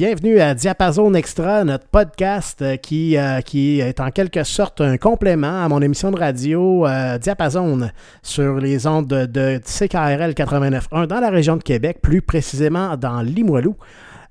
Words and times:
bienvenue 0.00 0.40
à 0.40 0.54
Diapason 0.54 1.12
Extra, 1.12 1.62
notre 1.62 1.84
podcast 1.84 2.62
euh, 2.62 2.76
qui, 2.76 3.18
euh, 3.18 3.42
qui 3.42 3.80
est 3.80 4.00
en 4.00 4.10
quelque 4.10 4.44
sorte 4.44 4.80
un 4.80 4.96
complément 4.96 5.62
à 5.62 5.68
mon 5.68 5.82
émission 5.82 6.10
de 6.10 6.18
radio 6.18 6.86
euh, 6.86 7.18
Diapason 7.18 7.90
sur 8.22 8.54
les 8.54 8.86
ondes 8.86 9.08
de, 9.08 9.26
de 9.26 9.60
CKRL 9.62 10.32
89.1 10.32 11.06
dans 11.06 11.20
la 11.20 11.28
région 11.28 11.58
de 11.58 11.62
Québec, 11.62 11.98
plus 12.00 12.22
précisément 12.22 12.96
dans 12.96 13.20
Limoilou. 13.20 13.76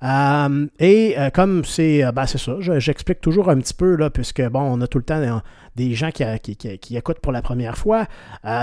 Euh, 0.01 0.65
et 0.79 1.15
euh, 1.17 1.29
comme 1.29 1.65
c'est 1.65 2.05
euh, 2.05 2.11
ben, 2.13 2.25
c'est 2.25 2.37
ça, 2.37 2.55
je- 2.59 2.79
j'explique 2.79 3.19
toujours 3.19 3.49
un 3.49 3.57
petit 3.57 3.73
peu, 3.73 3.95
là, 3.97 4.09
puisque 4.09 4.41
bon, 4.49 4.61
on 4.61 4.79
a 4.81 4.87
tout 4.87 4.97
le 4.97 5.03
temps 5.03 5.41
des 5.75 5.93
gens 5.93 6.09
qui, 6.11 6.23
qui- 6.55 6.77
qui- 6.79 6.95
écoutent 6.97 7.19
pour 7.19 7.31
la 7.33 7.41
première 7.41 7.77
fois. 7.77 8.05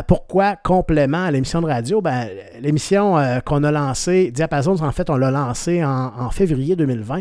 Pourquoi 0.08 0.56
complément 0.56 1.24
à 1.24 1.30
l'émission 1.30 1.60
de 1.60 1.66
radio? 1.66 2.00
Ben, 2.00 2.28
l'émission 2.60 3.16
qu'on 3.44 3.64
a 3.64 3.70
lancée, 3.70 4.30
Diapason, 4.30 4.82
en 4.82 4.92
fait, 4.92 5.08
on 5.10 5.16
l'a 5.16 5.30
lancée 5.30 5.84
en, 5.84 6.12
en 6.18 6.30
février 6.30 6.74
2020, 6.76 7.20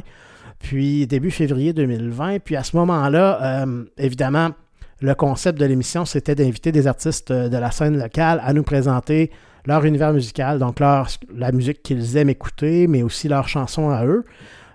puis 0.59 1.08
début 1.08 1.31
février 1.31 1.73
2020. 1.73 2.39
Puis 2.39 2.55
à 2.55 2.63
ce 2.63 2.75
moment-là, 2.77 3.66
évidemment, 3.97 4.49
le 5.02 5.13
concept 5.13 5.59
de 5.59 5.66
l'émission, 5.66 6.05
c'était 6.05 6.36
d'inviter 6.36 6.71
des 6.71 6.88
artistes 6.88 7.31
de 7.31 7.58
la 7.58 7.71
scène 7.71 7.97
locale 7.99 8.41
à 8.43 8.53
nous 8.53 8.63
présenter 8.63 9.30
leur 9.66 9.85
univers 9.85 10.13
musical, 10.13 10.59
donc 10.59 10.80
leur, 10.80 11.08
la 11.35 11.52
musique 11.52 11.83
qu'ils 11.83 12.17
aiment 12.17 12.30
écouter, 12.30 12.88
mais 12.88 13.03
aussi 13.03 13.27
leurs 13.27 13.47
chansons 13.47 13.89
à 13.89 14.05
eux. 14.05 14.25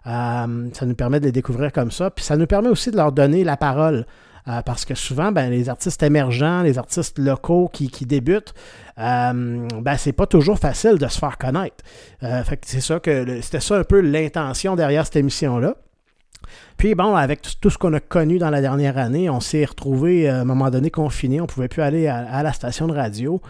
Euh, 0.06 0.69
ça 0.72 0.86
nous 0.86 0.94
permet 0.94 1.20
de 1.20 1.27
les 1.27 1.33
découvrir 1.33 1.72
comme 1.72 1.91
ça. 1.91 2.10
Puis 2.10 2.24
ça 2.24 2.36
nous 2.36 2.46
permet 2.46 2.69
aussi 2.69 2.91
de 2.91 2.96
leur 2.96 3.12
donner 3.12 3.44
la 3.44 3.56
parole. 3.56 4.06
Euh, 4.48 4.62
parce 4.62 4.84
que 4.84 4.94
souvent, 4.94 5.33
ben, 5.33 5.50
les 5.50 5.68
artistes 5.68 6.02
émergents, 6.02 6.62
les 6.62 6.78
artistes 6.78 7.18
locaux 7.18 7.68
qui, 7.72 7.88
qui 7.88 8.06
débutent, 8.06 8.55
euh, 8.98 9.68
ben, 9.80 9.96
c'est 9.96 10.12
pas 10.12 10.27
toujours 10.27 10.58
facile 10.58 10.98
de 10.98 11.06
se 11.06 11.18
faire 11.18 11.36
connaître. 11.38 11.84
Euh, 12.22 12.42
c'est 12.62 12.80
ça 12.80 13.00
que 13.00 13.41
c'était 13.42 13.61
ça 13.61 13.77
un 13.77 13.84
peu 13.84 14.00
l'intention 14.00 14.77
derrière 14.77 15.05
cette 15.05 15.16
émission-là. 15.16 15.77
Puis 16.78 16.94
bon, 16.94 17.14
avec 17.14 17.42
tout, 17.61 17.70
ce 17.70 17.77
qu'on 17.77 17.92
a 17.92 18.00
connu 18.00 18.38
dans 18.38 18.50
la 18.50 18.62
dernière 18.62 18.96
année, 18.96 19.28
on 19.28 19.40
s'est 19.40 19.64
retrouvé 19.64 20.29
à 20.29 20.40
un 20.40 20.45
moment 20.45 20.70
donné 20.70 20.90
confiné, 20.90 21.40
on 21.40 21.46
pouvait 21.46 21.68
plus 21.68 21.83
aller 21.83 22.08
à 22.08 22.42
la 22.42 22.52
station 22.55 22.89
de 22.89 22.95
radio. 22.95 23.42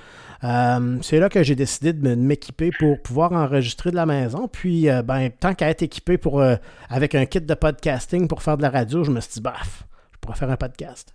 Euh, 0.43 0.99
c'est 1.03 1.19
là 1.19 1.29
que 1.29 1.43
j'ai 1.43 1.55
décidé 1.55 1.93
de 1.93 2.15
m'équiper 2.15 2.71
pour 2.79 3.01
pouvoir 3.03 3.33
enregistrer 3.33 3.91
de 3.91 3.97
la 3.97 4.07
maison. 4.07 4.49
Puis, 4.49 4.89
euh, 4.89 5.03
ben, 5.03 5.31
tant 5.31 5.55
qu'à 5.55 5.69
être 5.69 5.83
équipé 5.83 6.19
pour, 6.19 6.41
euh, 6.41 6.57
avec 6.89 7.15
un 7.15 7.27
kit 7.27 7.41
de 7.41 7.55
podcasting 7.55 8.27
pour 8.27 8.43
faire 8.43 8.57
de 8.57 8.63
la 8.63 8.71
radio, 8.71 9.05
je 9.05 9.11
me 9.11 9.21
suis 9.21 9.35
dit, 9.35 9.41
baf, 9.41 9.85
je 10.13 10.19
pourrais 10.19 10.37
faire 10.37 10.51
un 10.51 10.57
podcast. 10.57 11.15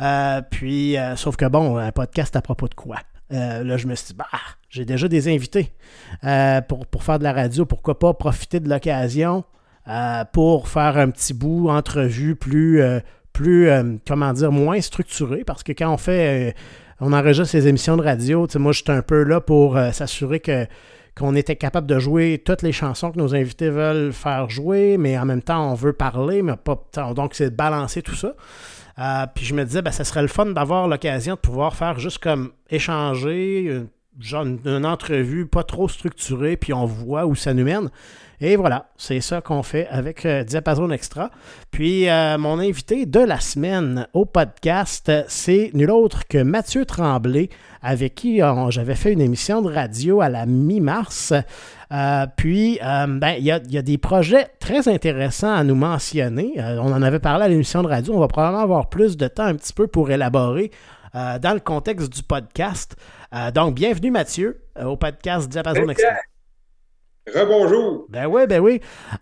Euh, 0.00 0.42
puis, 0.50 0.96
sauf 1.16 1.36
que 1.36 1.46
bon, 1.46 1.78
un 1.78 1.92
podcast 1.92 2.36
à 2.36 2.42
propos 2.42 2.68
de 2.68 2.74
quoi? 2.74 2.96
Là, 3.30 3.76
je 3.76 3.86
me 3.86 3.94
suis 3.94 4.08
dit, 4.08 4.14
bah, 4.14 4.26
j'ai 4.70 4.84
déjà 4.84 5.08
des 5.08 5.28
invités 5.28 5.72
pour, 6.68 6.86
pour 6.86 7.02
faire 7.04 7.18
de 7.18 7.24
la 7.24 7.32
radio. 7.32 7.66
Pourquoi 7.66 7.98
pas 7.98 8.14
profiter 8.14 8.60
de 8.60 8.68
l'occasion 8.68 9.44
pour 10.32 10.68
faire 10.68 10.96
un 10.96 11.10
petit 11.10 11.34
bout 11.34 11.68
entrevue 11.68 12.36
plus, 12.36 12.82
plus 13.34 13.70
comment 14.06 14.32
dire, 14.32 14.50
moins 14.50 14.80
structuré. 14.80 15.44
Parce 15.44 15.62
que 15.62 15.72
quand 15.72 15.92
on 15.92 15.98
fait, 15.98 16.54
on 17.00 17.12
enregistre 17.12 17.50
ces 17.50 17.68
émissions 17.68 17.96
de 17.96 18.02
radio, 18.02 18.46
moi, 18.56 18.72
j'étais 18.72 18.92
un 18.92 19.02
peu 19.02 19.22
là 19.22 19.40
pour 19.40 19.76
euh, 19.76 19.92
s'assurer 19.92 20.42
qu'on 21.16 21.34
était 21.34 21.56
capable 21.56 21.86
de 21.86 21.98
jouer 21.98 22.42
toutes 22.44 22.62
les 22.62 22.72
chansons 22.72 23.12
que 23.12 23.18
nos 23.18 23.34
invités 23.34 23.70
veulent 23.70 24.12
faire 24.12 24.50
jouer, 24.50 24.96
mais 24.98 25.18
en 25.18 25.24
même 25.24 25.42
temps, 25.42 25.70
on 25.70 25.74
veut 25.74 25.92
parler, 25.92 26.42
mais 26.42 26.56
pas. 26.56 26.84
Donc, 27.14 27.34
c'est 27.34 27.50
de 27.50 27.56
balancer 27.56 28.02
tout 28.02 28.14
ça. 28.14 28.34
Euh, 28.98 29.26
puis 29.32 29.44
je 29.44 29.54
me 29.54 29.64
disais, 29.64 29.82
ben, 29.82 29.92
ça 29.92 30.04
serait 30.04 30.22
le 30.22 30.28
fun 30.28 30.46
d'avoir 30.46 30.88
l'occasion 30.88 31.34
de 31.34 31.40
pouvoir 31.40 31.76
faire 31.76 31.98
juste 32.00 32.18
comme 32.18 32.50
échanger, 32.68 33.82
genre 34.20 34.44
une, 34.44 34.86
entrevue 34.86 35.46
pas 35.46 35.62
trop 35.62 35.88
structurée, 35.88 36.56
puis 36.56 36.72
on 36.72 36.86
voit 36.86 37.26
où 37.26 37.34
ça 37.34 37.54
nous 37.54 37.64
mène. 37.64 37.90
Et 38.40 38.54
voilà, 38.54 38.88
c'est 38.96 39.20
ça 39.20 39.40
qu'on 39.40 39.64
fait 39.64 39.88
avec 39.88 40.24
euh, 40.24 40.44
Extra. 40.92 41.30
Puis 41.72 42.08
euh, 42.08 42.38
mon 42.38 42.60
invité 42.60 43.04
de 43.04 43.18
la 43.18 43.40
semaine 43.40 44.06
au 44.12 44.26
podcast, 44.26 45.10
c'est 45.26 45.72
nul 45.74 45.90
autre 45.90 46.26
que 46.28 46.38
Mathieu 46.38 46.84
Tremblay, 46.84 47.48
avec 47.82 48.14
qui 48.14 48.40
euh, 48.40 48.70
j'avais 48.70 48.94
fait 48.94 49.12
une 49.12 49.20
émission 49.20 49.60
de 49.60 49.72
radio 49.72 50.20
à 50.20 50.28
la 50.28 50.46
mi-mars. 50.46 51.32
Euh, 51.90 52.26
puis, 52.36 52.78
ben, 52.80 53.34
il 53.38 53.44
y, 53.44 53.50
a, 53.50 53.60
il 53.64 53.72
y 53.72 53.78
a 53.78 53.82
des 53.82 53.98
projets 53.98 54.46
très 54.60 54.86
intéressants 54.86 55.52
à 55.52 55.64
nous 55.64 55.74
mentionner. 55.74 56.52
On 56.58 56.92
en 56.92 57.02
avait 57.02 57.18
parlé 57.18 57.46
à 57.46 57.48
l'émission 57.48 57.82
de 57.82 57.88
radio. 57.88 58.14
On 58.14 58.20
va 58.20 58.28
probablement 58.28 58.62
avoir 58.62 58.88
plus 58.88 59.16
de 59.16 59.26
temps 59.26 59.46
un 59.46 59.54
petit 59.54 59.72
peu 59.72 59.88
pour 59.88 60.10
élaborer 60.10 60.70
dans 61.14 61.54
le 61.54 61.60
contexte 61.60 62.12
du 62.12 62.22
podcast. 62.22 62.94
Euh, 63.34 63.50
donc, 63.50 63.74
bienvenue 63.74 64.10
Mathieu 64.10 64.62
euh, 64.78 64.84
au 64.84 64.96
podcast 64.96 65.48
Diapason 65.48 65.88
Extra. 65.88 66.12
Rebonjour. 67.34 68.06
Ben 68.08 68.26
oui, 68.26 68.46
ben 68.46 68.60
oui. 68.60 68.80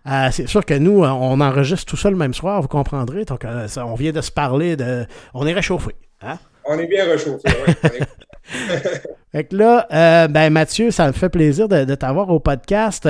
Euh, 0.09 0.29
c'est 0.31 0.47
sûr 0.47 0.63
que 0.63 0.73
nous, 0.73 1.03
on 1.03 1.41
enregistre 1.41 1.85
tout 1.85 1.97
ça 1.97 2.09
le 2.09 2.15
même 2.15 2.33
soir, 2.33 2.61
vous 2.61 2.69
comprendrez. 2.69 3.25
Donc, 3.25 3.43
euh, 3.43 3.67
ça, 3.67 3.85
on 3.85 3.95
vient 3.95 4.13
de 4.13 4.21
se 4.21 4.31
parler 4.31 4.77
de. 4.77 5.05
On 5.33 5.45
est 5.45 5.53
réchauffé. 5.53 5.91
Hein? 6.21 6.37
On 6.65 6.79
est 6.79 6.87
bien 6.87 7.03
réchauffé. 7.05 7.49
ouais. 7.49 7.89
Fait 9.33 9.43
que 9.43 9.55
là, 9.55 9.87
euh, 9.91 10.27
ben 10.29 10.49
Mathieu, 10.51 10.89
ça 10.91 11.07
me 11.07 11.11
fait 11.11 11.29
plaisir 11.29 11.67
de, 11.67 11.83
de 11.83 11.95
t'avoir 11.95 12.29
au 12.29 12.39
podcast. 12.39 13.09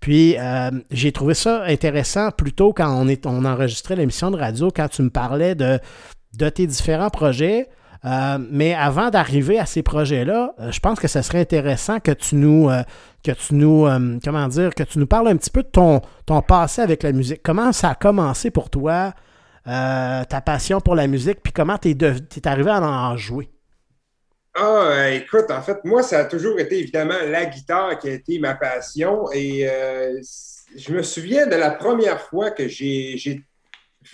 Puis 0.00 0.36
euh, 0.38 0.70
j'ai 0.90 1.12
trouvé 1.12 1.34
ça 1.34 1.64
intéressant 1.64 2.30
plutôt 2.30 2.72
quand 2.72 2.90
on, 2.90 3.06
est, 3.06 3.26
on 3.26 3.44
enregistrait 3.44 3.96
l'émission 3.96 4.30
de 4.30 4.38
radio, 4.38 4.70
quand 4.74 4.88
tu 4.88 5.02
me 5.02 5.10
parlais 5.10 5.54
de, 5.54 5.78
de 6.38 6.48
tes 6.48 6.66
différents 6.66 7.10
projets. 7.10 7.68
Euh, 8.04 8.38
mais 8.50 8.74
avant 8.74 9.10
d'arriver 9.10 9.58
à 9.58 9.66
ces 9.66 9.82
projets-là, 9.82 10.54
euh, 10.60 10.70
je 10.70 10.78
pense 10.78 11.00
que 11.00 11.08
ce 11.08 11.20
serait 11.20 11.40
intéressant 11.40 11.98
que 11.98 12.12
tu 12.12 12.36
nous, 12.36 12.70
euh, 12.70 12.82
que 13.24 13.32
tu 13.32 13.54
nous, 13.54 13.88
comment 14.24 14.48
dire, 14.48 14.74
que 14.74 14.84
tu 14.84 14.98
nous 14.98 15.06
parles 15.06 15.28
un 15.28 15.36
petit 15.36 15.50
peu 15.50 15.62
de 15.62 15.68
ton, 15.68 16.00
ton 16.24 16.40
passé 16.40 16.80
avec 16.80 17.02
la 17.02 17.12
musique. 17.12 17.42
Comment 17.42 17.72
ça 17.72 17.90
a 17.90 17.94
commencé 17.94 18.50
pour 18.50 18.70
toi, 18.70 19.12
ta 19.64 20.40
passion 20.44 20.80
pour 20.80 20.94
la 20.94 21.06
musique, 21.06 21.40
puis 21.42 21.52
comment 21.52 21.76
tu 21.76 21.90
es, 21.90 22.46
arrivé 22.46 22.70
à 22.70 22.80
en 22.80 23.16
jouer? 23.16 23.50
Ah, 24.54 25.10
écoute, 25.10 25.50
en 25.50 25.60
fait, 25.62 25.84
moi, 25.84 26.02
ça 26.02 26.20
a 26.20 26.24
toujours 26.24 26.58
été 26.58 26.78
évidemment 26.78 27.18
la 27.26 27.46
guitare 27.46 27.98
qui 27.98 28.08
a 28.08 28.12
été 28.12 28.38
ma 28.38 28.54
passion. 28.54 29.30
Et 29.32 29.68
je 30.76 30.92
me 30.92 31.02
souviens 31.02 31.46
de 31.46 31.56
la 31.56 31.72
première 31.72 32.20
fois 32.20 32.52
que 32.52 32.68
j'ai 32.68 33.42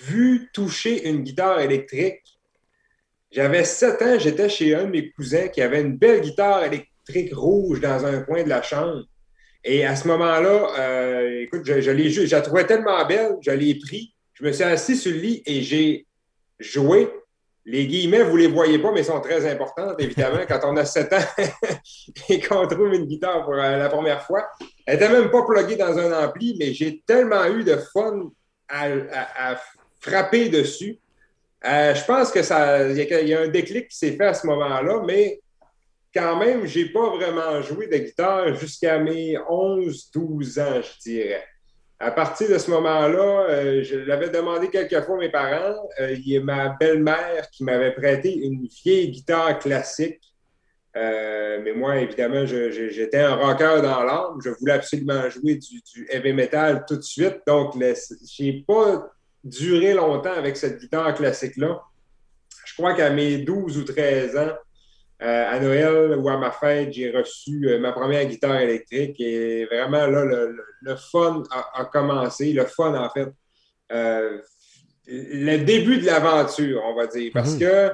vu 0.03 0.51
toucher 0.53 1.09
une 1.09 1.23
guitare 1.23 1.61
électrique. 1.61 2.34
J'avais 3.35 3.65
7 3.65 4.03
ans, 4.03 4.17
j'étais 4.17 4.49
chez 4.49 4.77
un 4.77 4.85
de 4.85 4.91
mes 4.91 5.11
cousins 5.11 5.49
qui 5.49 5.61
avait 5.61 5.81
une 5.81 5.97
belle 5.97 6.21
guitare 6.21 6.63
électrique 6.63 7.35
rouge 7.35 7.81
dans 7.81 8.07
un 8.07 8.21
coin 8.21 8.45
de 8.45 8.49
la 8.49 8.63
chambre. 8.63 9.03
Et 9.65 9.85
à 9.85 9.97
ce 9.97 10.07
moment-là, 10.07 10.69
euh, 10.79 11.41
écoute, 11.41 11.63
je, 11.65 11.81
je 11.81 11.91
l'ai 11.91 12.11
je 12.11 12.31
la 12.31 12.43
trouvais 12.43 12.65
tellement 12.65 13.05
belle, 13.05 13.33
je 13.41 13.51
l'ai 13.51 13.75
pris, 13.75 14.15
je 14.35 14.45
me 14.45 14.53
suis 14.53 14.63
assis 14.63 14.97
sur 14.97 15.11
le 15.11 15.19
lit 15.19 15.43
et 15.47 15.63
j'ai 15.63 16.07
joué. 16.61 17.11
Les 17.65 17.89
guillemets, 17.89 18.23
vous 18.23 18.37
ne 18.37 18.43
les 18.43 18.47
voyez 18.47 18.79
pas, 18.79 18.93
mais 18.93 19.03
sont 19.03 19.21
très 19.21 19.51
importantes, 19.51 19.97
évidemment, 19.99 20.45
quand 20.47 20.61
on 20.63 20.77
a 20.77 20.85
7 20.85 21.13
ans 21.15 21.27
et 22.29 22.39
qu'on 22.39 22.69
trouve 22.69 22.95
une 22.95 23.07
guitare 23.07 23.43
pour 23.45 23.55
euh, 23.55 23.79
la 23.79 23.89
première 23.89 24.23
fois. 24.23 24.47
Elle 24.87 25.01
n'était 25.01 25.13
même 25.13 25.33
pas 25.33 25.45
pluguée 25.45 25.75
dans 25.75 25.99
un 25.99 26.25
ampli, 26.25 26.55
mais 26.57 26.73
j'ai 26.73 27.03
tellement 27.05 27.47
eu 27.47 27.65
de 27.65 27.79
fun 27.93 28.31
à 28.69 29.61
frapper 30.01 30.51
dessus. 30.51 31.01
Euh, 31.67 31.95
je 31.95 32.05
pense 32.05 32.31
que 32.31 32.43
ça, 32.43 32.87
il 32.91 32.97
y, 32.97 33.35
a- 33.35 33.41
un 33.41 33.49
déclic 33.49 33.89
qui 33.89 33.97
s'est 33.97 34.13
fait 34.13 34.27
à 34.27 34.35
ce 34.35 34.47
moment-là, 34.47 35.03
mais 35.07 35.41
quand 36.15 36.37
même, 36.37 36.67
j'ai 36.67 36.91
pas 36.91 37.11
vraiment 37.11 37.61
joué 37.63 37.87
de 37.87 37.97
guitare 37.97 38.55
jusqu'à 38.55 38.99
mes 38.99 39.37
11-12 39.49 40.59
ans, 40.59 40.81
je 40.83 41.01
dirais. 41.11 41.45
À 41.99 42.11
partir 42.11 42.51
de 42.51 42.59
ce 42.59 42.71
moment-là, 42.71 43.47
euh, 43.49 43.83
je 43.83 43.97
l'avais 43.97 44.29
demandé 44.29 44.69
quelques 44.69 45.01
fois 45.05 45.17
à 45.17 45.19
mes 45.21 45.31
parents. 45.31 45.89
Euh, 46.01 46.13
il 46.13 46.29
y 46.29 46.37
a 46.37 46.41
ma 46.41 46.69
belle-mère 46.79 47.49
qui 47.51 47.65
m'avait 47.65 47.95
prêté 47.95 48.35
une 48.37 48.67
vieille 48.85 49.11
guitare 49.11 49.59
classique. 49.59 50.21
Mais 50.95 51.73
moi, 51.75 51.97
évidemment, 51.99 52.47
je- 52.47 52.71
je- 52.71 52.89
j'étais 52.89 53.19
un 53.19 53.35
rocker 53.35 53.81
dans 53.83 54.03
l'âme. 54.05 54.39
Je 54.45 54.51
voulais 54.51 54.73
absolument 54.75 55.29
jouer 55.29 55.57
du, 55.57 55.81
du 55.93 56.07
heavy 56.11 56.33
metal 56.33 56.85
tout 56.87 56.97
de 56.97 57.03
suite. 57.03 57.39
Donc, 57.47 57.75
le- 57.75 57.95
j'ai 58.31 58.65
pas 58.67 59.11
duré 59.45 59.95
longtemps 59.95 60.33
avec 60.33 60.57
cette 60.57 60.79
guitare 60.81 61.15
classique-là. 61.15 61.83
Je 62.65 62.75
crois 62.75 62.95
qu'à 62.95 63.11
mes 63.11 63.39
12 63.39 63.79
ou 63.79 63.85
13 63.85 64.37
ans, 64.37 64.53
euh, 65.23 65.51
à 65.51 65.61
Noël 65.61 66.19
ou 66.19 66.29
à 66.29 66.37
ma 66.39 66.51
fête, 66.51 66.93
j'ai 66.93 67.11
reçu 67.11 67.69
euh, 67.69 67.79
ma 67.79 67.93
première 67.93 68.25
guitare 68.27 68.57
électrique 68.61 69.21
et 69.21 69.65
vraiment 69.67 70.07
là, 70.07 70.25
le, 70.25 70.49
le- 70.51 70.65
le 70.83 70.97
fun 70.97 71.43
a, 71.51 71.81
a 71.81 71.85
commencé. 71.85 72.53
Le 72.53 72.65
fun, 72.67 72.95
en 72.95 73.09
fait, 73.11 73.29
euh, 73.93 74.39
le 75.07 75.59
début 75.59 75.99
de 75.99 76.07
l'aventure, 76.07 76.83
on 76.87 76.95
va 76.95 77.07
dire. 77.07 77.31
Parce 77.33 77.53
Mhm. 77.55 77.61
que 77.61 77.93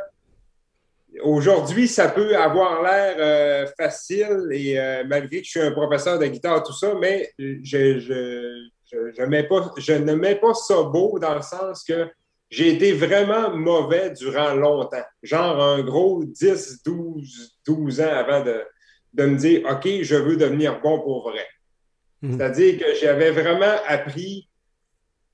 aujourd'hui, 1.23 1.89
ça 1.89 2.09
peut 2.09 2.37
avoir 2.37 2.83
l'air 2.83 3.69
facile 3.77 4.49
et 4.53 4.79
malgré 5.07 5.41
que 5.41 5.45
je 5.45 5.51
suis 5.51 5.61
un 5.61 5.73
professeur 5.73 6.19
de 6.19 6.27
guitare, 6.27 6.63
tout 6.63 6.73
ça, 6.73 6.95
mais 7.01 7.31
je, 7.39 7.99
je, 7.99 8.69
je, 8.91 9.13
je 9.17 9.23
mets 9.25 9.45
pas, 9.45 9.73
je 9.77 9.93
ne 9.93 10.15
mets 10.15 10.37
pas 10.37 10.55
ça 10.55 10.83
beau 10.83 11.19
dans 11.19 11.35
le 11.35 11.43
sens 11.43 11.85
que 11.85 12.09
j'ai 12.51 12.75
été 12.75 12.93
vraiment 12.93 13.55
mauvais 13.57 14.11
durant 14.11 14.55
longtemps. 14.55 15.05
Genre 15.23 15.63
un 15.63 15.83
gros 15.83 16.25
10, 16.25 16.83
12, 16.85 17.59
12 17.67 18.01
ans 18.01 18.13
avant 18.13 18.43
de, 18.43 18.63
de 19.15 19.27
me 19.27 19.37
dire 19.37 19.63
OK, 19.71 19.89
je 20.03 20.17
veux 20.17 20.37
devenir 20.37 20.81
bon 20.81 21.01
pour 21.01 21.31
vrai. 21.31 21.47
Mhm. 22.23 22.37
C'est-à-dire 22.37 22.79
que 22.79 22.95
j'avais 22.95 23.31
vraiment 23.31 23.77
appris 23.87 24.49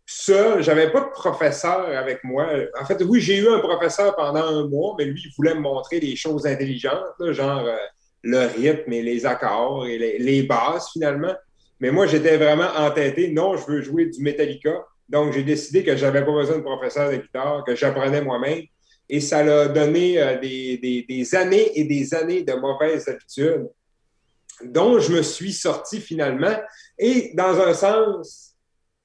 seul. 0.04 0.62
J'avais 0.62 0.90
pas 0.92 1.00
de 1.00 1.10
professeur 1.10 1.88
avec 1.96 2.22
moi. 2.22 2.48
En 2.80 2.84
fait, 2.84 3.02
oui, 3.02 3.20
j'ai 3.20 3.38
eu 3.38 3.48
un 3.48 3.58
professeur 3.58 4.14
pendant 4.14 4.44
un 4.44 4.68
mois, 4.68 4.94
mais 4.98 5.06
lui, 5.06 5.20
il 5.24 5.32
voulait 5.36 5.54
me 5.54 5.60
montrer 5.60 5.98
des 6.00 6.14
choses 6.16 6.46
intelligentes, 6.46 7.32
genre 7.32 7.64
euh, 7.64 7.76
le 8.22 8.46
rythme 8.46 8.92
et 8.92 9.02
les 9.02 9.26
accords 9.26 9.86
et 9.86 9.98
les, 9.98 10.18
les 10.18 10.42
bases, 10.42 10.88
finalement. 10.92 11.34
Mais 11.80 11.90
moi, 11.90 12.06
j'étais 12.06 12.36
vraiment 12.36 12.68
entêté. 12.76 13.32
Non, 13.32 13.56
je 13.56 13.66
veux 13.66 13.82
jouer 13.82 14.06
du 14.06 14.22
Metallica. 14.22 14.84
Donc, 15.08 15.32
j'ai 15.32 15.42
décidé 15.42 15.84
que 15.84 15.96
j'avais 15.96 16.24
pas 16.24 16.32
besoin 16.32 16.58
de 16.58 16.62
professeur 16.62 17.10
de 17.10 17.16
guitare, 17.16 17.64
que 17.64 17.74
j'apprenais 17.74 18.22
moi-même. 18.22 18.62
Et 19.08 19.20
ça 19.20 19.42
l'a 19.44 19.68
donné 19.68 20.20
euh, 20.20 20.38
des, 20.38 21.34
années 21.34 21.78
et 21.78 21.84
des 21.84 22.14
années 22.14 22.42
de 22.42 22.54
mauvaises 22.54 23.08
habitudes 23.08 23.68
dont 24.64 24.98
je 24.98 25.12
me 25.12 25.22
suis 25.22 25.52
sorti 25.52 26.00
finalement. 26.00 26.56
Et 26.98 27.32
dans 27.34 27.60
un 27.60 27.74
sens, 27.74 28.54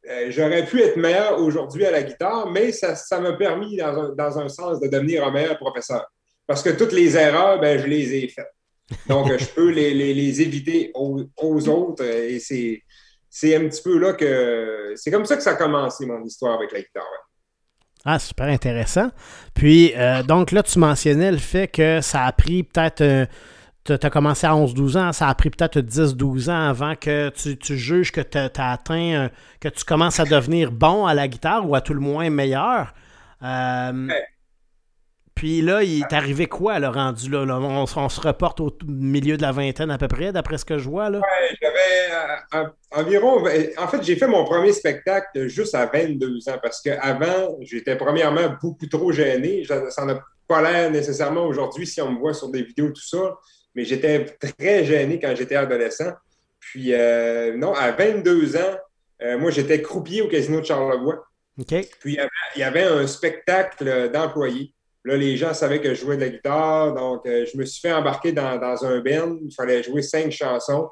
euh, 0.09 0.27
j'aurais 0.29 0.65
pu 0.65 0.81
être 0.81 0.97
meilleur 0.97 1.39
aujourd'hui 1.39 1.85
à 1.85 1.91
la 1.91 2.01
guitare, 2.01 2.49
mais 2.49 2.71
ça, 2.71 3.19
m'a 3.19 3.33
permis, 3.33 3.75
dans 3.75 4.39
un, 4.39 4.49
sens, 4.49 4.79
de 4.79 4.87
devenir 4.87 5.25
un 5.25 5.31
meilleur 5.31 5.57
professeur. 5.57 6.09
Parce 6.47 6.63
que 6.63 6.69
toutes 6.69 6.93
les 6.93 7.15
erreurs, 7.15 7.59
ben, 7.59 7.79
je 7.79 7.85
les 7.85 8.15
ai 8.15 8.27
faites. 8.27 8.51
Donc, 9.07 9.31
je 9.37 9.45
peux 9.45 9.69
les, 9.69 10.41
éviter 10.41 10.91
aux, 10.95 11.69
autres. 11.69 12.03
Et 12.03 12.39
c'est 12.39 13.55
un 13.55 13.67
petit 13.67 13.81
peu 13.81 13.97
là 13.97 14.13
que. 14.13 14.93
C'est 14.95 15.11
comme 15.11 15.25
ça 15.25 15.35
que 15.35 15.43
ça 15.43 15.51
a 15.51 15.55
commencé, 15.55 16.05
mon 16.05 16.23
histoire 16.23 16.55
avec 16.55 16.71
la 16.71 16.81
guitare. 16.81 17.03
Ah, 18.03 18.17
super 18.17 18.47
intéressant. 18.47 19.11
Puis, 19.53 19.93
euh, 19.95 20.23
donc 20.23 20.51
là, 20.51 20.63
tu 20.63 20.79
mentionnais 20.79 21.31
le 21.31 21.37
fait 21.37 21.67
que 21.67 22.01
ça 22.01 22.23
a 22.23 22.31
pris 22.31 22.63
peut-être 22.63 23.27
tu 23.83 23.93
as 23.93 24.09
commencé 24.09 24.45
à 24.45 24.51
11-12 24.51 24.97
ans, 24.97 25.11
ça 25.11 25.27
a 25.27 25.35
pris 25.35 25.49
peut-être 25.49 25.79
10-12 25.79 26.49
ans 26.49 26.69
avant 26.69 26.95
que 26.95 27.29
tu, 27.29 27.77
juges 27.77 28.11
que 28.11 28.21
tu 28.21 28.37
as 28.37 28.71
atteint, 28.71 29.29
que 29.59 29.69
tu 29.69 29.83
commences 29.83 30.19
à 30.19 30.25
devenir 30.25 30.71
bon 30.71 31.05
à 31.05 31.13
la 31.13 31.27
guitare 31.27 31.67
ou 31.67 31.75
à 31.75 31.81
tout 31.81 31.93
le 31.93 31.99
moins 31.99 32.29
meilleur. 32.29 32.93
Euh, 33.43 34.07
puis 35.35 35.61
là, 35.61 35.83
il 35.83 36.01
est 36.01 36.13
arrivé 36.13 36.45
quoi, 36.45 36.79
le 36.79 36.87
rendu 36.87 37.29
là? 37.29 37.45
On, 37.47 37.85
se 37.85 38.21
reporte 38.21 38.59
au 38.59 38.75
milieu 38.85 39.37
de 39.37 39.41
la 39.41 39.51
vingtaine 39.51 39.89
à 39.89 39.97
peu 39.97 40.07
près, 40.07 40.31
d'après 40.31 40.57
ce 40.57 40.65
que 40.65 40.77
je 40.77 40.87
vois. 40.87 41.09
Là? 41.09 41.19
Ouais, 41.19 41.57
j'avais 41.61 42.63
euh, 42.63 42.67
environ. 42.91 43.43
En 43.77 43.87
fait, 43.87 44.03
j'ai 44.03 44.15
fait 44.15 44.27
mon 44.27 44.43
premier 44.45 44.73
spectacle 44.73 45.47
juste 45.47 45.73
à 45.73 45.85
22 45.85 46.49
ans 46.49 46.59
parce 46.61 46.81
qu'avant, 46.81 47.57
j'étais 47.61 47.95
premièrement 47.95 48.55
beaucoup 48.61 48.87
trop 48.87 49.11
gêné. 49.11 49.63
Ça 49.65 50.05
n'a 50.05 50.19
pas 50.47 50.61
l'air 50.61 50.91
nécessairement 50.91 51.45
aujourd'hui 51.45 51.87
si 51.87 52.01
on 52.01 52.11
me 52.11 52.19
voit 52.19 52.33
sur 52.33 52.49
des 52.49 52.63
vidéos, 52.63 52.89
tout 52.89 53.01
ça 53.01 53.37
mais 53.75 53.85
j'étais 53.85 54.25
très 54.25 54.85
gêné 54.85 55.19
quand 55.19 55.33
j'étais 55.35 55.55
adolescent. 55.55 56.11
Puis, 56.59 56.93
euh, 56.93 57.55
non, 57.57 57.73
à 57.73 57.91
22 57.91 58.55
ans, 58.57 58.77
euh, 59.23 59.37
moi, 59.37 59.51
j'étais 59.51 59.81
croupier 59.81 60.21
au 60.21 60.27
Casino 60.27 60.61
de 60.61 60.65
Charlevoix. 60.65 61.25
OK. 61.59 61.73
Puis, 61.99 62.17
il 62.55 62.59
y 62.59 62.63
avait, 62.63 62.83
un 62.83 63.07
spectacle 63.07 64.11
d'employés. 64.11 64.73
Là, 65.03 65.17
les 65.17 65.35
gens 65.35 65.53
savaient 65.53 65.81
que 65.81 65.93
je 65.93 66.01
jouais 66.01 66.15
de 66.15 66.21
la 66.21 66.29
guitare, 66.29 66.93
donc 66.93 67.25
euh, 67.25 67.45
je 67.51 67.57
me 67.57 67.65
suis 67.65 67.81
fait 67.81 67.91
embarquer 67.91 68.31
dans, 68.31 68.85
un 68.85 68.99
band. 68.99 69.37
Il 69.43 69.53
fallait 69.55 69.81
jouer 69.81 70.01
cinq 70.03 70.31
chansons. 70.31 70.89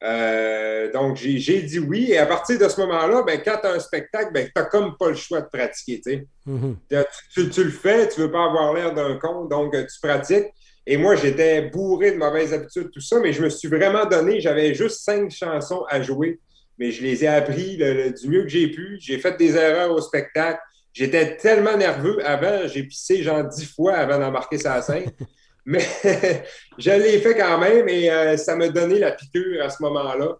donc, 0.00 1.16
j'ai 1.16 1.62
dit 1.62 1.78
oui. 1.78 2.10
Et 2.10 2.18
à 2.18 2.26
partir 2.26 2.58
de 2.58 2.68
ce 2.68 2.80
moment-là, 2.80 3.22
ben, 3.22 3.40
quand 3.44 3.58
tu 3.60 3.66
as 3.66 3.72
un 3.72 3.78
spectacle, 3.78 4.32
ben, 4.32 4.46
tu 4.46 4.52
n'as 4.56 4.64
comme 4.64 4.96
pas 4.96 5.10
le 5.10 5.16
choix 5.16 5.42
de 5.42 5.48
pratiquer. 5.52 6.26
Mm-hmm. 6.46 7.04
tu, 7.34 7.50
tu, 7.50 7.64
le 7.64 7.70
fais, 7.70 8.08
tu 8.08 8.20
ne 8.20 8.26
veux 8.26 8.32
pas 8.32 8.44
avoir 8.44 8.72
l'air 8.72 8.94
d'un 8.94 9.18
con, 9.18 9.44
donc 9.44 9.72
tu 9.72 10.00
pratiques. 10.00 10.46
Et 10.86 10.96
moi, 10.96 11.16
j'étais 11.16 11.62
bourré 11.62 12.12
de 12.12 12.18
mauvaises 12.18 12.52
habitudes, 12.52 12.90
tout 12.90 13.00
ça, 13.00 13.18
mais 13.18 13.32
je 13.32 13.42
me 13.42 13.48
suis 13.48 13.68
vraiment 13.68 14.04
donné. 14.04 14.40
J'avais 14.40 14.74
juste 14.74 15.02
cinq 15.02 15.30
chansons 15.30 15.84
à 15.88 16.02
jouer, 16.02 16.40
mais 16.78 16.90
je 16.90 17.02
les 17.02 17.24
ai 17.24 17.28
appris 17.28 17.76
du 17.76 18.28
mieux 18.28 18.42
que 18.42 18.48
j'ai 18.48 18.68
pu. 18.68 18.98
J'ai 19.00 19.18
fait 19.18 19.36
des 19.38 19.56
erreurs 19.56 19.92
au 19.92 20.00
spectacle. 20.00 20.60
J'étais 20.94 21.36
tellement 21.36 21.76
nerveux 21.76 22.24
avant, 22.24 22.68
j'ai 22.68 22.84
pissé 22.84 23.22
genre 23.22 23.44
dix 23.44 23.66
fois 23.66 23.94
avant 23.94 24.18
d'embarquer 24.18 24.58
sa 24.58 24.80
scène. 24.80 25.10
mais 25.66 25.84
je 26.78 26.90
l'ai 26.90 27.18
fait 27.18 27.36
quand 27.36 27.58
même 27.58 27.88
et 27.88 28.10
euh, 28.10 28.36
ça 28.36 28.54
m'a 28.54 28.68
donné 28.68 29.00
la 29.00 29.10
piqûre 29.10 29.62
à 29.62 29.70
ce 29.70 29.82
moment-là. 29.82 30.38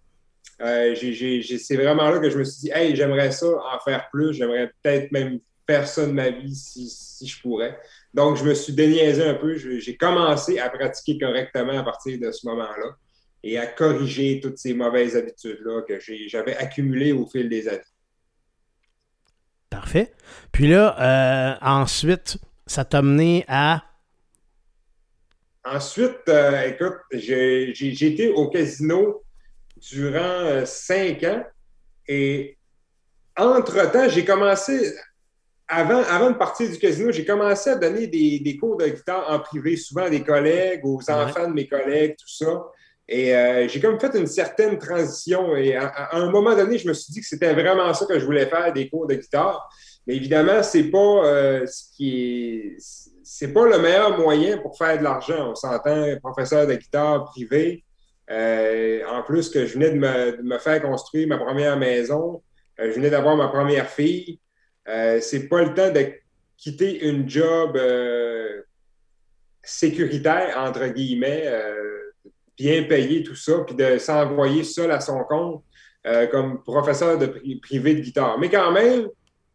Euh, 0.61 0.95
c'est 0.95 1.77
vraiment 1.77 2.09
là 2.09 2.21
que 2.21 2.31
je 2.31 2.39
me 2.39 2.45
suis 2.45 2.61
dit, 2.61 2.71
hey, 2.73 2.95
j'aimerais 2.95 3.33
ça 3.33 3.47
en 3.47 3.81
faire 3.85 4.09
plus. 4.13 4.33
J'aimerais 4.33 4.71
peut-être 4.81 5.11
même 5.11 5.41
faire 5.67 5.89
ça 5.89 6.07
de 6.07 6.13
ma 6.13 6.31
vie 6.31 6.55
si, 6.55 6.89
si 6.89 7.27
je 7.27 7.41
pourrais. 7.43 7.77
Donc, 8.13 8.37
je 8.37 8.45
me 8.45 8.55
suis 8.55 8.73
déniaisé 8.73 9.25
un 9.25 9.35
peu. 9.35 9.57
J'ai 9.57 9.97
commencé 9.97 10.61
à 10.61 10.71
pratiquer 10.71 11.19
correctement 11.19 11.81
à 11.81 11.83
partir 11.83 12.17
de 12.21 12.31
ce 12.31 12.47
moment-là 12.47 12.97
et 13.43 13.59
à 13.59 13.67
corriger 13.67 14.41
toutes 14.41 14.59
ces 14.59 14.73
mauvaises 14.73 15.17
habitudes-là 15.17 15.83
que 15.83 15.99
j'avais 16.29 16.57
accumulées 16.57 17.13
au 17.13 17.27
fil 17.27 17.49
des 17.49 17.67
années. 17.67 17.81
Parfait. 19.75 20.13
Puis 20.53 20.69
là, 20.69 20.95
euh, 21.01 21.57
ensuite, 21.61 22.39
ça 22.65 22.85
t'a 22.85 23.03
mené 23.03 23.45
à. 23.49 23.83
Ensuite, 25.65 26.29
euh, 26.29 26.69
écoute, 26.69 27.01
j'ai 27.11 28.07
été 28.07 28.29
au 28.29 28.49
casino 28.51 29.25
durant 29.77 30.21
euh, 30.21 30.65
cinq 30.65 31.25
ans 31.25 31.45
et 32.07 32.57
entre-temps, 33.37 34.09
j'ai 34.09 34.25
commencé 34.25 34.95
avant, 35.67 36.05
avant 36.05 36.31
de 36.31 36.37
partir 36.37 36.71
du 36.71 36.79
casino, 36.79 37.11
j'ai 37.11 37.25
commencé 37.25 37.71
à 37.71 37.75
donner 37.75 38.07
des, 38.07 38.57
cours 38.57 38.77
de 38.77 38.87
guitare 38.87 39.29
en 39.29 39.41
privé, 39.41 39.77
souvent 39.77 40.05
à 40.05 40.11
des 40.11 40.23
collègues, 40.23 40.85
aux 40.85 41.01
enfants 41.11 41.49
de 41.49 41.55
mes 41.55 41.67
collègues, 41.67 42.15
tout 42.17 42.29
ça. 42.29 42.63
Et 43.09 43.37
euh, 43.37 43.69
j'ai 43.69 43.81
comme 43.81 44.01
fait 44.01 44.15
une 44.15 44.27
certaine 44.27 44.79
transition. 44.79 45.57
Et 45.57 45.77
à, 45.77 46.15
un 46.15 46.31
moment 46.31 46.55
donné, 46.55 46.79
je 46.79 46.89
me 46.89 46.95
suis 46.95 47.13
dit 47.13 47.21
que 47.21 47.27
c'était 47.27 47.53
vraiment 47.53 47.93
ça 47.93 48.07
que 48.07 48.19
je 48.19 48.25
voulais 48.25 48.47
faire, 48.47 48.73
des 48.73 48.89
cours 48.89 49.07
de 49.07 49.15
guitare. 49.15 49.69
Mais 50.07 50.17
évidemment, 50.17 50.63
c'est 50.63 50.85
pas 50.85 51.27
euh, 51.27 51.67
ce 51.67 51.85
qui 51.97 52.19
est. 52.19 52.77
C'est 53.27 53.55
pas 53.55 53.67
le 53.67 53.79
meilleur 53.79 54.19
moyen 54.19 54.59
pour 54.59 54.77
faire 54.77 54.99
de 54.99 55.03
l'argent. 55.03 55.51
On 55.51 55.55
s'entend, 55.55 56.07
professeur 56.23 56.67
de 56.67 56.75
guitare 56.75 57.25
privé. 57.25 57.83
Euh, 58.31 59.03
en 59.07 59.23
plus 59.23 59.49
que 59.49 59.67
je 59.67 59.75
venais 59.75 59.91
de 59.91 59.99
me, 59.99 60.37
de 60.37 60.43
me, 60.43 60.59
faire 60.59 60.81
construire 60.83 61.29
ma 61.29 61.39
première 61.39 61.79
maison, 61.79 62.43
je 62.79 62.91
venais 62.91 63.11
d'avoir 63.11 63.37
ma 63.37 63.49
première 63.49 63.89
fille. 63.89 64.41
Euh, 64.89 65.21
c'est 65.21 65.49
pas 65.49 65.63
le 65.63 65.75
temps 65.75 65.91
de 65.91 66.13
quitter 66.57 67.07
une 67.07 67.29
job 67.29 67.77
euh, 67.77 68.63
sécuritaire, 69.63 70.57
entre 70.59 70.87
guillemets, 70.89 71.45
euh, 71.47 72.04
bien 72.57 72.85
payé, 72.85 73.23
tout 73.23 73.35
ça, 73.35 73.59
puis 73.67 73.75
de 73.75 73.99
s'envoyer 73.99 74.65
seul 74.65 74.91
à 74.91 75.01
son 75.01 75.23
compte 75.25 75.63
comme 76.31 76.63
professeur 76.63 77.17
de 77.19 77.27
privé 77.63 77.95
de 77.95 78.01
guitare. 78.01 78.39
Mais 78.39 78.51
quand 78.51 78.71
même, 78.73 79.09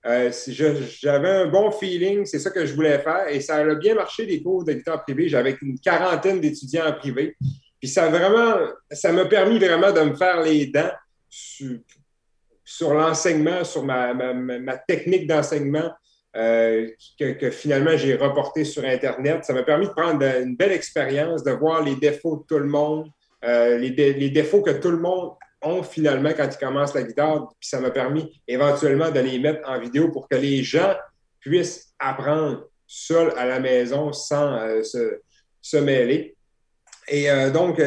j'avais 0.03 1.29
un 1.29 1.45
bon 1.45 1.71
feeling, 1.71 2.25
c'est 2.25 2.39
ça 2.39 2.49
que 2.49 2.65
je 2.65 2.73
voulais 2.73 2.99
faire, 2.99 3.27
et 3.27 3.39
ça 3.41 3.57
a 3.57 3.75
bien 3.75 3.95
marché 3.95 4.25
les 4.25 4.41
cours 4.41 4.63
de 4.63 4.73
guitare 4.73 5.03
privée. 5.03 5.29
J'avais 5.29 5.57
une 5.61 5.79
quarantaine 5.79 6.39
d'étudiants 6.39 6.87
en 6.87 6.93
privé. 6.93 7.35
Puis 7.79 7.89
ça 7.89 8.09
vraiment, 8.09 8.57
ça 8.91 9.11
m'a 9.11 9.25
permis 9.25 9.57
vraiment 9.57 9.91
de 9.91 10.01
me 10.01 10.15
faire 10.15 10.41
les 10.41 10.67
dents 10.67 10.91
sur 11.29 12.93
l'enseignement, 12.93 13.63
sur 13.63 13.83
ma, 13.83 14.77
technique 14.87 15.27
d'enseignement 15.27 15.91
euh, 16.35 16.87
que, 17.19 17.49
finalement 17.49 17.97
j'ai 17.97 18.15
reporté 18.15 18.63
sur 18.63 18.85
Internet. 18.85 19.45
Ça 19.45 19.53
m'a 19.53 19.63
permis 19.63 19.87
de 19.87 19.91
prendre 19.91 20.23
une 20.23 20.55
belle 20.55 20.71
expérience, 20.71 21.43
de 21.43 21.51
voir 21.51 21.83
les 21.83 21.95
défauts 21.95 22.37
de 22.37 22.43
tout 22.47 22.59
le 22.59 22.67
monde, 22.67 23.09
euh, 23.43 23.77
les, 23.77 24.29
défauts 24.29 24.61
que 24.61 24.71
tout 24.71 24.91
le 24.91 24.99
monde 24.99 25.31
ont 25.61 25.81
finalement 25.81 26.31
quand 26.37 26.47
ils 26.47 26.63
commencent 26.63 26.93
la 26.93 27.03
guitare. 27.03 27.49
Puis 27.59 27.69
ça 27.69 27.79
m'a 27.79 27.89
permis 27.89 28.41
éventuellement 28.47 29.09
de 29.09 29.19
les 29.19 29.39
mettre 29.39 29.67
en 29.67 29.79
vidéo 29.79 30.11
pour 30.11 30.27
que 30.27 30.35
les 30.35 30.63
gens 30.63 30.95
puissent 31.39 31.93
apprendre 31.97 32.67
seuls 32.85 33.33
à 33.35 33.45
la 33.47 33.59
maison 33.59 34.13
sans 34.13 34.53
euh, 34.53 34.83
se, 34.83 35.21
se, 35.61 35.77
mêler. 35.77 36.35
Et 37.07 37.27
donc, 37.51 37.81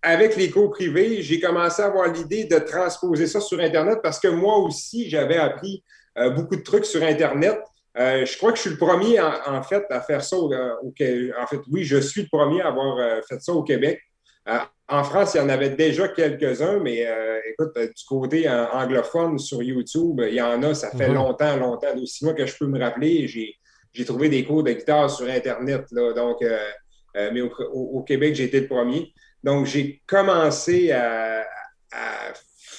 avec 0.00 0.36
les 0.36 0.50
cours 0.50 0.70
privés, 0.70 1.20
j'ai 1.20 1.38
commencé 1.38 1.82
à 1.82 1.86
avoir 1.86 2.10
l'idée 2.10 2.44
de 2.44 2.58
transposer 2.58 3.26
ça 3.26 3.42
sur 3.42 3.60
Internet 3.60 3.98
parce 4.02 4.18
que 4.18 4.28
moi 4.28 4.56
aussi, 4.56 5.10
j'avais 5.10 5.36
appris 5.36 5.84
beaucoup 6.34 6.56
de 6.56 6.62
trucs 6.62 6.84
sur 6.84 7.02
Internet. 7.02 7.58
Euh, 7.98 8.24
je 8.24 8.36
crois 8.36 8.52
que 8.52 8.56
je 8.56 8.62
suis 8.62 8.70
le 8.70 8.76
premier, 8.76 9.18
en, 9.20 9.62
fait, 9.62 9.84
à 9.90 10.00
faire 10.00 10.22
ça 10.22 10.36
au, 10.36 10.48
Québec. 10.94 11.34
En 11.40 11.46
fait, 11.46 11.60
oui, 11.70 11.84
je 11.84 11.98
suis 11.98 12.22
le 12.22 12.28
premier 12.30 12.60
à 12.60 12.68
avoir 12.68 12.96
euh, 12.98 13.20
fait 13.28 13.40
ça 13.42 13.52
au 13.52 13.62
Québec. 13.62 14.00
en 14.88 15.04
France, 15.04 15.34
il 15.34 15.38
y 15.38 15.40
en 15.40 15.48
avait 15.48 15.70
déjà 15.70 16.08
quelques-uns, 16.08 16.78
mais 16.78 17.06
écoute, 17.50 17.76
du 17.76 18.04
côté 18.06 18.48
anglophone 18.48 19.38
sur 19.38 19.62
YouTube, 19.62 20.22
il 20.26 20.34
y 20.34 20.40
en 20.40 20.62
a, 20.62 20.74
ça 20.74 20.90
fait 20.90 21.08
mhm. 21.08 21.14
longtemps, 21.14 21.56
longtemps. 21.56 21.96
Aussi 22.00 22.24
loin 22.24 22.34
que 22.34 22.46
je 22.46 22.56
peux 22.56 22.66
me 22.66 22.78
rappeler, 22.78 23.26
j'ai 23.26 24.04
trouvé 24.04 24.28
des 24.28 24.44
cours 24.44 24.62
de 24.62 24.72
guitare 24.72 25.10
sur 25.10 25.28
Internet. 25.28 25.86
Là, 25.90 26.12
donc, 26.12 26.42
mais 27.14 27.40
au 27.40 28.02
Québec, 28.02 28.36
j'ai 28.36 28.44
été 28.44 28.60
le 28.60 28.68
premier. 28.68 29.12
Donc, 29.42 29.66
j'ai 29.66 30.02
commencé 30.06 30.92
à, 30.92 31.44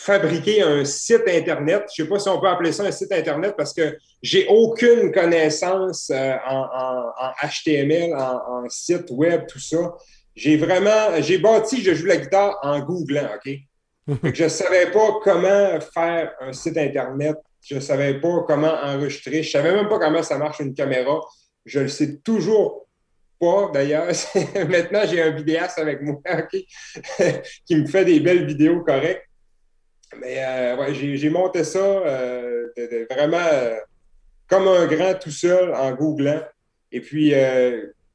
fabriquer 0.01 0.61
un 0.61 0.85
site 0.85 1.27
Internet. 1.27 1.83
Je 1.93 2.01
ne 2.01 2.05
sais 2.05 2.09
pas 2.09 2.19
si 2.19 2.29
on 2.29 2.39
peut 2.39 2.47
appeler 2.47 2.71
ça 2.71 2.83
un 2.83 2.91
site 2.91 3.11
Internet 3.11 3.55
parce 3.57 3.73
que 3.73 3.97
j'ai 4.23 4.47
aucune 4.47 5.11
connaissance 5.11 6.09
euh, 6.09 6.35
en, 6.47 7.11
HTML, 7.43 8.15
en, 8.15 8.63
site 8.69 9.07
web, 9.11 9.45
tout 9.47 9.59
ça. 9.59 9.95
J'ai 10.35 10.55
vraiment, 10.55 11.19
j'ai 11.19 11.37
bâti 11.37 11.83
Je 11.83 11.93
joue 11.93 12.05
la 12.05 12.15
guitare 12.15 12.57
en 12.61 12.79
googlant, 12.79 13.29
OK? 13.35 13.53
je 14.33 14.43
ne 14.45 14.49
savais 14.49 14.89
pas 14.89 15.19
comment 15.21 15.79
faire 15.93 16.31
un 16.39 16.53
site 16.53 16.77
Internet. 16.77 17.35
Je 17.61 17.75
ne 17.75 17.81
savais 17.81 18.21
pas 18.21 18.45
comment 18.47 18.73
enregistrer. 18.81 19.43
Je 19.43 19.49
ne 19.49 19.63
savais 19.63 19.73
même 19.73 19.89
pas 19.89 19.99
comment 19.99 20.23
ça 20.23 20.37
marche 20.37 20.61
une 20.61 20.73
caméra. 20.73 21.19
Je 21.65 21.79
ne 21.79 21.83
le 21.83 21.89
sais 21.89 22.19
toujours 22.19 22.87
pas, 23.37 23.69
d'ailleurs. 23.73 24.07
Maintenant, 24.69 25.01
j'ai 25.05 25.21
un 25.21 25.31
vidéaste 25.31 25.77
avec 25.77 26.01
moi 26.01 26.21
qui 27.65 27.75
me 27.75 27.85
fait 27.85 28.05
des 28.05 28.21
belles 28.21 28.45
vidéos 28.45 28.81
correctes. 28.81 29.28
Mais 30.17 30.43
euh, 30.43 30.77
ouais, 30.77 30.93
j'ai 30.93 31.29
monté 31.29 31.63
ça 31.63 31.79
euh, 31.79 32.67
vraiment 33.11 33.37
euh, 33.37 33.75
comme 34.47 34.67
un 34.67 34.87
grand 34.87 35.13
tout 35.15 35.31
seul 35.31 35.73
en 35.73 35.91
googlant. 35.93 36.41
Et 36.91 37.01
puis, 37.01 37.33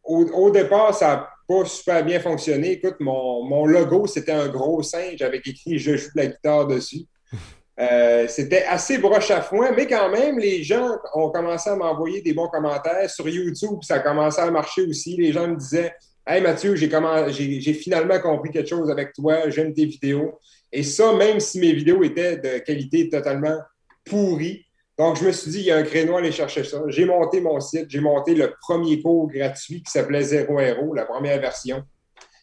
au, 0.03 0.51
départ, 0.51 0.93
ça 0.95 1.07
n'a 1.07 1.29
pas 1.47 1.65
super 1.65 2.05
bien 2.05 2.19
fonctionné. 2.19 2.73
Écoute, 2.73 2.97
mon, 2.99 3.67
logo, 3.67 4.09
c'était 4.09 4.33
un 4.33 4.49
gros 4.49 4.83
singe 4.83 5.23
avec 5.23 5.47
écrit 5.47 5.79
Je 5.79 5.97
joue 5.97 6.09
de 6.17 6.23
la 6.23 6.27
guitare 6.27 6.67
dessus. 6.67 7.05
c'était 8.29 8.65
assez 8.65 8.99
broche 8.99 9.31
à 9.31 9.43
foin, 9.43 9.71
mais 9.77 9.87
quand 9.87 10.11
même, 10.11 10.41
les 10.41 10.65
gens 10.65 10.99
ont 11.15 11.31
commencé 11.31 11.71
à 11.71 11.77
m'envoyer 11.77 12.21
des 12.21 12.35
bons 12.35 12.49
commentaires. 12.49 13.09
Sur 13.09 13.29
YouTube, 13.29 13.79
ça 13.83 13.97
a 13.97 13.99
commencé 14.01 14.41
à 14.41 14.51
marcher 14.51 14.83
aussi. 14.83 15.17
Les 15.17 15.33
gens 15.33 15.47
me 15.47 15.57
disaient 15.57 15.95
Hey 16.27 16.41
Mathieu, 16.41 16.75
j'ai 16.75 17.75
finalement 17.75 18.19
compris 18.19 18.51
quelque 18.51 18.71
chose 18.71 18.91
avec 18.91 19.13
toi, 19.13 19.51
j'aime 19.51 19.75
tes 19.75 19.85
vidéos. 19.85 20.41
Et 20.77 20.83
ça, 20.83 21.13
même 21.15 21.39
si 21.39 21.61
mes 21.61 21.73
vidéos 21.73 22.03
étaient 22.03 22.37
de 22.37 22.59
qualité 22.59 23.09
totalement 23.09 23.59
pourrie. 24.05 24.67
Donc, 24.99 25.17
je 25.17 25.25
me 25.25 25.31
suis 25.31 25.53
dit, 25.53 25.59
il 25.61 25.67
y 25.67 25.71
a 25.71 25.77
un 25.77 25.85
créneau 25.85 26.17
à 26.17 26.19
aller 26.19 26.33
chercher 26.33 26.65
ça. 26.65 26.83
J'ai 26.89 27.05
monté 27.05 27.41
mon 27.41 27.61
site, 27.61 27.87
j'ai 27.89 28.01
monté 28.01 28.35
le 28.35 28.53
premier 28.61 29.01
cours 29.01 29.29
gratuit 29.29 29.85
qui 29.85 29.93
s'appelait 29.93 30.25
Zéro 30.25 30.59
Héros, 30.59 30.93
la 30.93 31.05
première 31.05 31.41
version. 31.41 31.85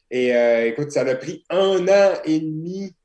Et 0.10 0.34
euh, 0.34 0.66
écoute, 0.66 0.92
ça 0.92 1.02
a 1.02 1.16
pris 1.16 1.44
un 1.50 1.86
an 1.90 2.14
et 2.24 2.40
demi 2.40 2.96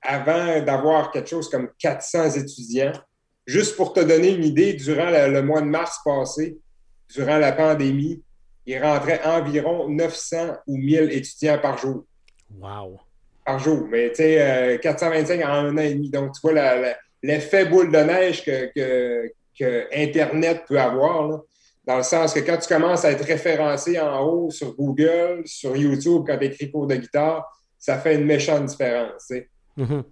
avant 0.00 0.62
d'avoir 0.62 1.10
quelque 1.10 1.28
chose 1.28 1.50
comme 1.50 1.68
400 1.80 2.30
étudiants. 2.36 2.92
Juste 3.48 3.74
pour 3.74 3.92
te 3.92 4.00
donner 4.00 4.30
une 4.30 4.44
idée, 4.44 4.74
durant 4.74 5.10
le 5.10 5.42
mois 5.42 5.60
de 5.60 5.66
mars 5.66 5.98
passé, 6.04 6.56
durant 7.12 7.38
la 7.38 7.50
pandémie, 7.50 8.22
il 8.64 8.80
rentrait 8.80 9.22
environ 9.24 9.88
900 9.88 10.54
ou 10.68 10.76
1000 10.76 11.10
étudiants 11.10 11.58
par 11.58 11.78
jour. 11.78 12.04
Wow! 12.56 13.00
Par 13.44 13.58
jour. 13.58 13.86
Mais 13.90 14.10
tu 14.10 14.16
sais, 14.16 14.78
425 14.82 15.40
euh, 15.40 15.44
en 15.44 15.48
un 15.48 15.74
an 15.76 15.80
et 15.80 15.94
demi. 15.94 16.10
Donc, 16.10 16.32
tu 16.32 16.40
vois 16.42 16.52
l'effet 17.22 17.66
boule 17.66 17.90
de 17.92 17.98
neige 17.98 18.44
que, 18.44 19.30
Internet 19.94 20.62
peut 20.66 20.80
avoir. 20.80 21.42
dans 21.84 21.98
le 21.98 22.02
sens 22.02 22.32
que 22.32 22.40
quand 22.40 22.56
tu 22.56 22.66
commences 22.66 23.04
à 23.04 23.10
être 23.10 23.24
référencé 23.24 24.00
en 24.00 24.22
haut 24.24 24.50
sur 24.50 24.74
Google, 24.74 25.42
sur 25.44 25.76
YouTube, 25.76 26.22
quand 26.26 26.38
tu 26.38 26.46
écris 26.46 26.70
cours 26.70 26.86
de 26.86 26.96
guitare, 26.96 27.46
ça 27.78 27.98
fait 27.98 28.14
une 28.14 28.24
méchante 28.24 28.64
différence. 28.66 29.30
Mm-hmm. 29.76 30.02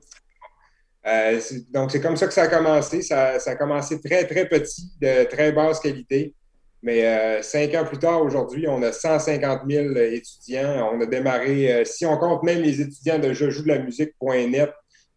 Euh, 1.07 1.41
donc, 1.71 1.91
c'est 1.91 2.01
comme 2.01 2.17
ça 2.17 2.27
que 2.27 2.35
ça 2.35 2.43
a 2.43 2.49
commencé. 2.49 3.01
Ça, 3.01 3.39
ça, 3.39 3.53
a 3.53 3.57
commencé 3.57 4.01
très, 4.01 4.27
très 4.27 4.47
petit, 4.47 4.91
de 5.01 5.25
très 5.25 5.53
basse 5.53 5.81
qualité. 5.81 6.35
Mais 6.83 7.05
euh, 7.07 7.43
cinq 7.43 7.75
ans 7.75 7.85
plus 7.85 7.99
tard, 7.99 8.23
aujourd'hui, 8.23 8.69
on 8.69 8.83
a 8.83 8.93
150 8.93 9.63
000 9.69 9.97
étudiants. 9.97 10.91
On 10.93 11.01
a 11.01 11.07
démarré, 11.07 11.73
euh, 11.73 11.85
si 11.85 12.07
on 12.07 12.17
compte 12.19 12.45
même 12.45 12.63
les 12.63 12.81
étudiants 12.81 13.19
de 13.19 13.33
je 13.33 13.51
joue 13.51 13.63
de 13.63 13.69
la 13.69 13.79
musique.net, 13.81 14.71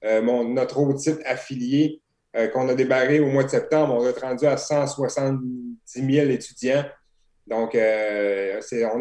euh, 0.03 0.43
notre 0.43 0.79
autre 0.79 0.99
site 0.99 1.19
affilié 1.25 2.01
qu'on 2.53 2.69
a 2.69 2.73
démarré 2.73 3.19
au 3.19 3.25
mois 3.25 3.43
de 3.43 3.49
septembre, 3.49 3.93
on 3.93 4.07
est 4.07 4.17
rendu 4.17 4.45
à 4.45 4.55
170 4.55 5.41
000 5.85 6.29
étudiants. 6.29 6.85
Donc, 7.45 7.71
on 7.75 7.77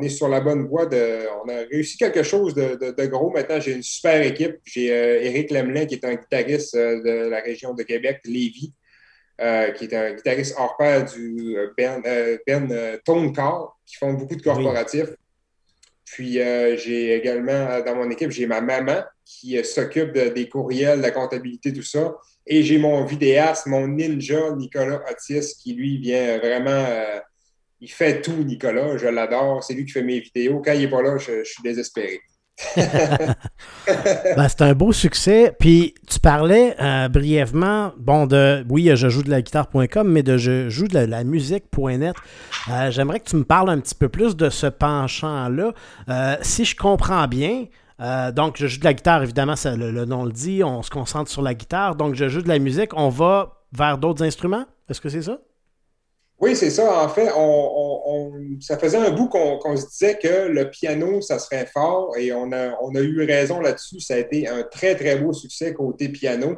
est 0.02 0.09
sur 0.09 0.29
la 0.29 0.40
bonne 0.40 0.67
voie. 0.67 0.87
De, 0.87 1.29
on 1.45 1.49
a 1.49 1.59
réussi 1.71 1.97
quelque 1.97 2.25
chose 2.25 2.55
de, 2.55 3.07
gros. 3.07 3.31
Maintenant, 3.31 3.61
j'ai 3.61 3.75
une 3.75 3.85
super 3.85 4.21
équipe. 4.21 4.57
J'ai 4.64 4.88
Éric 4.88 5.52
Lemelin, 5.52 5.87
qui 5.87 5.95
est 5.95 6.05
un 6.05 6.17
guitariste 6.17 6.76
de 6.76 7.29
la 7.29 7.38
région 7.38 7.73
de 7.73 7.85
Québec, 7.85 8.19
Lévis. 8.25 8.73
Euh, 9.41 9.71
qui 9.71 9.85
est 9.85 9.95
un 9.95 10.13
guitariste 10.13 10.55
hors 10.59 10.77
pair 10.77 11.03
du 11.07 11.57
euh, 11.57 11.73
Ben, 11.75 12.03
euh, 12.05 12.37
ben 12.47 12.69
qui 13.87 13.97
font 13.97 14.13
beaucoup 14.13 14.37
de 14.37 14.43
corporatifs. 14.43 15.09
Puis 16.05 16.35
j'ai 16.35 17.15
également 17.15 17.81
dans 17.81 17.95
mon 17.95 18.11
équipe, 18.11 18.31
j'ai 18.33 18.47
ma 18.47 18.61
maman 18.61 19.03
qui 19.25 19.65
s'occupe 19.65 20.13
des 20.13 20.49
courriels, 20.49 20.99
de 20.99 21.03
la 21.03 21.13
comptabilité, 21.13 21.73
tout 21.73 21.85
ça. 21.85 22.17
Et 22.47 22.65
j'ai 22.65 22.79
mon 22.79 23.05
vidéaste, 23.05 23.67
mon 23.67 23.87
ninja, 23.87 24.51
Nicolas 24.57 25.01
Otis, 25.09 25.55
qui 25.55 25.73
lui 25.73 25.99
vient 25.99 26.39
vraiment. 26.39 26.85
il 27.81 27.91
fait 27.91 28.21
tout, 28.21 28.43
Nicolas. 28.43 28.97
Je 28.97 29.07
l'adore. 29.07 29.63
C'est 29.63 29.75
lui 29.75 29.87
qui 29.87 29.93
fait 29.93 30.03
mes 30.03 30.19
vidéos. 30.19 30.61
Quand 30.61 30.73
il 30.73 30.81
n'est 30.81 30.91
pas 30.91 31.01
là, 31.01 31.17
je 31.17 31.45
suis 31.45 31.63
désespéré. 31.63 32.21
Ben, 34.37 34.49
c'est 34.49 34.62
un 34.62 34.75
beau 34.75 34.93
succès. 34.93 35.55
Puis 35.59 35.95
tu 36.09 36.21
parlais 36.21 36.76
euh, 36.81 37.09
brièvement, 37.09 37.93
bon, 37.99 38.26
de 38.26 38.64
oui, 38.69 38.90
je 38.95 39.09
joue 39.09 39.23
de 39.23 39.31
la 39.31 39.43
guitare.com, 39.43 40.09
mais 40.09 40.23
de 40.23 40.37
je 40.37 40.69
joue 40.69 40.87
de 40.87 40.99
la, 40.99 41.25
musique.net. 41.25 42.14
Euh, 42.71 42.90
j'aimerais 42.90 43.21
que 43.21 43.29
tu 43.29 43.37
me 43.37 43.45
parles 43.45 43.71
un 43.71 43.81
petit 43.81 43.95
peu 43.95 44.09
plus 44.09 44.37
de 44.37 44.49
ce 44.49 44.67
penchant-là. 44.67 45.73
Euh, 46.09 46.37
si 46.43 46.64
je 46.64 46.76
comprends 46.76 47.26
bien, 47.26 47.64
donc 48.35 48.57
je 48.57 48.67
joue 48.67 48.79
de 48.79 48.85
la 48.85 48.95
guitare, 48.95 49.23
évidemment, 49.23 49.55
le, 49.64 50.05
nom 50.05 50.25
le 50.25 50.33
dit, 50.33 50.62
on 50.64 50.83
se 50.83 50.90
concentre 50.90 51.31
sur 51.31 51.43
la 51.43 51.55
guitare. 51.55 51.97
Donc 51.97 52.14
je 52.14 52.29
joue 52.29 52.43
de 52.43 52.49
la 52.49 52.59
musique, 52.59 52.90
on 52.97 53.09
va 53.09 53.61
vers 53.73 53.99
d'autres 53.99 54.25
instruments? 54.25 54.64
Est-ce 54.88 55.00
que 55.00 55.09
c'est 55.09 55.23
ça? 55.23 55.38
Oui, 56.41 56.57
c'est 56.57 56.71
ça. 56.71 57.05
En 57.05 57.09
fait, 57.09 57.31
on, 57.37 58.33
ça 58.61 58.79
faisait 58.79 58.97
un 58.97 59.11
bout 59.11 59.29
qu'on 59.29 59.77
se 59.77 59.87
disait 59.89 60.19
que 60.19 60.49
le 60.49 60.71
piano, 60.71 61.21
ça 61.21 61.39
serait 61.39 61.67
fort 61.67 62.17
et 62.17 62.33
on 62.33 62.51
a, 62.53 62.79
on 62.81 62.95
a 62.95 63.01
eu 63.01 63.25
raison 63.27 63.61
là-dessus. 63.61 64.01
Ça 64.01 64.15
a 64.15 64.19
été 64.19 64.49
un 64.49 64.63
très, 64.63 64.95
très 64.95 65.17
beau 65.17 65.35
succès 65.35 65.75
côté 65.75 66.09
piano. 66.09 66.57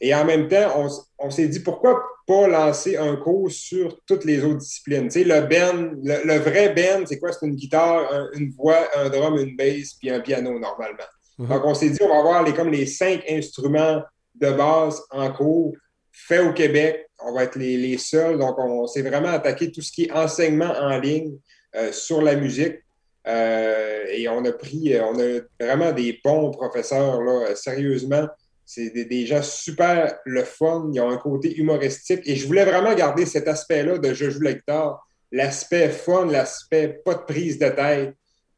Et 0.00 0.14
en 0.14 0.24
même 0.24 0.48
temps, 0.48 0.88
on, 1.18 1.30
s'est 1.30 1.46
dit 1.46 1.60
pourquoi 1.60 2.02
pas 2.26 2.48
lancer 2.48 2.96
un 2.96 3.16
cours 3.16 3.50
sur 3.50 4.00
toutes 4.06 4.24
les 4.24 4.42
autres 4.42 4.58
disciplines? 4.58 5.08
Tu 5.08 5.20
sais, 5.20 5.24
le 5.24 5.42
band, 5.42 5.92
le, 6.02 6.38
vrai 6.38 6.74
band, 6.74 7.04
c'est 7.06 7.18
quoi? 7.18 7.30
C'est 7.32 7.46
une 7.46 7.54
guitare, 7.54 8.30
une 8.34 8.50
voix, 8.50 8.88
un 8.96 9.10
drum, 9.10 9.38
une 9.38 9.56
bass, 9.56 9.94
puis 10.00 10.10
un 10.10 10.20
piano 10.20 10.58
normalement. 10.58 11.04
Mhm. 11.38 11.48
Donc, 11.48 11.64
on 11.66 11.74
s'est 11.74 11.90
dit, 11.90 11.98
on 12.02 12.08
va 12.08 12.18
avoir 12.18 12.42
les, 12.42 12.54
comme 12.54 12.70
les 12.70 12.86
cinq 12.86 13.22
instruments 13.28 14.02
de 14.34 14.50
base 14.50 15.00
en 15.10 15.30
cours 15.30 15.74
faits 16.10 16.48
au 16.48 16.52
Québec 16.52 17.09
on 17.24 17.32
va 17.32 17.44
être 17.44 17.56
les, 17.56 17.98
seuls. 17.98 18.38
Donc, 18.38 18.58
on 18.58 18.86
s'est 18.86 19.02
vraiment 19.02 19.28
attaqué 19.28 19.70
tout 19.70 19.82
ce 19.82 19.92
qui 19.92 20.04
est 20.04 20.12
enseignement 20.12 20.72
en 20.78 20.98
ligne 20.98 21.36
euh, 21.76 21.92
sur 21.92 22.22
la 22.22 22.36
musique. 22.36 22.78
Euh, 23.26 24.04
et 24.10 24.28
on 24.28 24.44
a 24.44 24.52
pris, 24.52 24.98
on 25.00 25.18
a 25.18 25.40
vraiment 25.60 25.92
des 25.92 26.20
bons 26.24 26.50
professeurs, 26.50 27.20
là, 27.22 27.54
sérieusement. 27.54 28.26
C'est 28.64 28.90
des, 28.90 29.26
gens 29.26 29.42
super 29.42 30.16
le 30.24 30.44
fun. 30.44 30.90
Ils 30.92 31.00
ont 31.00 31.10
un 31.10 31.16
côté 31.16 31.56
humoristique. 31.56 32.20
Et 32.24 32.36
je 32.36 32.46
voulais 32.46 32.64
vraiment 32.64 32.94
garder 32.94 33.26
cet 33.26 33.48
aspect-là 33.48 33.98
de 33.98 34.14
je 34.14 34.30
joue 34.30 34.42
la. 34.42 34.98
L'aspect 35.32 35.90
fun, 35.90 36.26
l'aspect 36.26 37.00
pas 37.04 37.14
de 37.14 37.22
prise 37.22 37.56
de 37.56 37.68
tête, 37.68 38.14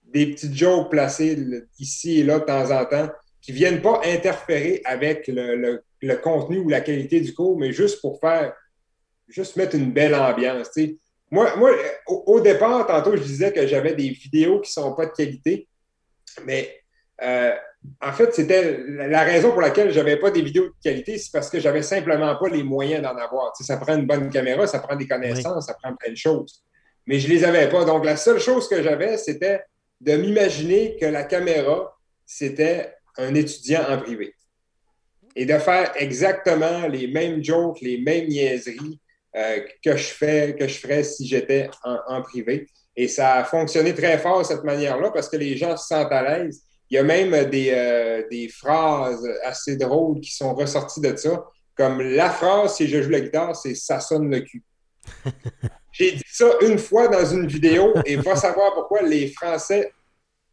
des 0.06 0.30
petites 0.30 0.54
jokes 0.54 0.90
placées 0.90 1.36
ici 1.78 2.20
et 2.20 2.24
là 2.24 2.38
de 2.38 2.44
temps 2.44 2.70
en 2.70 2.86
temps 2.86 3.10
qui 3.42 3.52
viennent 3.52 3.82
pas 3.82 4.00
interférer 4.06 4.80
avec 4.86 5.26
le 5.28 5.82
contenu 6.20 6.58
ou 6.58 6.68
la 6.68 6.80
qualité 6.80 7.20
du 7.20 7.32
cours, 7.32 7.58
mais 7.58 7.72
juste 7.72 8.00
pour 8.00 8.20
faire, 8.20 8.54
juste 9.28 9.56
mettre 9.56 9.76
une 9.76 9.92
belle 9.92 10.14
ambiance. 10.14 10.70
Moi, 11.30 11.56
moi 11.56 11.70
au, 12.06 12.40
départ, 12.40 12.86
tantôt, 12.86 13.16
je 13.16 13.22
disais 13.22 13.52
que 13.52 13.66
j'avais 13.66 13.94
des 13.94 14.10
vidéos 14.10 14.60
qui 14.60 14.70
ne 14.70 14.82
sont 14.82 14.94
pas 14.94 15.06
de 15.06 15.12
qualité, 15.12 15.68
mais 16.44 16.76
euh, 17.22 17.52
en 18.00 18.12
fait, 18.12 18.34
c'était 18.34 18.80
la 18.88 19.22
raison 19.22 19.52
pour 19.52 19.60
laquelle 19.60 19.90
je 19.90 19.98
n'avais 19.98 20.16
pas 20.16 20.30
des 20.30 20.42
vidéos 20.42 20.66
de 20.66 20.74
qualité, 20.82 21.18
c'est 21.18 21.32
parce 21.32 21.48
que 21.48 21.58
j'avais 21.58 21.82
simplement 21.82 22.36
pas 22.36 22.48
les 22.48 22.62
moyens 22.62 23.02
d'en 23.02 23.16
avoir. 23.16 23.56
ça 23.56 23.76
prend 23.76 23.96
une 23.96 24.06
bonne 24.06 24.28
caméra, 24.30 24.66
ça 24.66 24.78
prend 24.78 24.96
des 24.96 25.08
connaissances, 25.08 25.66
ça 25.66 25.74
prend 25.74 25.94
plein 25.94 26.10
de 26.10 26.16
choses. 26.16 26.64
Mais 27.06 27.18
je 27.18 27.28
ne 27.28 27.32
les 27.32 27.44
avais 27.44 27.68
pas. 27.68 27.84
Donc, 27.84 28.04
la 28.04 28.16
seule 28.16 28.38
chose 28.38 28.68
que 28.68 28.82
j'avais, 28.82 29.16
c'était 29.16 29.62
de 30.00 30.16
m'imaginer 30.16 30.96
que 30.96 31.06
la 31.06 31.24
caméra, 31.24 31.96
c'était 32.26 32.94
un 33.16 33.34
étudiant 33.34 33.84
en 33.88 33.98
privé 33.98 34.34
et 35.34 35.46
de 35.46 35.58
faire 35.58 35.92
exactement 35.96 36.86
les 36.86 37.06
mêmes 37.06 37.42
jokes, 37.42 37.80
les 37.80 37.98
mêmes 37.98 38.28
niaiseries 38.28 39.00
euh, 39.36 39.60
que 39.84 39.96
je 39.96 40.08
fais, 40.08 40.54
que 40.58 40.68
je 40.68 40.78
ferais 40.78 41.02
si 41.02 41.26
j'étais 41.26 41.70
en, 41.84 42.22
privé. 42.22 42.66
Et 42.94 43.08
ça 43.08 43.36
a 43.36 43.44
fonctionné 43.44 43.94
très 43.94 44.18
fort 44.18 44.44
cette 44.44 44.64
manière-là 44.64 45.10
parce 45.10 45.28
que 45.28 45.36
les 45.36 45.56
gens 45.56 45.76
se 45.76 45.86
sentent 45.86 46.12
à 46.12 46.22
l'aise. 46.22 46.62
Il 46.90 46.96
y 46.96 46.98
a 46.98 47.02
même 47.02 47.48
des, 47.48 47.70
euh, 47.70 48.22
des 48.30 48.48
phrases 48.48 49.26
assez 49.44 49.76
drôles 49.76 50.20
qui 50.20 50.34
sont 50.34 50.54
ressorties 50.54 51.00
de 51.00 51.16
ça, 51.16 51.44
comme 51.74 52.02
la 52.02 52.28
phrase 52.28 52.76
si 52.76 52.86
je 52.86 53.00
joue 53.00 53.10
la 53.10 53.20
guitare, 53.20 53.56
c'est 53.56 53.74
ça 53.74 54.00
sonne 54.00 54.30
le 54.30 54.40
cul. 54.40 54.62
J'ai 55.92 56.12
dit 56.12 56.22
ça 56.30 56.50
une 56.60 56.78
fois 56.78 57.08
dans 57.08 57.24
une 57.24 57.46
vidéo 57.46 57.92
et 58.04 58.16
va 58.16 58.36
savoir 58.36 58.72
pourquoi 58.74 59.02
les 59.02 59.28
Français 59.28 59.92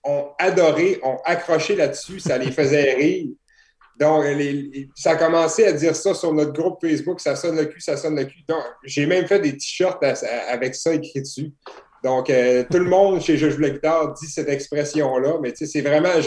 ont 0.04 0.30
adoré, 0.38 1.00
ont 1.04 1.18
accroché 1.26 1.76
là-dessus, 1.76 2.20
ça 2.20 2.38
les 2.38 2.52
faisait 2.52 2.94
rire. 2.94 3.28
Donc, 4.00 4.24
ça 4.96 5.12
a 5.12 5.16
commencé 5.18 5.66
à 5.66 5.74
dire 5.74 5.94
ça 5.94 6.14
sur 6.14 6.34
notre 6.34 6.54
groupe 6.54 6.80
Facebook, 6.80 7.20
ça 7.20 7.36
sonne 7.36 7.58
le 7.58 7.66
cul, 7.66 7.82
ça 7.82 7.98
sonne 7.98 8.16
le 8.16 8.24
cul. 8.24 8.44
Donc, 8.48 8.64
j'ai 8.84 9.06
même 9.06 9.28
fait 9.28 9.40
des 9.40 9.58
t-shirts 9.58 10.02
avec 10.50 10.74
ça 10.76 10.94
écrit 10.94 11.22
dessus. 11.22 11.52
Donc, 12.02 12.30
euh, 12.30 12.64
tout 12.72 12.78
le 12.78 12.86
monde 12.86 13.22
chez 13.22 13.38
Je 13.38 13.50
joue 13.50 13.60
la 13.60 13.72
guitare 13.72 14.14
dit 14.14 14.28
cette 14.28 14.48
expression-là, 14.48 15.40
mais 15.42 15.52
tu 15.52 15.58
sais, 15.58 15.66
c'est 15.66 15.82
vraiment. 15.82 16.22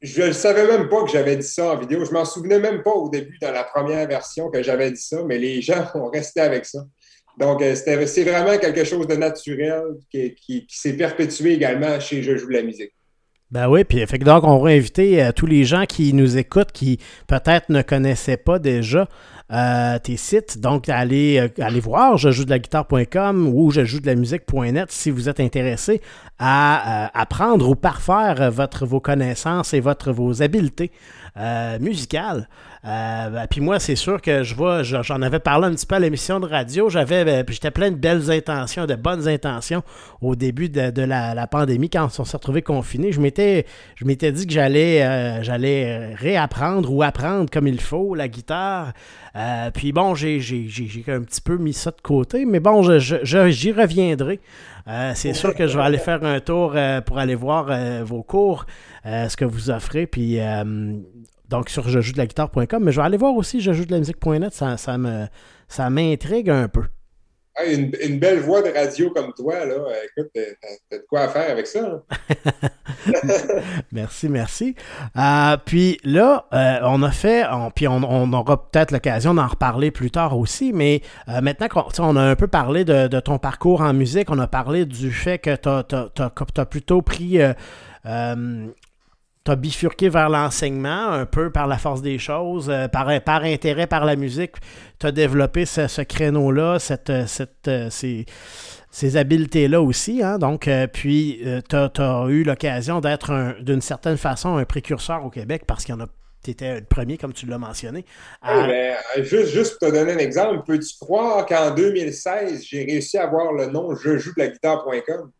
je 0.00 0.22
ne 0.22 0.32
savais 0.32 0.66
même 0.68 0.88
pas 0.88 1.02
que 1.02 1.10
j'avais 1.10 1.36
dit 1.36 1.46
ça 1.46 1.72
en 1.72 1.76
vidéo. 1.76 2.04
Je 2.04 2.12
m'en 2.12 2.24
souvenais 2.24 2.60
même 2.60 2.84
pas 2.84 2.92
au 2.92 3.08
début 3.08 3.36
dans 3.40 3.50
la 3.50 3.64
première 3.64 4.06
version 4.06 4.48
que 4.48 4.62
j'avais 4.62 4.92
dit 4.92 5.02
ça, 5.02 5.24
mais 5.24 5.38
les 5.38 5.60
gens 5.60 5.84
ont 5.94 6.08
resté 6.08 6.40
avec 6.40 6.66
ça. 6.66 6.86
Donc, 7.36 7.62
euh, 7.62 7.74
c'est 7.74 8.24
vraiment 8.24 8.58
quelque 8.58 8.84
chose 8.84 9.08
de 9.08 9.16
naturel 9.16 9.96
qui, 10.12 10.66
s'est 10.68 10.92
perpétué 10.92 11.54
également 11.54 11.98
chez 11.98 12.22
Je 12.22 12.36
joue 12.36 12.48
la 12.48 12.62
musique. 12.62 12.92
Ben 13.50 13.68
oui, 13.68 13.82
puis 13.82 14.06
fait 14.06 14.18
donc 14.18 14.44
on 14.44 14.58
va 14.58 14.70
inviter 14.70 15.24
euh, 15.24 15.32
tous 15.32 15.46
les 15.46 15.64
gens 15.64 15.84
qui 15.84 16.12
nous 16.14 16.38
écoutent, 16.38 16.70
qui 16.70 17.00
peut-être 17.26 17.68
ne 17.68 17.82
connaissaient 17.82 18.36
pas 18.36 18.60
déjà 18.60 19.08
euh, 19.50 19.98
tes 19.98 20.16
sites. 20.16 20.60
Donc, 20.60 20.88
allez, 20.88 21.50
allez 21.58 21.80
voir 21.80 22.16
je 22.16 22.30
joue 22.30 22.44
de 22.44 22.50
la 22.50 22.60
guitare.com 22.60 23.48
ou 23.52 23.72
je 23.72 23.84
joue 23.84 23.98
de 23.98 24.06
la 24.06 24.14
musique.net 24.14 24.92
si 24.92 25.10
vous 25.10 25.28
êtes 25.28 25.40
intéressé 25.40 26.00
à 26.38 27.10
apprendre 27.20 27.68
ou 27.68 27.74
parfaire 27.74 28.52
votre, 28.52 28.86
vos 28.86 29.00
connaissances 29.00 29.74
et 29.74 29.80
votre, 29.80 30.12
vos 30.12 30.42
habiletés 30.42 30.92
musicales. 31.80 32.48
Euh, 32.86 33.28
ben, 33.28 33.46
puis 33.46 33.60
moi, 33.60 33.78
c'est 33.78 33.96
sûr 33.96 34.22
que 34.22 34.42
je 34.42 34.54
vois, 34.54 34.82
j'en 34.82 35.20
avais 35.20 35.38
parlé 35.38 35.66
un 35.66 35.74
petit 35.74 35.84
peu 35.84 35.96
à 35.96 35.98
l'émission 35.98 36.40
de 36.40 36.46
radio. 36.46 36.88
J'avais, 36.88 37.24
ben, 37.24 37.44
j'étais 37.46 37.70
plein 37.70 37.90
de 37.90 37.96
belles 37.96 38.30
intentions, 38.30 38.86
de 38.86 38.94
bonnes 38.94 39.28
intentions 39.28 39.82
au 40.22 40.34
début 40.34 40.70
de, 40.70 41.02
la, 41.02 41.46
pandémie 41.46 41.90
quand 41.90 42.08
on 42.18 42.24
s'est 42.24 42.36
retrouvés 42.36 42.62
confinés. 42.62 43.12
Je 43.12 43.20
m'étais, 43.20 43.66
je 43.96 44.04
m'étais 44.06 44.32
dit 44.32 44.46
que 44.46 44.52
j'allais, 44.52 45.02
euh, 45.02 45.42
j'allais 45.42 46.14
réapprendre 46.14 46.92
ou 46.92 47.02
apprendre 47.02 47.50
comme 47.50 47.66
il 47.66 47.80
faut 47.80 48.14
la 48.14 48.28
guitare. 48.28 48.92
Euh, 49.36 49.70
puis 49.70 49.92
bon, 49.92 50.14
j'ai, 50.14 50.40
j'ai, 50.40 51.04
un 51.08 51.22
petit 51.22 51.40
peu 51.42 51.58
mis 51.58 51.74
ça 51.74 51.90
de 51.90 52.00
côté, 52.00 52.46
mais 52.46 52.60
bon, 52.60 52.82
j'y 52.98 53.72
reviendrai. 53.72 54.40
c'est 55.14 55.34
sûr 55.34 55.54
que 55.54 55.66
je 55.66 55.76
vais 55.76 55.84
aller 55.84 55.98
faire 55.98 56.24
un 56.24 56.40
tour 56.40 56.74
pour 57.04 57.18
aller 57.18 57.34
voir 57.34 57.68
vos 58.04 58.22
cours, 58.22 58.64
ce 59.04 59.36
que 59.36 59.44
vous 59.44 59.70
offrez. 59.70 60.06
Puis 60.06 60.38
donc 61.50 61.68
sur 61.68 61.88
je 61.88 62.00
joue 62.00 62.12
de 62.12 62.18
la 62.18 62.26
guitare.com, 62.26 62.82
mais 62.82 62.92
je 62.92 63.00
vais 63.00 63.06
aller 63.06 63.16
voir 63.16 63.34
aussi 63.34 63.60
je 63.60 63.72
joue 63.72 63.84
de 63.84 63.90
la 63.90 63.98
musique.net, 63.98 64.54
ça, 64.54 64.76
ça, 64.76 64.96
me, 64.96 65.26
ça 65.68 65.90
m'intrigue 65.90 66.48
un 66.48 66.68
peu. 66.68 66.84
une, 67.66 68.18
belle 68.18 68.38
voix 68.38 68.62
de 68.62 68.70
radio 68.70 69.10
comme 69.10 69.32
toi, 69.34 69.66
là, 69.66 69.74
écoute, 70.04 70.30
t'as, 70.32 70.96
de 70.96 71.04
quoi 71.08 71.28
faire 71.28 71.50
avec 71.50 71.66
ça. 71.66 72.02
merci, 73.92 74.28
merci. 74.28 74.76
Euh, 75.18 75.56
puis 75.64 75.98
là, 76.04 76.46
euh, 76.54 76.78
on 76.84 77.02
a 77.02 77.10
fait, 77.10 77.44
puis 77.74 77.88
on, 77.88 78.32
aura 78.32 78.70
peut-être 78.70 78.92
l'occasion 78.92 79.34
d'en 79.34 79.48
reparler 79.48 79.90
plus 79.90 80.12
tard 80.12 80.38
aussi, 80.38 80.72
mais 80.72 81.02
euh, 81.28 81.40
maintenant 81.40 81.66
qu'on 81.68 82.16
a 82.16 82.22
un 82.22 82.36
peu 82.36 82.46
parlé 82.46 82.84
de, 82.84 83.20
ton 83.20 83.38
parcours 83.38 83.80
en 83.80 83.92
musique, 83.92 84.30
on 84.30 84.38
a 84.38 84.46
parlé 84.46 84.86
du 84.86 85.10
fait 85.10 85.38
que 85.38 85.56
tu 85.56 85.68
as, 85.68 86.66
plutôt 86.66 87.02
pris 87.02 87.40
as 89.48 89.56
bifurqué 89.56 90.08
vers 90.08 90.28
l'enseignement 90.28 91.10
un 91.10 91.26
peu 91.26 91.50
par 91.50 91.66
la 91.66 91.78
force 91.78 92.02
des 92.02 92.18
choses, 92.18 92.68
euh, 92.70 92.88
par, 92.88 93.08
par 93.22 93.42
intérêt 93.42 93.86
par 93.86 94.04
la 94.04 94.16
musique. 94.16 94.52
Tu 94.98 95.06
as 95.06 95.12
développé 95.12 95.64
ce, 95.66 96.02
créneau-là, 96.02 96.78
cette, 96.78 97.26
cette, 97.26 97.68
euh, 97.68 97.88
ces, 97.90 99.16
habiletés-là 99.16 99.80
aussi. 99.80 100.22
Hein. 100.22 100.38
Donc, 100.38 100.68
euh, 100.68 100.86
puis, 100.86 101.42
tu 101.68 101.76
as, 101.76 102.26
eu 102.28 102.42
l'occasion 102.42 103.00
d'être 103.00 103.56
d'une 103.62 103.80
certaine 103.80 104.18
façon 104.18 104.56
un 104.56 104.64
précurseur 104.64 105.24
au 105.24 105.30
Québec 105.30 105.62
parce 105.66 105.84
qu'il 105.84 105.94
y 105.94 105.98
en 105.98 106.02
a. 106.02 106.06
Tu 106.42 106.52
étais 106.52 106.80
le 106.80 106.86
premier, 106.86 107.18
comme 107.18 107.34
tu 107.34 107.44
l'as 107.44 107.58
mentionné. 107.58 108.06
Juste, 109.18 109.48
juste 109.48 109.78
pour 109.78 109.88
te 109.88 109.94
donner 109.94 110.14
un 110.14 110.18
exemple, 110.18 110.62
peux-tu 110.66 110.96
croire 110.98 111.44
qu'en 111.44 111.74
2016, 111.74 112.64
j'ai 112.64 112.84
réussi 112.84 113.18
à 113.18 113.24
avoir 113.24 113.52
le 113.52 113.66
nom 113.66 113.94
je 113.94 114.16
joue 114.16 114.32
de 114.34 114.44
la 114.44 114.48
guitare.com? 114.48 115.30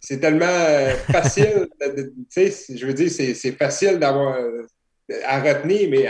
C'est 0.00 0.20
tellement 0.20 0.46
euh, 0.46 0.94
facile, 1.10 1.68
tu 2.30 2.50
sais, 2.50 2.76
je 2.76 2.86
veux 2.86 2.94
dire, 2.94 3.10
c'est 3.10 3.52
facile 3.52 3.98
d'avoir 3.98 4.36
euh, 4.36 4.66
à 5.24 5.40
retenir, 5.40 5.88
mais 5.90 6.06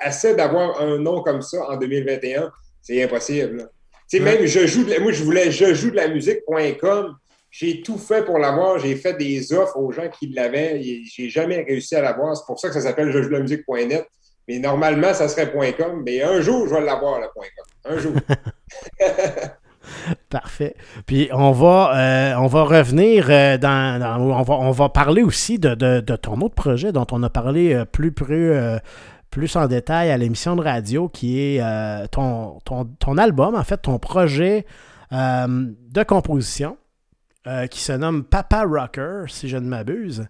assez 0.00 0.34
d'avoir 0.34 0.80
un 0.80 0.98
nom 0.98 1.22
comme 1.22 1.42
ça 1.42 1.68
en 1.68 1.76
2021, 1.76 2.50
c'est 2.82 3.02
impossible. 3.02 3.68
Tu 4.08 4.18
sais, 4.18 4.22
même 4.22 4.46
je 4.46 4.66
joue 4.66 4.84
de 4.84 5.00
moi, 5.00 5.10
je 5.10 5.24
voulais 5.24 5.50
je 5.50 5.74
joue 5.74 5.90
de 5.90 5.96
la 5.96 6.08
musique.com. 6.08 7.16
J'ai 7.50 7.80
tout 7.80 7.96
fait 7.96 8.24
pour 8.24 8.38
l'avoir. 8.38 8.78
J'ai 8.78 8.94
fait 8.96 9.14
des 9.14 9.52
offres 9.52 9.78
aux 9.78 9.90
gens 9.90 10.08
qui 10.10 10.28
l'avaient. 10.28 10.80
J'ai 10.82 11.30
jamais 11.30 11.62
réussi 11.62 11.96
à 11.96 12.02
l'avoir. 12.02 12.36
C'est 12.36 12.44
pour 12.46 12.60
ça 12.60 12.68
que 12.68 12.74
ça 12.74 12.82
s'appelle 12.82 13.10
je 13.10 13.22
joue 13.22 13.28
de 13.28 13.34
la 13.34 13.40
musique.net. 13.40 14.06
Mais 14.46 14.58
normalement, 14.58 15.12
ça 15.14 15.26
serait 15.28 15.50
.com. 15.74 16.02
Mais 16.04 16.22
un 16.22 16.40
jour, 16.40 16.68
je 16.68 16.74
vais 16.74 16.82
l'avoir, 16.82 17.20
le 17.20 17.28
.com. 17.34 17.44
Un 17.86 17.98
jour. 17.98 18.12
Parfait. 20.30 20.76
Puis 21.06 21.28
on 21.32 21.52
va, 21.52 21.92
euh, 21.94 22.34
on 22.38 22.46
va 22.46 22.64
revenir 22.64 23.26
euh, 23.30 23.58
dans, 23.58 24.20
on, 24.20 24.42
va, 24.42 24.54
on 24.54 24.70
va 24.70 24.88
parler 24.88 25.22
aussi 25.22 25.58
de, 25.58 26.00
ton 26.16 26.40
autre 26.40 26.54
projet 26.54 26.92
dont 26.92 27.06
on 27.12 27.22
a 27.22 27.30
parlé 27.30 27.74
euh, 27.74 27.84
plus, 27.84 28.12
plus, 28.12 29.56
en 29.56 29.66
détail 29.66 30.10
à 30.10 30.16
l'émission 30.16 30.56
de 30.56 30.62
radio, 30.62 31.08
qui 31.08 31.40
est 31.40 32.10
ton, 32.10 32.58
ton, 32.64 33.18
album, 33.18 33.54
en 33.54 33.64
fait, 33.64 33.78
ton 33.78 33.98
projet 33.98 34.66
de 35.10 36.02
composition 36.02 36.76
qui 37.70 37.80
se 37.80 37.92
nomme 37.92 38.24
Papa 38.24 38.64
Rocker, 38.64 39.24
si 39.28 39.48
je 39.48 39.56
ne 39.56 39.68
m'abuse. 39.68 40.26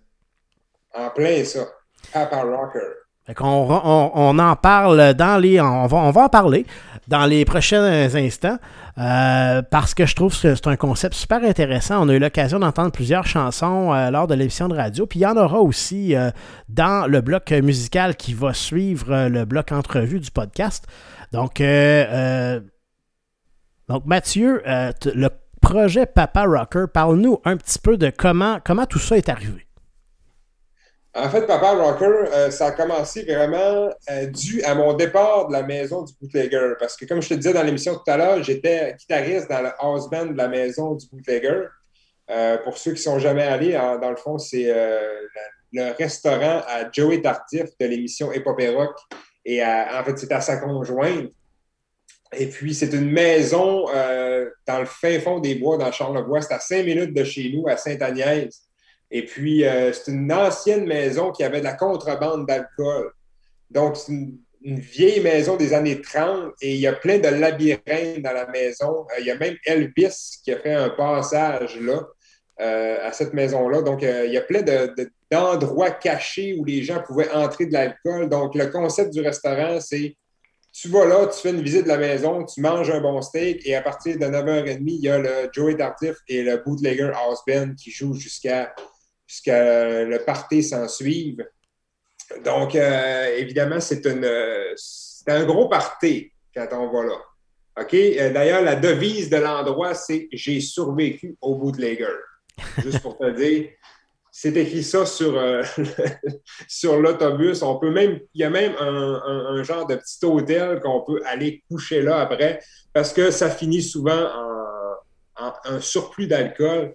En 0.95 1.09
plein 1.11 1.45
ça. 1.45 1.67
Papa 2.13 2.43
Rocker. 2.43 3.06
On, 3.41 4.11
on, 4.15 4.39
en 4.39 4.57
parle 4.57 5.15
dans 5.15 5.41
les. 5.41 5.61
On 5.61 5.87
va, 5.87 5.97
on 5.99 6.11
va 6.11 6.23
en 6.23 6.29
parler 6.29 6.67
dans 7.09 7.27
les 7.27 7.45
prochains 7.45 8.15
instants 8.15 8.59
euh, 8.99 9.63
parce 9.63 9.95
que 9.95 10.07
je 10.07 10.15
trouve 10.15 10.33
que 10.33 10.55
c'est 10.55 10.67
un 10.67 10.77
concept 10.77 11.15
super 11.15 11.43
intéressant. 11.45 12.05
On 12.05 12.09
a 12.09 12.15
eu 12.15 12.19
l'occasion 12.19 12.59
d'entendre 12.59 12.91
plusieurs 12.91 13.27
chansons 13.27 13.93
euh, 13.93 14.11
lors 14.11 14.27
de 14.27 14.35
l'émission 14.35 14.69
de 14.69 14.75
radio. 14.75 15.07
Puis 15.07 15.21
il 15.21 15.23
y 15.23 15.27
en 15.27 15.37
aura 15.37 15.61
aussi 15.61 16.15
euh, 16.15 16.31
dans 16.69 17.07
le 17.07 17.21
bloc 17.21 17.51
musical 17.51 18.17
qui 18.17 18.35
va 18.35 18.55
suivre 18.55 19.29
le 19.29 19.45
bloc 19.45 19.73
entrevue 19.73 20.21
du 20.21 20.31
podcast. 20.31 20.87
Donc, 21.33 21.63
donc 23.89 24.07
Mathieu, 24.07 24.63
le 24.65 25.29
projet 25.61 26.07
Papa 26.07 26.45
Rocker, 26.45 26.85
parle-nous 26.93 27.41
un 27.45 27.57
petit 27.57 27.79
peu 27.79 27.97
de 27.97 28.11
comment, 28.11 28.59
comment 28.65 28.87
tout 28.87 29.01
ça 29.01 29.17
est 29.17 29.29
arrivé. 29.29 29.66
En 31.19 31.31
fait, 31.31 31.47
Papa 31.47 31.71
Rocker, 31.73 32.31
euh, 32.31 32.51
ça 32.51 32.67
a 32.67 32.73
commencé 32.73 33.23
vraiment 33.23 33.89
euh, 34.11 34.27
dû 34.27 34.63
à 34.65 34.75
mon 34.75 34.93
départ 34.93 35.49
de 35.49 35.53
la 35.55 35.63
maison 35.63 36.03
du 36.03 36.13
bootlegger. 36.21 36.75
Parce 36.79 36.95
que, 36.95 37.07
comme 37.07 37.23
je 37.23 37.31
te 37.31 37.35
disais 37.35 37.55
dans 37.55 37.63
l'émission 37.63 37.95
tout 37.95 38.11
à 38.11 38.19
l'heure, 38.19 38.43
j'étais 38.43 38.95
guitariste 38.99 39.49
dans 39.49 39.63
le 39.63 39.71
house 39.79 40.11
band 40.11 40.27
de 40.27 40.37
la 40.37 40.49
maison 40.49 40.95
du 40.95 41.07
bootlegger. 41.11 41.63
Euh, 42.31 42.59
pour 42.59 42.77
ceux 42.77 42.91
qui 42.91 42.99
ne 42.99 43.03
sont 43.03 43.19
jamais 43.19 43.45
allés, 43.45 43.73
dans 43.73 44.11
le 44.11 44.17
fond, 44.17 44.37
c'est 44.37 44.65
le, 45.73 45.93
restaurant 45.93 46.63
à 46.69 46.91
Joey 46.93 47.23
Tardif 47.23 47.71
de 47.81 47.87
l'émission 47.87 48.31
Épopée 48.33 48.69
Rock. 48.69 48.99
Et 49.47 49.65
en 49.65 50.05
fait, 50.05 50.19
c'est 50.19 50.33
à 50.33 50.43
sa 50.43 50.59
conjointe. 50.59 51.31
Et 52.37 52.47
puis, 52.47 52.75
c'est 52.75 52.93
une 52.93 53.11
maison 53.11 53.87
dans 54.67 54.81
le 54.81 54.87
fin 54.87 55.19
fond 55.21 55.39
des 55.39 55.55
bois, 55.55 55.79
dans 55.79 55.91
Charlevoix. 55.91 56.43
C'est 56.43 56.53
à 56.53 56.61
cinq 56.61 56.85
minutes 56.85 57.15
de 57.15 57.25
chez 57.25 57.51
nous, 57.55 57.67
à 57.69 57.79
Sainte-Agnès. 57.79 58.66
Et 59.11 59.25
puis, 59.25 59.65
euh, 59.65 59.93
c'est 59.93 60.11
une 60.13 60.33
ancienne 60.33 60.87
maison 60.87 61.31
qui 61.31 61.45
avait 61.45 61.61
de 61.61 61.65
la 61.65 61.75
contrebande 61.75 62.47
d'alcool. 62.47 63.13
Donc, 63.71 63.97
c'est 63.97 64.13
une, 64.13 64.39
vieille 64.69 65.21
maison 65.21 65.57
des 65.57 65.73
années 65.75 66.01
30 66.01 66.53
et 66.61 66.75
il 66.75 66.81
y 66.81 66.89
a 66.89 66.93
plein 66.93 67.19
de 67.19 67.29
labyrinthes 67.29 68.21
dans 68.21 68.33
la 68.33 68.49
maison. 68.49 69.07
Euh, 69.13 69.21
il 69.21 69.27
y 69.27 69.31
a 69.31 69.37
même 69.37 69.55
Elvis 69.65 70.41
qui 70.43 70.51
a 70.51 70.59
fait 70.59 70.75
un 70.75 70.89
passage 70.91 71.79
là, 71.81 72.03
euh, 72.61 73.07
à 73.07 73.13
cette 73.13 73.33
maison-là. 73.33 73.83
Donc, 73.83 74.03
il 74.03 74.33
y 74.33 74.37
a 74.37 74.41
plein 74.41 74.63
d'endroits 75.31 75.93
cachés 75.93 76.57
où 76.59 76.65
les 76.65 76.83
gens 76.83 77.01
pouvaient 77.01 77.31
entrer 77.31 77.67
de 77.67 77.75
l'alcool. 77.75 78.29
Donc, 78.29 78.57
le 78.57 78.67
concept 78.67 79.13
du 79.13 79.21
restaurant, 79.21 79.79
c'est 79.81 80.17
tu 80.73 80.89
vas 80.89 81.07
là, 81.07 81.27
tu 81.29 81.41
fais 81.41 81.51
une 81.51 81.63
visite 81.63 81.85
de 81.85 81.89
la 81.89 81.97
maison, 81.97 82.45
tu 82.45 82.61
manges 82.61 82.91
un 82.91 83.01
bon 83.01 83.23
steak 83.23 83.65
et 83.67 83.77
à 83.77 83.83
partir 83.83 84.19
de 84.19 84.27
9h30, 84.27 84.83
il 84.85 85.01
y 85.01 85.09
a 85.09 85.19
le 85.19 85.49
Joey 85.53 85.77
Tardif 85.77 86.17
et 86.29 86.43
le 86.43 86.59
Bootlegger 86.59 87.13
House 87.15 87.41
qui 87.79 87.91
jouent 87.93 88.15
jusqu'à 88.15 88.75
jusqu'à 89.27 90.05
le 90.05 90.19
party 90.25 90.63
s'en 90.63 90.89
suive. 90.89 91.45
Donc, 92.45 92.75
euh, 92.75 93.37
évidemment, 93.37 93.81
c'est 93.81 94.07
un 94.07 95.45
gros 95.45 95.69
party 95.69 96.33
quand 96.55 96.69
on 96.73 96.93
va 96.93 97.05
là. 97.05 97.19
OK? 97.81 97.95
Euh, 97.95 98.33
d'ailleurs, 98.33 98.63
la 98.63 98.77
devise 98.77 99.29
de 99.29 99.37
l'endroit, 99.37 99.95
c'est 99.95 100.29
J'ai 100.33 100.61
survécu 100.61 101.37
au 101.41 101.57
bootlegger. 101.57 102.15
Juste 102.83 103.01
pour 103.01 103.19
te 103.19 103.31
dire, 103.31 103.69
c'est 104.31 104.57
écrit 104.57 104.83
ça 104.83 105.05
sur, 105.07 105.37
euh, 105.39 105.63
sur 106.69 106.99
l'autobus. 106.99 107.63
On 107.63 107.79
peut 107.79 107.91
même, 107.91 108.19
il 108.35 108.41
y 108.41 108.45
a 108.45 108.51
même 108.51 108.75
un, 108.79 109.63
genre 109.63 109.87
de 109.87 109.97
petit 109.97 110.25
hôtel 110.25 110.81
qu'on 110.81 111.03
peut 111.03 111.21
aller 111.27 111.63
coucher 111.71 112.03
là 112.03 112.21
après 112.21 112.61
parce 112.93 113.13
que 113.13 113.31
ça 113.31 113.51
finit 113.51 113.83
souvent 113.83 114.31
en 115.37 115.53
un 115.65 115.81
surplus 115.81 116.27
d'alcool. 116.27 116.95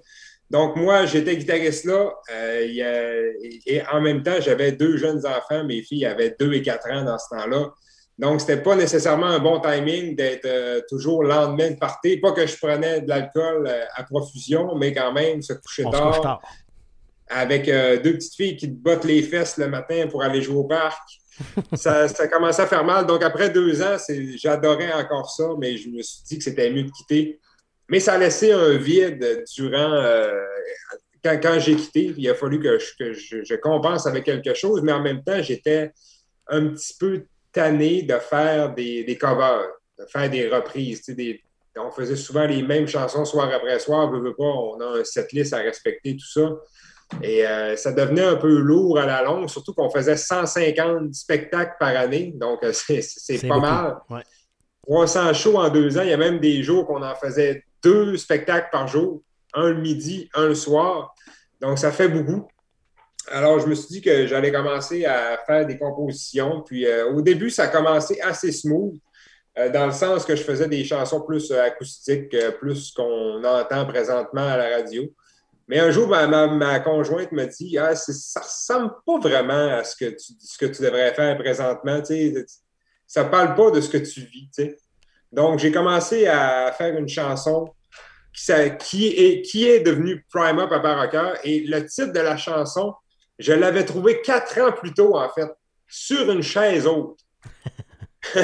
Donc, 0.51 0.75
moi, 0.75 1.05
j'étais 1.05 1.37
guitariste 1.37 1.85
là 1.85 2.11
euh, 2.29 3.33
et 3.65 3.81
en 3.89 4.01
même 4.01 4.21
temps, 4.21 4.35
j'avais 4.41 4.73
deux 4.73 4.97
jeunes 4.97 5.25
enfants. 5.25 5.63
Mes 5.63 5.81
filles 5.81 6.05
avaient 6.05 6.35
deux 6.37 6.51
et 6.51 6.61
quatre 6.61 6.91
ans 6.91 7.05
dans 7.05 7.17
ce 7.17 7.29
temps-là. 7.29 7.69
Donc, 8.19 8.41
c'était 8.41 8.61
pas 8.61 8.75
nécessairement 8.75 9.27
un 9.27 9.39
bon 9.39 9.61
timing 9.61 10.13
d'être 10.13 10.45
euh, 10.45 10.81
toujours 10.89 11.23
lendemain 11.23 11.71
de 11.71 11.77
partir. 11.77 12.17
Pas 12.21 12.33
que 12.33 12.45
je 12.45 12.57
prenais 12.57 12.99
de 12.99 13.07
l'alcool 13.07 13.65
euh, 13.65 13.85
à 13.95 14.03
profusion, 14.03 14.75
mais 14.75 14.93
quand 14.93 15.13
même 15.13 15.41
se 15.41 15.53
coucher 15.53 15.85
tard. 15.89 16.41
avec 17.29 17.67
deux 18.03 18.15
petites 18.15 18.35
filles 18.35 18.57
qui 18.57 18.67
te 18.67 18.75
bottent 18.75 19.05
les 19.05 19.23
fesses 19.23 19.55
le 19.55 19.69
matin 19.69 20.07
pour 20.11 20.21
aller 20.21 20.41
jouer 20.41 20.57
au 20.57 20.65
parc. 20.65 21.01
ça, 21.75 22.09
ça 22.09 22.27
commençait 22.27 22.63
à 22.63 22.67
faire 22.67 22.83
mal. 22.83 23.05
Donc, 23.05 23.23
après 23.23 23.51
deux 23.51 23.81
ans, 23.81 23.95
j'adorais 24.35 24.91
encore 24.91 25.31
ça, 25.31 25.45
mais 25.57 25.77
je 25.77 25.87
me 25.87 26.01
suis 26.01 26.23
dit 26.25 26.37
que 26.37 26.43
c'était 26.43 26.69
mieux 26.69 26.83
de 26.83 26.91
quitter. 26.91 27.39
Mais 27.91 27.99
ça 27.99 28.13
a 28.13 28.17
laissé 28.17 28.53
un 28.53 28.77
vide 28.77 29.43
durant. 29.53 30.01
quand, 31.23 31.59
j'ai 31.59 31.75
quitté, 31.75 32.13
il 32.17 32.29
a 32.29 32.33
fallu 32.33 32.59
que, 32.59 32.79
je, 32.79 33.55
compense 33.55 34.07
avec 34.07 34.23
quelque 34.23 34.53
chose, 34.53 34.81
mais 34.81 34.93
en 34.93 35.01
même 35.01 35.21
temps, 35.23 35.41
j'étais 35.41 35.91
un 36.47 36.69
petit 36.69 36.95
peu 36.97 37.25
tanné 37.51 38.03
de 38.03 38.15
faire 38.15 38.73
des, 38.73 39.03
des 39.03 39.17
covers, 39.17 39.67
de 39.99 40.05
faire 40.05 40.29
des 40.29 40.47
reprises. 40.47 41.05
Des, 41.07 41.41
on 41.77 41.91
faisait 41.91 42.15
souvent 42.15 42.45
les 42.45 42.63
mêmes 42.63 42.87
chansons 42.87 43.25
soir 43.25 43.51
après 43.53 43.77
soir. 43.79 44.09
On 44.09 44.19
veut 44.19 44.35
pas, 44.35 44.43
on 44.43 44.79
a 44.79 44.99
un 44.99 45.03
setlist 45.03 45.53
à 45.53 45.57
respecter, 45.57 46.15
tout 46.15 46.31
ça. 46.31 46.49
Et 47.21 47.45
euh, 47.45 47.75
ça 47.75 47.91
devenait 47.91 48.23
un 48.23 48.37
peu 48.37 48.57
lourd 48.59 48.97
à 48.97 49.05
la 49.05 49.21
longue, 49.21 49.49
surtout 49.49 49.73
qu'on 49.73 49.89
faisait 49.89 50.15
150 50.15 51.13
spectacles 51.13 51.75
par 51.77 51.95
année. 51.97 52.33
Donc, 52.35 52.63
euh, 52.63 52.71
c'est 52.73 53.47
pas 53.47 53.59
mal. 53.59 53.97
300 54.83 55.33
shows 55.33 55.57
en 55.57 55.69
deux 55.69 55.97
ans. 55.97 56.03
Il 56.03 56.09
y 56.09 56.13
a 56.13 56.17
même 56.17 56.39
des 56.39 56.63
jours 56.63 56.87
qu'on 56.87 57.03
en 57.03 57.15
faisait 57.15 57.65
deux 57.83 58.17
spectacles 58.17 58.69
par 58.71 58.87
jour, 58.87 59.21
un 59.53 59.69
le 59.69 59.81
midi, 59.81 60.29
un 60.33 60.47
le 60.47 60.55
soir. 60.55 61.15
Donc, 61.59 61.79
ça 61.79 61.91
fait 61.91 62.07
beaucoup. 62.07 62.47
Alors, 63.27 63.59
je 63.59 63.67
me 63.67 63.75
suis 63.75 63.87
dit 63.87 64.01
que 64.01 64.25
j'allais 64.25 64.51
commencer 64.51 65.05
à 65.05 65.39
faire 65.45 65.65
des 65.65 65.77
compositions. 65.77 66.61
Puis, 66.61 66.85
euh, 66.85 67.11
au 67.11 67.21
début, 67.21 67.49
ça 67.49 67.63
a 67.63 67.67
commencé 67.67 68.19
assez 68.21 68.51
smooth, 68.51 68.95
euh, 69.57 69.69
dans 69.69 69.85
le 69.85 69.91
sens 69.91 70.25
que 70.25 70.35
je 70.35 70.43
faisais 70.43 70.67
des 70.67 70.83
chansons 70.83 71.21
plus 71.21 71.51
euh, 71.51 71.63
acoustiques, 71.63 72.35
plus 72.59 72.91
qu'on 72.91 73.43
entend 73.43 73.85
présentement 73.85 74.47
à 74.47 74.57
la 74.57 74.77
radio. 74.77 75.03
Mais 75.67 75.79
un 75.79 75.91
jour, 75.91 76.07
ma, 76.07 76.79
conjointe 76.79 77.31
me 77.31 77.45
dit 77.45 77.77
ah, 77.77 77.95
Ça 77.95 78.11
ne 78.11 78.43
ressemble 78.43 78.93
pas 79.05 79.19
vraiment 79.19 79.69
à 79.69 79.83
ce 79.83 79.95
que 79.95 80.09
tu, 80.09 80.33
ce 80.39 80.57
que 80.57 80.65
tu 80.65 80.81
devrais 80.81 81.13
faire 81.13 81.37
présentement. 81.37 82.01
Ça 83.07 83.23
ne 83.23 83.29
parle 83.29 83.55
pas 83.55 83.71
de 83.71 83.79
ce 83.79 83.89
que 83.89 83.97
tu 83.97 84.21
vis. 84.21 84.49
Donc, 85.31 85.59
j'ai 85.59 85.71
commencé 85.71 86.27
à 86.27 86.71
faire 86.77 86.95
une 86.97 87.07
chanson 87.07 87.73
qui, 88.33 89.07
est, 89.07 89.79
devenue 89.79 90.25
Prime 90.29 90.59
Up 90.59 90.71
à. 90.71 91.33
Et 91.43 91.61
le 91.61 91.85
titre 91.85 92.13
de 92.13 92.19
la 92.19 92.37
chanson, 92.37 92.93
je 93.39 93.53
l'avais 93.53 93.85
trouvé 93.85 94.21
quatre 94.21 94.59
ans 94.59 94.71
plus 94.71 94.93
tôt, 94.93 95.15
en 95.15 95.29
fait, 95.29 95.49
sur 95.87 96.29
une 96.31 96.43
chaise 96.43 96.87
haute. 96.87 97.19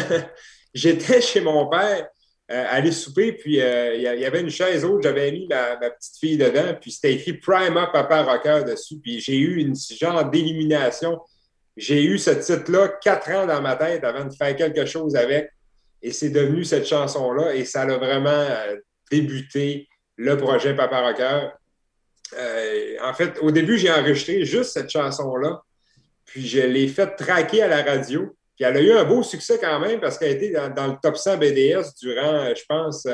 J'étais 0.74 1.22
chez 1.22 1.42
mon 1.42 1.68
père, 1.68 2.08
euh, 2.52 2.66
aller 2.70 2.92
souper, 2.92 3.34
puis 3.34 3.62
euh, 3.62 3.96
il 3.96 4.02
y 4.02 4.26
avait 4.26 4.42
une 4.42 4.50
chaise 4.50 4.86
haute, 4.86 5.04
j'avais 5.04 5.32
mis 5.32 5.48
ma, 5.48 5.76
petite 5.76 6.18
fille 6.20 6.38
dedans, 6.38 6.76
puis 6.80 6.92
c'était 6.92 7.14
écrit 7.14 7.34
Prime 7.34 7.78
Up 7.78 7.90
Papa 7.92 8.24
Rocker 8.24 8.64
dessus, 8.66 9.00
puis 9.00 9.20
j'ai 9.20 9.38
eu 9.38 9.60
une 9.60 9.76
genre 9.76 10.24
d'illumination. 10.26 11.20
J'ai 11.76 12.04
eu 12.04 12.18
ce 12.18 12.32
titre-là 12.32 12.90
quatre 13.02 13.30
ans 13.32 13.46
dans 13.46 13.62
ma 13.62 13.76
tête 13.76 14.04
avant 14.04 14.26
de 14.26 14.34
faire 14.34 14.56
quelque 14.56 14.86
chose 14.86 15.16
avec, 15.16 15.52
et 16.02 16.12
c'est 16.12 16.30
devenu 16.30 16.64
cette 16.64 16.86
chanson-là, 16.86 17.56
et 17.56 17.66
ça 17.66 17.82
a 17.82 17.98
vraiment 17.98 18.30
euh, 18.30 18.76
débuté 19.12 19.88
le 20.16 20.38
projet 20.38 20.76
Papa 20.76 21.02
Rocker. 21.02 21.50
Euh, 22.38 22.96
en 23.04 23.14
fait, 23.14 23.40
au 23.42 23.52
début, 23.52 23.78
j'ai 23.78 23.92
enregistré 23.92 24.44
juste 24.46 24.72
cette 24.72 24.90
chanson-là. 24.90 25.62
Puis 26.26 26.46
je 26.46 26.60
l'ai 26.60 26.88
fait 26.88 27.16
traquer 27.16 27.64
à 27.64 27.68
la 27.68 27.84
radio. 27.84 28.36
Puis 28.56 28.66
elle 28.66 28.78
a 28.78 28.82
eu 28.82 28.92
un 28.92 29.04
beau 29.04 29.24
succès 29.24 29.60
quand 29.62 29.80
même 29.80 30.00
parce 30.00 30.18
qu'elle 30.18 30.30
a 30.30 30.32
été 30.32 30.52
dans, 30.52 30.88
le 30.88 30.96
top 31.02 31.16
100 31.16 31.38
BDS 31.38 31.94
durant, 32.02 32.54
je 32.56 32.64
pense, 32.68 33.08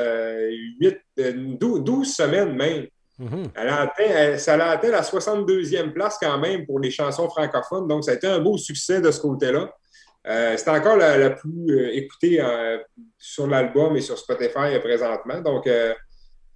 8, 0.80 0.98
euh, 1.20 1.32
12, 1.80 1.82
euh, 1.88 2.04
semaines 2.04 2.56
même. 2.56 2.86
Mm-hmm. 3.20 3.50
elle 3.54 3.68
a 3.68 3.80
atteint, 3.82 4.38
ça 4.38 4.54
a 4.54 4.70
atteint 4.70 4.90
la 4.90 5.02
62e 5.02 5.92
place 5.92 6.16
quand 6.20 6.36
même 6.38 6.66
pour 6.66 6.80
les 6.80 6.90
chansons 6.90 7.28
francophones. 7.28 7.86
Donc, 7.86 8.04
ça 8.04 8.10
a 8.10 8.14
été 8.14 8.26
un 8.26 8.40
beau 8.40 8.56
succès 8.58 9.00
de 9.00 9.10
ce 9.10 9.20
côté-là. 9.20 9.72
C'est 10.24 10.68
encore 10.68 10.96
la, 10.96 11.30
plus 11.30 11.90
écoutée 11.92 12.42
sur 13.18 13.46
l'album 13.46 13.96
et 13.96 14.00
sur 14.00 14.18
Spotify 14.18 14.78
présentement. 14.82 15.40
Donc, 15.40 15.68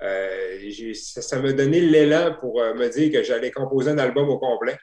euh, 0.02 0.94
ça 0.94 1.40
m'a 1.40 1.52
donné 1.52 1.80
l'élan 1.80 2.36
pour 2.40 2.60
euh, 2.60 2.74
me 2.74 2.88
dire 2.88 3.10
que 3.10 3.22
j'allais 3.22 3.50
composer 3.50 3.90
un 3.90 3.98
album 3.98 4.28
au 4.28 4.38
complet. 4.38 4.76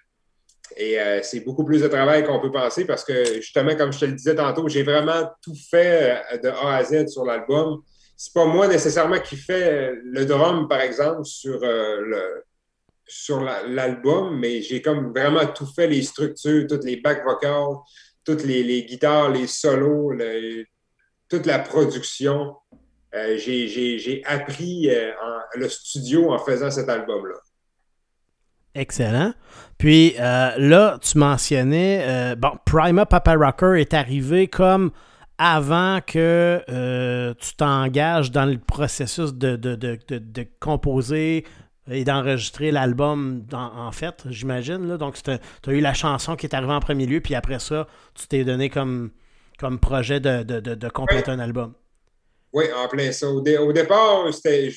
Et 0.75 0.99
euh, 0.99 1.21
c'est 1.21 1.41
beaucoup 1.41 1.63
plus 1.63 1.81
de 1.81 1.87
travail 1.87 2.25
qu'on 2.25 2.39
peut 2.41 2.51
penser 2.51 2.85
parce 2.85 3.05
que, 3.05 3.35
justement, 3.35 3.75
comme 3.75 3.93
je 3.93 3.99
te 3.99 4.05
le 4.05 4.13
disais 4.13 4.35
tantôt, 4.35 4.67
j'ai 4.67 4.83
vraiment 4.83 5.29
tout 5.41 5.55
fait 5.69 6.21
de 6.43 6.49
A 6.49 6.77
à 6.77 6.83
Z 6.83 7.07
sur 7.07 7.23
l'album. 7.23 7.81
C'est 8.17 8.33
pas 8.33 8.45
moi 8.45 8.67
nécessairement 8.67 9.19
qui 9.19 9.35
fais 9.35 9.93
le 10.03 10.25
drum, 10.25 10.67
par 10.67 10.81
exemple, 10.81 11.23
sur 11.23 11.59
le 11.61 12.43
sur 13.07 13.39
l'album, 13.39 14.39
mais 14.39 14.63
j'ai 14.63 14.81
comme 14.81 15.11
vraiment 15.11 15.45
tout 15.45 15.67
fait, 15.67 15.85
les 15.85 16.01
structures, 16.01 16.65
toutes 16.67 16.83
les 16.83 16.97
back 16.97 17.23
vocals, 17.23 17.77
toutes 18.25 18.43
les, 18.43 18.83
guitares, 18.83 19.29
les 19.29 19.47
solos, 19.47 20.13
toute 21.29 21.45
la 21.45 21.59
production. 21.59 22.55
Euh, 23.15 23.37
j'ai 23.37 24.21
appris 24.25 24.89
euh, 24.89 25.11
le 25.55 25.69
studio 25.69 26.33
en 26.33 26.39
faisant 26.39 26.69
cet 26.69 26.89
album-là. 26.89 27.35
Excellent. 28.73 29.33
Puis 29.77 30.15
euh, 30.19 30.51
là, 30.57 30.97
tu 31.01 31.17
mentionnais, 31.17 32.35
bon, 32.35 32.51
Prima 32.65 33.05
Papa 33.05 33.35
Rocker 33.35 33.79
est 33.79 33.93
arrivé 33.93 34.47
comme 34.47 34.91
avant 35.37 35.99
que 36.05 37.33
tu 37.39 37.55
t'engages 37.55 38.31
dans 38.31 38.45
le 38.45 38.57
processus 38.57 39.33
de, 39.33 39.55
de, 39.55 40.47
composer 40.59 41.45
et 41.89 42.03
d'enregistrer 42.03 42.71
l'album, 42.71 43.45
en, 43.53 43.91
fait, 43.91 44.23
j'imagine. 44.29 44.97
Donc, 44.97 45.21
tu 45.21 45.31
as 45.31 45.73
eu 45.73 45.81
la 45.81 45.93
chanson 45.93 46.35
qui 46.35 46.45
est 46.45 46.55
arrivée 46.55 46.73
en 46.73 46.79
premier 46.79 47.05
lieu, 47.05 47.21
puis 47.21 47.35
après 47.35 47.59
ça, 47.59 47.87
tu 48.15 48.27
t'es 48.27 48.43
donné 48.43 48.69
comme, 48.69 49.11
comme 49.59 49.79
projet 49.79 50.19
de, 50.19 50.89
compléter 50.89 51.31
un 51.31 51.39
album. 51.39 51.73
Oui, 52.53 52.65
en 52.73 52.87
plein 52.87 53.11
ça. 53.11 53.29
Au, 53.29 53.41
départ, 53.41 54.33
c'était 54.33 54.71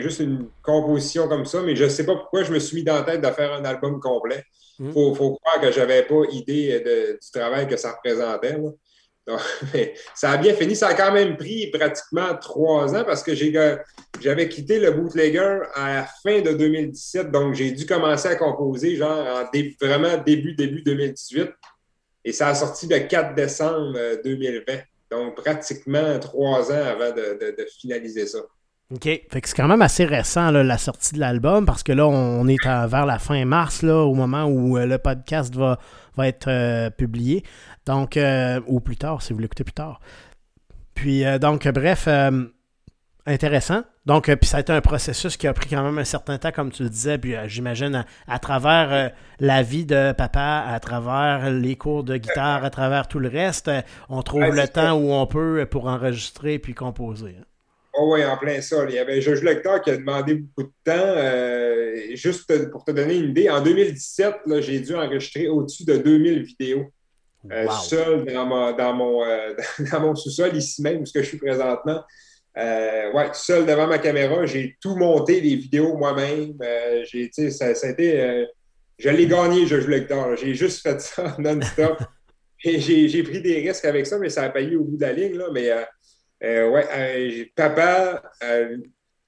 juste 0.00 0.20
une 0.20 0.48
composition 0.62 1.28
comme 1.28 1.44
ça, 1.44 1.60
mais 1.62 1.76
je 1.76 1.84
ne 1.84 1.88
sais 1.88 2.06
pas 2.06 2.14
pourquoi 2.14 2.44
je 2.44 2.52
me 2.52 2.58
suis 2.58 2.76
mis 2.76 2.84
dans 2.84 2.94
la 2.94 3.02
tête 3.02 3.20
de 3.20 3.30
faire 3.30 3.52
un 3.52 3.64
album 3.64 4.00
complet. 4.00 4.44
Il 4.78 4.86
hmm. 4.86 4.92
faut, 4.92 5.12
croire 5.12 5.60
que 5.60 5.70
je 5.70 5.80
n'avais 5.80 6.04
pas 6.04 6.22
idée 6.30 6.80
du 6.80 7.30
travail 7.30 7.66
que 7.66 7.76
ça 7.76 7.92
représentait. 7.92 8.56
ça 10.14 10.32
a 10.32 10.36
bien 10.36 10.54
fini. 10.54 10.74
Ça 10.76 10.88
a 10.88 10.94
quand 10.94 11.12
même 11.12 11.36
pris 11.36 11.70
pratiquement 11.70 12.34
trois 12.36 12.94
ans 12.94 13.04
parce 13.04 13.22
que 13.22 13.32
j'avais 13.34 14.48
quitté 14.48 14.78
le 14.78 14.90
bootlegger 14.92 15.60
à 15.74 15.94
la 15.94 16.08
fin 16.22 16.40
de 16.40 16.52
2017. 16.52 17.30
Donc, 17.30 17.54
j'ai 17.54 17.70
dû 17.72 17.86
commencer 17.86 18.28
à 18.28 18.36
composer 18.36 18.96
genre 18.96 19.26
en 19.26 19.50
vraiment 19.80 20.16
début, 20.24 20.54
début 20.54 20.82
2018. 20.82 21.50
Et 22.24 22.32
ça 22.32 22.48
a 22.48 22.54
sorti 22.54 22.86
le 22.86 22.98
4 23.00 23.34
décembre 23.34 23.98
2020. 24.24 24.72
Euh, 24.72 24.78
donc, 25.10 25.36
pratiquement 25.36 26.18
trois 26.18 26.70
ans 26.70 26.84
avant 26.84 27.10
de, 27.12 27.66
finaliser 27.80 28.26
ça. 28.26 28.38
OK. 28.92 29.04
Fait 29.04 29.40
que 29.40 29.48
c'est 29.48 29.54
quand 29.54 29.68
même 29.68 29.82
assez 29.82 30.04
récent, 30.04 30.50
la 30.50 30.78
sortie 30.78 31.14
de 31.14 31.20
l'album, 31.20 31.64
parce 31.64 31.82
que 31.82 31.92
là, 31.92 32.06
on 32.08 32.46
est 32.48 32.64
vers 32.64 33.06
la 33.06 33.18
fin 33.18 33.44
mars, 33.44 33.82
là, 33.82 34.04
au 34.04 34.14
moment 34.14 34.44
où 34.44 34.76
euh, 34.76 34.86
le 34.86 34.98
podcast 34.98 35.54
va, 35.54 35.78
va 36.16 36.26
être 36.26 36.48
euh, 36.48 36.90
publié. 36.90 37.44
Donc, 37.86 38.16
euh, 38.16 38.60
ou 38.66 38.80
plus 38.80 38.96
tard, 38.96 39.22
si 39.22 39.32
vous 39.32 39.38
l'écoutez 39.38 39.64
plus 39.64 39.72
tard. 39.72 40.00
Puis, 40.94 41.24
donc, 41.40 41.66
bref, 41.68 42.08
intéressant. 43.26 43.82
Donc, 44.06 44.28
euh, 44.28 44.36
puis 44.36 44.48
ça 44.48 44.58
a 44.58 44.60
été 44.60 44.72
un 44.72 44.80
processus 44.80 45.36
qui 45.36 45.46
a 45.46 45.52
pris 45.52 45.68
quand 45.68 45.82
même 45.82 45.98
un 45.98 46.04
certain 46.04 46.38
temps, 46.38 46.52
comme 46.52 46.70
tu 46.70 46.82
le 46.82 46.88
disais, 46.88 47.18
puis 47.18 47.36
euh, 47.36 47.46
j'imagine 47.48 48.04
à, 48.26 48.38
travers 48.38 48.92
euh, 48.92 49.08
la 49.38 49.62
vie 49.62 49.84
de 49.84 50.12
papa, 50.12 50.64
à 50.66 50.80
travers 50.80 51.50
les 51.50 51.76
cours 51.76 52.02
de 52.02 52.16
guitare, 52.16 52.64
à 52.64 52.70
travers 52.70 53.08
tout 53.08 53.18
le 53.18 53.28
reste, 53.28 53.70
on 54.08 54.22
trouve 54.22 54.54
le 54.54 54.68
temps 54.68 54.94
où 54.94 55.12
on 55.12 55.26
peut 55.26 55.66
pour 55.70 55.86
enregistrer 55.86 56.58
puis 56.58 56.74
composer. 56.74 57.36
Hein. 57.38 57.44
Oh 58.02 58.14
oui, 58.14 58.24
en 58.24 58.38
plein 58.38 58.62
ça. 58.62 58.86
Il 58.88 58.94
y 58.94 58.98
avait 58.98 59.20
Georges 59.20 59.42
Lecteur 59.42 59.82
qui 59.82 59.90
a 59.90 59.96
demandé 59.96 60.34
beaucoup 60.34 60.62
de 60.62 60.72
temps. 60.84 62.16
juste 62.16 62.70
pour 62.70 62.84
te 62.84 62.92
donner 62.92 63.16
une 63.16 63.30
idée, 63.30 63.50
en 63.50 63.60
2017, 63.60 64.36
j'ai 64.60 64.80
dû 64.80 64.94
enregistrer 64.94 65.48
au-dessus 65.48 65.84
de 65.84 65.98
2000 65.98 66.42
vidéos. 66.42 66.86
seul 67.82 68.24
dans, 68.24 68.72
dans 68.72 68.94
mon, 68.94 69.20
dans 69.92 70.00
mon 70.00 70.14
sous-sol, 70.14 70.56
ici 70.56 70.80
même, 70.80 71.02
où 71.02 71.04
je 71.06 71.20
suis 71.20 71.36
présentement. 71.36 72.02
Euh, 72.56 73.12
ouais, 73.12 73.30
seul 73.32 73.64
devant 73.64 73.86
ma 73.86 73.98
caméra, 73.98 74.44
j'ai 74.44 74.76
tout 74.80 74.96
monté, 74.96 75.40
les 75.40 75.56
vidéos 75.56 75.96
moi-même. 75.96 76.54
Euh, 76.62 77.04
j'ai, 77.04 77.30
ça, 77.50 77.74
ça, 77.74 77.86
a 77.86 77.90
été. 77.90 78.20
Euh, 78.20 78.44
je 78.98 79.08
l'ai 79.08 79.26
gagné, 79.26 79.66
je 79.66 79.80
joue 79.80 79.88
lecteur. 79.88 80.36
J'ai 80.36 80.54
juste 80.54 80.82
fait 80.82 81.00
ça 81.00 81.36
non-stop. 81.38 81.98
Et 82.64 82.78
j'ai 82.78 83.22
pris 83.22 83.40
des 83.40 83.66
risques 83.66 83.86
avec 83.86 84.06
ça, 84.06 84.18
mais 84.18 84.28
ça 84.28 84.42
a 84.42 84.50
payé 84.50 84.76
au 84.76 84.84
bout 84.84 84.96
de 84.98 85.00
la 85.00 85.14
ligne. 85.14 85.38
Là. 85.38 85.46
Mais 85.50 85.70
ouais, 86.42 87.52
papa, 87.54 88.22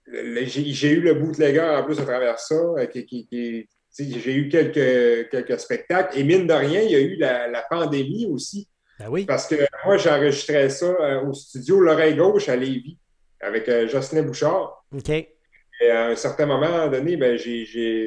j'ai 0.06 0.90
eu 0.90 1.00
le 1.00 1.14
bootlegger 1.14 1.60
en 1.60 1.84
plus 1.84 2.00
à 2.00 2.04
travers 2.04 2.38
ça. 2.38 2.56
j'ai 2.88 4.34
eu 4.34 4.48
quelques, 4.48 5.30
quelques 5.30 5.60
spectacles. 5.60 6.18
Et 6.18 6.24
mine 6.24 6.46
de 6.46 6.54
rien, 6.54 6.80
il 6.80 6.90
y 6.90 6.96
a 6.96 7.00
eu 7.00 7.16
la, 7.16 7.64
pandémie 7.68 8.26
aussi. 8.26 8.68
Ben 8.98 9.08
oui. 9.08 9.24
Parce 9.24 9.46
que 9.46 9.56
moi, 9.84 9.96
j'enregistrais 9.96 10.68
ça 10.68 11.22
au 11.22 11.32
studio 11.32 11.80
L'Oreille 11.80 12.16
Gauche 12.16 12.48
à 12.48 12.56
Lévis 12.56 12.98
avec 13.42 13.68
euh, 13.68 13.88
Jocelyn 13.88 14.22
Bouchard. 14.22 14.84
OK. 14.94 15.10
Et 15.10 15.90
à 15.90 16.06
un 16.06 16.16
certain 16.16 16.46
moment 16.46 16.86
donné, 16.88 17.16
ben, 17.16 17.36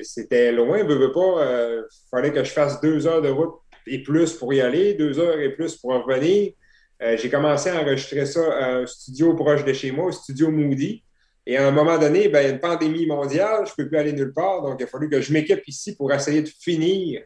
c'était 0.03 0.51
loin, 0.51 0.83
veux 0.83 1.11
pas. 1.11 1.19
Il 1.19 1.41
euh, 1.41 1.81
fallait 2.09 2.31
que 2.31 2.43
je 2.43 2.51
fasse 2.51 2.79
deux 2.79 3.05
heures 3.05 3.21
de 3.21 3.29
route 3.29 3.55
et 3.85 4.01
plus 4.01 4.33
pour 4.33 4.53
y 4.53 4.61
aller, 4.61 4.93
deux 4.93 5.19
heures 5.19 5.39
et 5.39 5.53
plus 5.53 5.75
pour 5.75 5.91
en 5.91 6.01
revenir. 6.01 6.53
Euh, 7.01 7.17
j'ai 7.17 7.29
commencé 7.29 7.69
à 7.69 7.81
enregistrer 7.81 8.25
ça 8.25 8.41
à 8.53 8.75
un 8.77 8.85
studio 8.85 9.35
proche 9.35 9.65
de 9.65 9.73
chez 9.73 9.91
moi, 9.91 10.05
au 10.05 10.11
studio 10.11 10.49
Moody. 10.49 11.03
Et 11.47 11.57
à 11.57 11.67
un 11.67 11.71
moment 11.71 11.97
donné, 11.97 12.27
ben, 12.29 12.41
il 12.41 12.47
y 12.47 12.47
a 12.47 12.53
une 12.53 12.59
pandémie 12.59 13.05
mondiale, 13.05 13.65
je 13.65 13.71
ne 13.71 13.75
peux 13.75 13.89
plus 13.89 13.97
aller 13.97 14.13
nulle 14.13 14.33
part, 14.33 14.63
donc 14.63 14.77
il 14.79 14.83
a 14.83 14.87
fallu 14.87 15.09
que 15.09 15.21
je 15.21 15.31
m'équipe 15.31 15.61
ici 15.67 15.95
pour 15.95 16.11
essayer 16.11 16.41
de 16.41 16.49
finir 16.49 17.21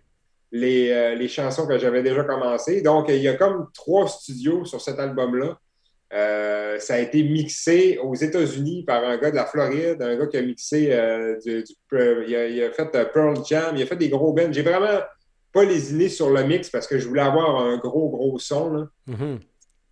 les, 0.51 0.91
euh, 0.91 1.15
les 1.15 1.27
chansons 1.27 1.67
que 1.67 1.77
j'avais 1.77 2.03
déjà 2.03 2.23
commencées. 2.23 2.81
Donc, 2.81 3.05
il 3.09 3.21
y 3.21 3.27
a 3.27 3.35
comme 3.35 3.67
trois 3.73 4.07
studios 4.07 4.65
sur 4.65 4.81
cet 4.81 4.99
album-là. 4.99 5.57
Euh, 6.11 6.79
ça 6.79 6.95
a 6.95 6.99
été 6.99 7.21
mixé 7.21 7.99
aux 8.01 8.15
États-Unis 8.15 8.83
par 8.83 9.03
un 9.03 9.17
gars 9.17 9.29
de 9.29 9.35
la 9.35 9.45
Floride, 9.45 10.01
un 10.01 10.17
gars 10.17 10.25
qui 10.25 10.37
a 10.37 10.41
mixé 10.41 10.91
euh, 10.91 11.37
du, 11.45 11.63
il, 12.27 12.63
a, 12.63 12.71
fait 12.71 12.89
Pearl 13.13 13.37
Jam, 13.47 13.75
il 13.77 13.83
a 13.83 13.85
fait 13.85 13.95
des 13.95 14.09
gros 14.09 14.33
bands. 14.33 14.51
J'ai 14.51 14.63
vraiment 14.63 14.99
pas 15.53 15.63
lésiné 15.63 16.09
sur 16.09 16.31
le 16.31 16.43
mix 16.43 16.69
parce 16.69 16.87
que 16.87 16.97
je 16.97 17.07
voulais 17.07 17.21
avoir 17.21 17.61
un 17.61 17.77
gros, 17.77 18.09
gros 18.09 18.39
son. 18.39 18.87
Mm-hmm. 19.07 19.37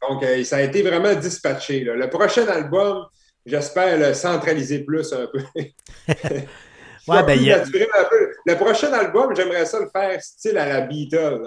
Donc, 0.01 0.23
ça 0.43 0.57
a 0.57 0.61
été 0.61 0.81
vraiment 0.81 1.13
dispatché. 1.15 1.81
Le 1.81 2.09
prochain 2.09 2.47
album, 2.47 3.05
j'espère 3.45 3.97
le 3.97 4.13
centraliser 4.13 4.79
plus 4.79 5.13
un 5.13 5.27
peu. 5.27 5.41
Ouais, 7.07 7.23
ben, 7.23 7.39
Le 7.39 8.55
prochain 8.55 8.91
album, 8.91 9.33
j'aimerais 9.33 9.65
ça 9.65 9.79
le 9.79 9.89
faire 9.89 10.21
style 10.21 10.57
à 10.57 10.65
la 10.65 10.81
Beatles. 10.81 11.41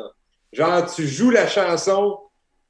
Genre, 0.52 0.92
tu 0.92 1.06
joues 1.06 1.30
la 1.30 1.46
chanson, 1.46 2.18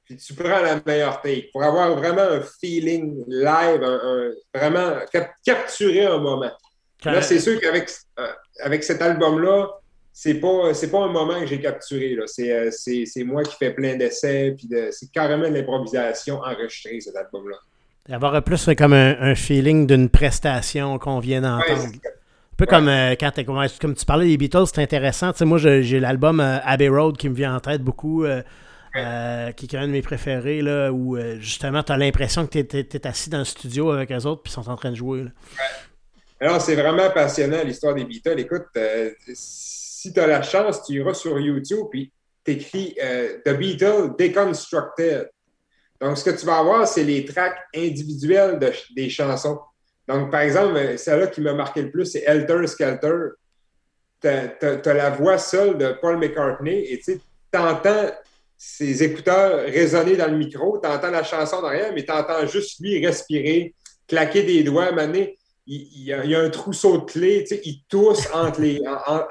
puis 0.05 0.17
tu 0.17 0.35
prends 0.35 0.61
la 0.61 0.81
meilleure 0.85 1.21
take 1.23 1.51
pour 1.53 1.63
avoir 1.63 1.95
vraiment 1.95 2.23
un 2.23 2.41
feeling 2.41 3.25
live, 3.29 3.81
vraiment 4.53 4.99
capturer 5.45 6.07
un 6.07 6.19
moment. 6.19 6.51
Là, 7.05 7.23
c'est 7.23 7.39
sûr 7.39 7.59
qu'avec 7.61 7.89
euh, 8.19 8.33
avec 8.59 8.85
cet 8.85 9.01
album-là, 9.01 9.69
c'est 10.23 10.35
pas, 10.35 10.73
pas 10.93 11.05
un 11.05 11.13
moment 11.13 11.41
que 11.41 11.47
j'ai 11.47 11.61
capturé. 11.61 12.17
Euh, 12.17 12.71
c'est, 12.71 13.25
moi 13.25 13.43
qui 13.43 13.57
fais 13.57 13.73
plein 13.73 13.97
d'essais, 13.97 14.55
puis 14.57 14.69
c'est 14.91 15.11
carrément 15.13 15.49
l'improvisation 15.49 16.41
enregistrée, 16.41 17.01
cet 17.01 17.17
album-là. 17.17 17.57
Avoir 18.15 18.43
plus 18.43 18.69
comme 18.77 18.93
un, 18.93 19.35
feeling 19.35 19.87
d'une 19.87 20.09
prestation 20.09 20.99
qu'on 20.99 21.21
vient 21.21 21.43
d'entendre 21.43 21.91
peu 22.61 22.67
comme 22.67 22.89
euh, 22.89 23.15
quand 23.19 23.33
comme 23.81 23.95
tu 23.95 24.05
parlais 24.05 24.27
des 24.27 24.37
Beatles, 24.37 24.67
c'est 24.67 24.83
intéressant. 24.83 25.33
moi, 25.41 25.59
j'ai 25.59 25.99
l'album 25.99 26.41
euh, 26.41 26.59
Abbey 26.63 26.89
Road 26.89 27.17
qui 27.17 27.29
me 27.29 27.35
vient 27.35 27.57
en 27.57 27.61
tête 27.61 27.83
beaucoup, 27.83 28.25
euh, 28.25 28.43
qui 28.95 29.67
est 29.67 29.79
un 29.79 29.87
de 29.87 29.93
mes 29.93 30.03
préférés, 30.03 30.61
là, 30.61 30.91
où 30.93 31.17
justement, 31.39 31.83
tu 31.83 31.93
as 31.93 31.97
l'impression 31.97 32.47
que 32.47 32.59
tu 32.61 32.77
es, 32.77 33.07
assis 33.07 33.31
dans 33.31 33.39
le 33.39 33.45
studio 33.45 33.91
avec 33.91 34.13
eux 34.13 34.27
autres 34.27 34.43
puis 34.43 34.53
ils 34.53 34.63
sont 34.63 34.69
en 34.69 34.77
train 34.77 34.91
de 34.91 34.97
jouer. 34.97 35.25
Alors, 36.41 36.61
c'est 36.61 36.75
vraiment 36.75 37.11
passionnant 37.11 37.63
l'histoire 37.65 37.95
des 37.95 38.05
Beatles. 38.05 38.39
Écoute, 38.39 38.67
si 40.01 40.13
tu 40.13 40.21
as 40.21 40.27
la 40.27 40.43
chance, 40.43 40.83
tu 40.85 40.95
iras 40.95 41.15
sur 41.15 41.39
YouTube 41.39 41.87
puis 41.91 42.13
tu 42.45 42.53
écris 42.53 42.97
The 43.45 43.51
Beatles 43.51 44.17
Deconstructed. 44.19 45.29
Donc, 46.01 46.17
ce 46.17 46.25
que 46.25 46.31
tu 46.31 46.47
vas 46.47 46.59
avoir, 46.59 46.89
c'est 46.89 47.05
les 47.05 47.25
tracks 47.27 47.59
individuels 47.77 48.59
des 48.97 49.11
chansons. 49.11 49.61
Donc, 50.09 50.31
par 50.31 50.41
exemple, 50.41 50.77
euh, 50.77 50.97
celle-là 50.97 51.27
qui 51.29 51.41
m'a 51.41 51.53
marqué 51.53 51.83
le 51.83 51.91
plus, 51.91 52.07
c'est 52.07 52.25
Helter 52.27 52.67
Skelter. 52.67 53.17
Tu 54.21 54.29
as, 54.29 54.95
la 54.95 55.11
voix 55.11 55.39
seule 55.39 55.79
de 55.79 55.95
Paul 56.01 56.19
McCartney 56.19 56.85
et 56.91 56.99
tu 56.99 57.21
entends 57.55 58.11
ses 58.57 59.03
écouteurs 59.03 59.65
résonner 59.65 60.17
dans 60.17 60.31
le 60.31 60.37
micro, 60.37 60.79
tu 60.83 60.89
entends 60.89 61.11
la 61.11 61.23
chanson 61.23 61.63
derrière, 61.63 61.93
mais 61.95 62.05
tu 62.05 62.13
entends 62.13 62.47
juste 62.47 62.81
lui 62.81 63.05
respirer, 63.05 63.75
claquer 64.07 64.43
des 64.43 64.63
doigts, 64.63 64.93
maner. 64.93 65.39
Il, 65.73 65.89
il, 65.95 66.05
y 66.05 66.35
a, 66.35 66.41
un 66.41 66.51
trousseau 66.51 66.99
de 66.99 67.05
clés, 67.05 67.45
il 67.65 67.85
tousse 67.89 68.29
entre 68.35 68.61
les, 68.61 68.83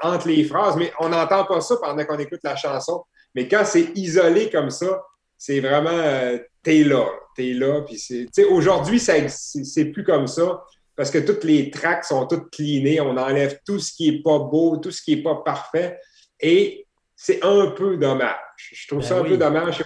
entre 0.02 0.26
les 0.26 0.42
phrases, 0.44 0.74
mais 0.76 0.90
on 0.98 1.10
n'entend 1.10 1.44
pas 1.44 1.60
ça 1.60 1.76
pendant 1.76 2.02
qu'on 2.06 2.18
écoute 2.18 2.40
la 2.42 2.56
chanson. 2.56 3.04
Mais 3.34 3.46
quand 3.46 3.64
c'est 3.66 3.92
isolé 3.94 4.48
comme 4.48 4.70
ça, 4.70 5.02
c'est 5.36 5.60
vraiment, 5.60 5.90
euh, 5.90 6.38
t'es 6.62 6.82
là, 6.82 7.06
t'es 7.36 7.52
là. 7.52 7.82
Puis 7.82 7.98
c'est, 7.98 8.44
aujourd'hui, 8.44 8.98
c'est 8.98 9.84
plus 9.86 10.04
comme 10.04 10.26
ça 10.26 10.64
parce 10.96 11.10
que 11.10 11.18
toutes 11.18 11.44
les 11.44 11.70
tracks 11.70 12.04
sont 12.04 12.26
toutes 12.26 12.50
cleanées. 12.50 13.00
On 13.00 13.16
enlève 13.16 13.58
tout 13.66 13.78
ce 13.78 13.92
qui 13.92 14.10
n'est 14.10 14.22
pas 14.22 14.38
beau, 14.38 14.76
tout 14.76 14.90
ce 14.90 15.02
qui 15.02 15.16
n'est 15.16 15.22
pas 15.22 15.36
parfait. 15.36 15.98
Et 16.38 16.86
c'est 17.16 17.42
un 17.44 17.68
peu 17.68 17.96
dommage. 17.96 18.36
Je 18.58 18.88
trouve 18.88 19.02
ça 19.02 19.14
ben 19.14 19.26
un 19.26 19.28
peu 19.28 19.36
dommage. 19.38 19.82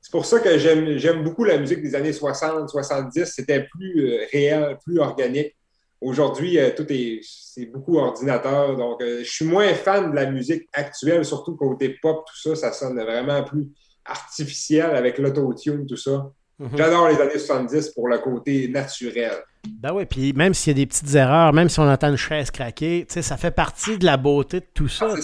C'est 0.00 0.10
pour 0.12 0.24
ça 0.24 0.38
que 0.38 0.56
j'aime 0.58 1.24
beaucoup 1.24 1.42
la 1.42 1.58
musique 1.58 1.82
des 1.82 1.94
années 1.96 2.12
60, 2.12 2.68
70. 2.68 3.24
C'était 3.24 3.64
plus 3.64 4.04
euh, 4.04 4.24
réel, 4.32 4.78
plus 4.84 5.00
organique. 5.00 5.56
Aujourd'hui, 6.00 6.58
euh, 6.58 6.70
tout 6.76 6.86
est, 6.90 7.20
c'est 7.22 7.66
beaucoup 7.66 7.98
ordinateur. 7.98 8.76
Donc, 8.76 9.00
je 9.02 9.22
suis 9.24 9.44
moins 9.44 9.72
fan 9.74 10.10
de 10.10 10.16
la 10.16 10.30
musique 10.30 10.68
actuelle, 10.72 11.24
surtout 11.24 11.56
côté 11.56 11.96
pop, 12.02 12.24
tout 12.26 12.38
ça. 12.38 12.54
Ça 12.54 12.72
sonne 12.72 13.00
vraiment 13.00 13.42
plus 13.44 13.68
artificiel 14.04 14.94
avec 14.94 15.18
l'autotune, 15.18 15.86
tout 15.86 15.96
ça. 15.96 16.30
Mhm. 16.58 16.70
J'adore 16.76 17.08
les 17.08 17.20
années 17.20 17.38
70 17.38 17.90
pour 17.90 18.08
le 18.08 18.18
côté 18.18 18.68
naturel. 18.68 19.34
Ben 19.68 19.92
oui, 19.92 20.06
puis 20.06 20.32
même 20.32 20.54
s'il 20.54 20.76
y 20.76 20.76
a 20.76 20.84
des 20.84 20.86
petites 20.86 21.14
erreurs, 21.14 21.52
même 21.52 21.68
si 21.68 21.80
on 21.80 21.90
entend 21.90 22.08
une 22.08 22.16
chaise 22.16 22.50
craquer, 22.50 23.06
ça 23.08 23.36
fait 23.36 23.50
partie 23.50 23.98
de 23.98 24.06
la 24.06 24.16
beauté 24.16 24.60
de 24.60 24.66
tout 24.72 24.88
ça. 24.88 25.08
Ah, 25.12 25.20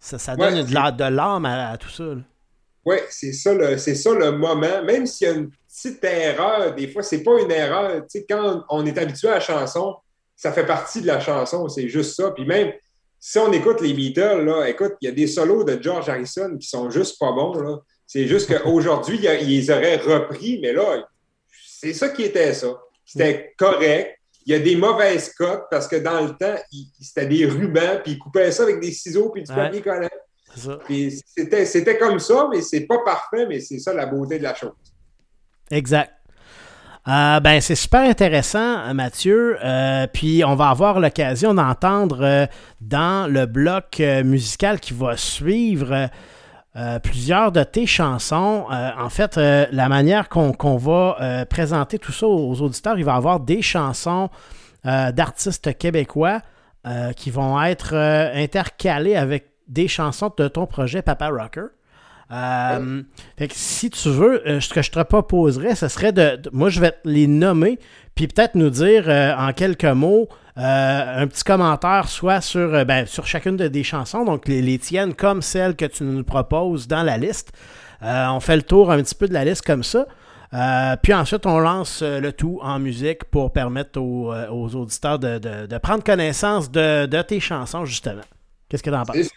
ça. 0.00 0.18
ça. 0.18 0.36
donne 0.36 0.64
de 0.64 1.04
l'âme 1.04 1.44
à, 1.44 1.76
tout 1.76 1.90
ça. 1.90 2.04
Oui, 2.84 2.96
c'est 3.08 3.32
ça, 3.32 3.54
le, 3.54 3.78
ça 3.78 4.10
le 4.14 4.32
moment. 4.32 4.82
Même 4.84 5.06
s'il 5.06 5.28
y 5.28 5.30
a 5.30 5.34
une 5.34 5.50
petite 5.50 6.02
erreur, 6.04 6.74
des 6.74 6.88
fois, 6.88 7.02
c'est 7.02 7.22
pas 7.22 7.40
une 7.40 7.50
erreur. 7.50 8.02
quand 8.28 8.64
on 8.68 8.84
est 8.84 8.98
habitué 8.98 9.28
à 9.28 9.34
la 9.34 9.40
chanson, 9.40 9.96
ça 10.44 10.52
fait 10.52 10.66
partie 10.66 11.00
de 11.00 11.06
la 11.06 11.20
chanson, 11.20 11.70
c'est 11.70 11.88
juste 11.88 12.16
ça. 12.16 12.30
Puis 12.30 12.44
même, 12.44 12.70
si 13.18 13.38
on 13.38 13.50
écoute 13.50 13.80
les 13.80 13.94
Beatles, 13.94 14.44
là, 14.44 14.68
écoute, 14.68 14.92
il 15.00 15.06
y 15.06 15.08
a 15.08 15.14
des 15.14 15.26
solos 15.26 15.64
de 15.64 15.82
George 15.82 16.10
Harrison 16.10 16.58
qui 16.58 16.68
sont 16.68 16.90
juste 16.90 17.18
pas 17.18 17.32
bons. 17.32 17.54
Là. 17.54 17.78
C'est 18.06 18.26
juste 18.26 18.54
qu'aujourd'hui, 18.54 19.18
ils 19.40 19.72
auraient 19.72 19.96
repris, 19.96 20.58
mais 20.60 20.74
là, 20.74 21.08
c'est 21.66 21.94
ça 21.94 22.10
qui 22.10 22.24
était 22.24 22.52
ça. 22.52 22.78
C'était 23.06 23.54
correct. 23.56 24.18
Il 24.44 24.52
y 24.52 24.54
a 24.54 24.58
des 24.58 24.76
mauvaises 24.76 25.32
cotes 25.32 25.64
parce 25.70 25.88
que 25.88 25.96
dans 25.96 26.20
le 26.20 26.36
temps, 26.36 26.56
c'était 27.00 27.24
des 27.24 27.46
rubans, 27.46 28.02
puis 28.02 28.12
ils 28.12 28.18
coupaient 28.18 28.52
ça 28.52 28.64
avec 28.64 28.80
des 28.80 28.92
ciseaux 28.92 29.30
puis 29.30 29.44
du 29.44 29.50
papier 29.50 29.80
collant. 29.80 30.10
C'était 30.84 31.96
comme 31.96 32.18
ça, 32.18 32.48
mais 32.52 32.60
c'est 32.60 32.82
pas 32.82 32.98
parfait, 32.98 33.46
mais 33.46 33.60
c'est 33.60 33.78
ça 33.78 33.94
la 33.94 34.04
beauté 34.04 34.36
de 34.36 34.42
la 34.42 34.54
chose. 34.54 34.72
Exact. 35.70 36.12
Euh, 37.06 37.38
ben, 37.40 37.60
c'est 37.60 37.74
super 37.74 38.00
intéressant, 38.00 38.94
Mathieu. 38.94 39.58
Euh, 39.62 40.06
puis 40.10 40.42
on 40.44 40.54
va 40.54 40.70
avoir 40.70 41.00
l'occasion 41.00 41.52
d'entendre 41.52 42.20
euh, 42.22 42.46
dans 42.80 43.30
le 43.30 43.44
bloc 43.44 44.00
musical 44.24 44.80
qui 44.80 44.94
va 44.94 45.16
suivre 45.16 46.08
plusieurs 47.04 47.52
de 47.52 47.62
tes 47.62 47.86
chansons. 47.86 48.66
En 48.68 49.08
fait, 49.08 49.36
la 49.36 49.88
manière 49.88 50.28
qu'on 50.28 50.76
va 50.76 51.46
présenter 51.48 52.00
tout 52.00 52.10
ça 52.10 52.26
aux 52.26 52.60
auditeurs, 52.62 52.98
il 52.98 53.04
va 53.04 53.12
y 53.12 53.16
avoir 53.16 53.38
des 53.38 53.62
chansons 53.62 54.28
d'artistes 54.82 55.78
québécois 55.78 56.40
qui 57.16 57.30
vont 57.30 57.62
être 57.62 57.94
intercalées 57.94 59.14
avec 59.14 59.52
des 59.68 59.86
chansons 59.86 60.32
de 60.36 60.48
ton 60.48 60.66
projet 60.66 61.00
Papa 61.00 61.28
Rocker. 61.28 61.68
Fait 62.30 63.48
que 63.48 63.54
si 63.54 63.90
tu 63.90 64.08
veux, 64.08 64.42
ce 64.60 64.72
que 64.72 64.82
je 64.82 64.90
te 64.90 65.02
proposerais, 65.02 65.74
ce 65.74 65.88
serait 65.88 66.12
de, 66.12 66.40
Moi, 66.52 66.68
je 66.68 66.80
vais 66.80 66.94
les 67.04 67.26
nommer, 67.26 67.78
puis 68.14 68.26
peut-être 68.26 68.54
nous 68.54 68.70
dire 68.70 69.08
en 69.08 69.52
quelques 69.52 69.84
mots 69.84 70.28
euh, 70.56 71.22
un 71.22 71.26
petit 71.26 71.42
commentaire 71.42 72.08
soit 72.08 72.40
sur, 72.40 72.72
euh, 72.74 72.84
ben, 72.84 73.06
sur 73.06 73.26
chacune 73.26 73.56
des 73.56 73.82
chansons, 73.82 74.24
donc 74.24 74.46
les, 74.46 74.78
tiennes 74.78 75.12
comme 75.12 75.42
celles 75.42 75.74
que 75.74 75.84
tu 75.84 76.04
nous 76.04 76.22
proposes 76.22 76.86
dans 76.86 77.02
la 77.02 77.18
liste. 77.18 77.52
Euh, 78.02 78.28
on 78.28 78.38
fait 78.38 78.54
le 78.54 78.62
tour 78.62 78.92
un 78.92 79.02
petit 79.02 79.16
peu 79.16 79.26
de 79.26 79.34
la 79.34 79.44
liste 79.44 79.62
comme 79.62 79.82
ça. 79.82 80.06
puis 81.02 81.12
ensuite, 81.12 81.44
on 81.46 81.58
lance 81.58 82.02
le 82.02 82.30
tout 82.30 82.60
en 82.62 82.78
musique 82.78 83.24
pour 83.24 83.52
permettre 83.52 84.00
aux, 84.00 84.74
auditeurs 84.76 85.18
de, 85.18 85.78
prendre 85.78 86.04
connaissance 86.04 86.70
de, 86.70 87.22
tes 87.22 87.40
chansons, 87.40 87.84
justement. 87.84 88.22
Qu'est-ce 88.68 88.82
que 88.82 88.90
tu 88.90 88.96
en 88.96 89.04
penses? 89.04 89.30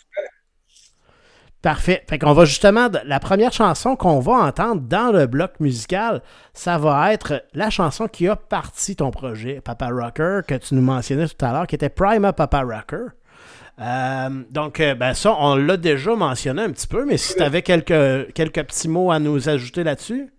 Parfait. 1.67 2.01
Fait 2.09 2.17
qu'on 2.17 2.31
va 2.31 2.45
justement. 2.45 2.87
La 3.03 3.19
première 3.19 3.51
chanson 3.51 3.97
qu'on 3.97 4.21
va 4.21 4.35
entendre 4.35 4.79
dans 4.83 5.11
le 5.11 5.27
bloc 5.27 5.59
musical, 5.59 6.21
ça 6.53 6.77
va 6.77 7.11
être 7.11 7.43
la 7.53 7.69
chanson 7.69 8.07
qui 8.07 8.29
a 8.29 8.37
parti 8.37 8.95
ton 8.95 9.11
projet, 9.11 9.59
Papa 9.61 9.89
Rocker, 9.89 10.39
que 10.47 10.55
tu 10.55 10.75
nous 10.75 10.81
mentionnais 10.81 11.27
tout 11.27 11.45
à 11.45 11.51
l'heure, 11.51 11.67
qui 11.67 11.75
était 11.75 11.89
Prima 11.89 12.31
Papa 12.31 12.61
Rocker. 12.61 13.07
Euh, 13.81 14.29
donc, 14.49 14.79
euh, 14.79 14.95
ben 14.95 15.13
ça, 15.13 15.35
on 15.37 15.57
l'a 15.57 15.75
déjà 15.75 16.15
mentionné 16.15 16.61
un 16.61 16.71
petit 16.71 16.87
peu, 16.87 17.03
mais 17.03 17.17
si 17.17 17.35
tu 17.35 17.43
avais 17.43 17.61
quelques, 17.61 17.83
petits 17.83 18.87
mots 18.87 19.11
à 19.11 19.19
nous 19.19 19.49
ajouter 19.49 19.83
là-dessus. 19.83 20.29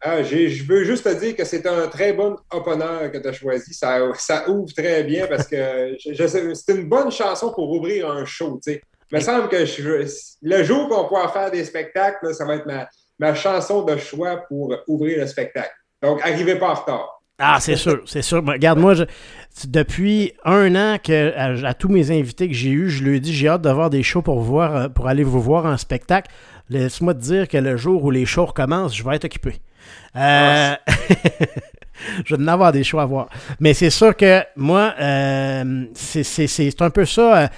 Ah, 0.00 0.24
je 0.24 0.64
veux 0.64 0.82
juste 0.82 1.04
te 1.04 1.20
dire 1.20 1.36
que 1.36 1.44
c'est 1.44 1.66
un 1.68 1.86
très 1.86 2.12
bon 2.14 2.36
opener 2.50 3.12
que 3.12 3.18
tu 3.18 3.28
as 3.28 3.32
choisi. 3.32 3.74
Ça, 3.74 4.48
ouvre 4.48 4.74
très 4.76 5.04
bien 5.04 5.28
parce 5.28 5.46
que 5.46 5.96
c'est 6.00 6.74
une 6.74 6.88
bonne 6.88 7.12
chanson 7.12 7.52
pour 7.52 7.70
ouvrir 7.70 8.10
un 8.10 8.24
show. 8.24 8.58
sais. 8.60 8.82
Il 9.10 9.16
me 9.16 9.20
semble 9.20 9.48
que 9.48 9.64
le 10.42 10.64
jour 10.64 10.88
qu'on 10.88 11.06
pourra 11.06 11.28
faire 11.28 11.50
des 11.50 11.64
spectacles, 11.64 12.34
ça 12.34 12.44
va 12.44 12.56
être 12.56 12.66
ma, 13.18 13.34
chanson 13.34 13.82
de 13.82 13.96
choix 13.96 14.38
pour 14.48 14.74
ouvrir 14.88 15.20
le 15.20 15.26
spectacle. 15.26 15.74
Donc, 16.02 16.20
arrivez 16.22 16.56
pas 16.56 16.70
en 16.70 16.74
retard. 16.74 17.20
Ah, 17.38 17.58
c'est 17.60 17.76
sûr, 17.76 18.02
c'est 18.06 18.22
sûr. 18.22 18.44
Regarde, 18.46 18.78
moi, 18.78 18.94
je, 18.94 19.04
depuis 19.66 20.32
un 20.44 20.74
an 20.76 20.98
que 21.02 21.64
à, 21.64 21.74
tous 21.74 21.88
mes 21.88 22.10
invités 22.10 22.48
que 22.48 22.54
j'ai 22.54 22.70
eus, 22.70 22.90
je 22.90 23.02
lui 23.02 23.16
ai 23.16 23.20
dit 23.20 23.34
j'ai 23.34 23.48
hâte 23.48 23.62
d'avoir 23.62 23.90
des 23.90 24.02
shows 24.02 24.22
pour 24.22 24.40
voir, 24.40 24.76
euh, 24.76 24.88
pour 24.88 25.08
aller 25.08 25.24
vous 25.24 25.40
voir 25.40 25.66
en 25.66 25.76
spectacle. 25.76 26.30
Laisse-moi 26.68 27.14
te 27.14 27.20
dire 27.20 27.48
que 27.48 27.56
le 27.56 27.76
jour 27.76 28.04
où 28.04 28.10
les 28.10 28.24
shows 28.24 28.46
recommencent, 28.46 28.96
je 28.96 29.02
vais 29.02 29.16
être 29.16 29.24
occupé. 29.24 29.56
Euh, 30.16 30.74
je 32.24 32.36
vais 32.36 32.42
en 32.42 32.48
avoir 32.48 32.70
des 32.70 32.84
shows 32.84 33.00
à 33.00 33.06
voir. 33.06 33.28
Mais 33.58 33.74
c'est 33.74 33.90
sûr 33.90 34.16
que 34.16 34.42
moi, 34.56 34.94
euh, 35.00 35.84
c'est 35.94 36.80
un 36.80 36.90
peu 36.90 37.04
ça. 37.04 37.50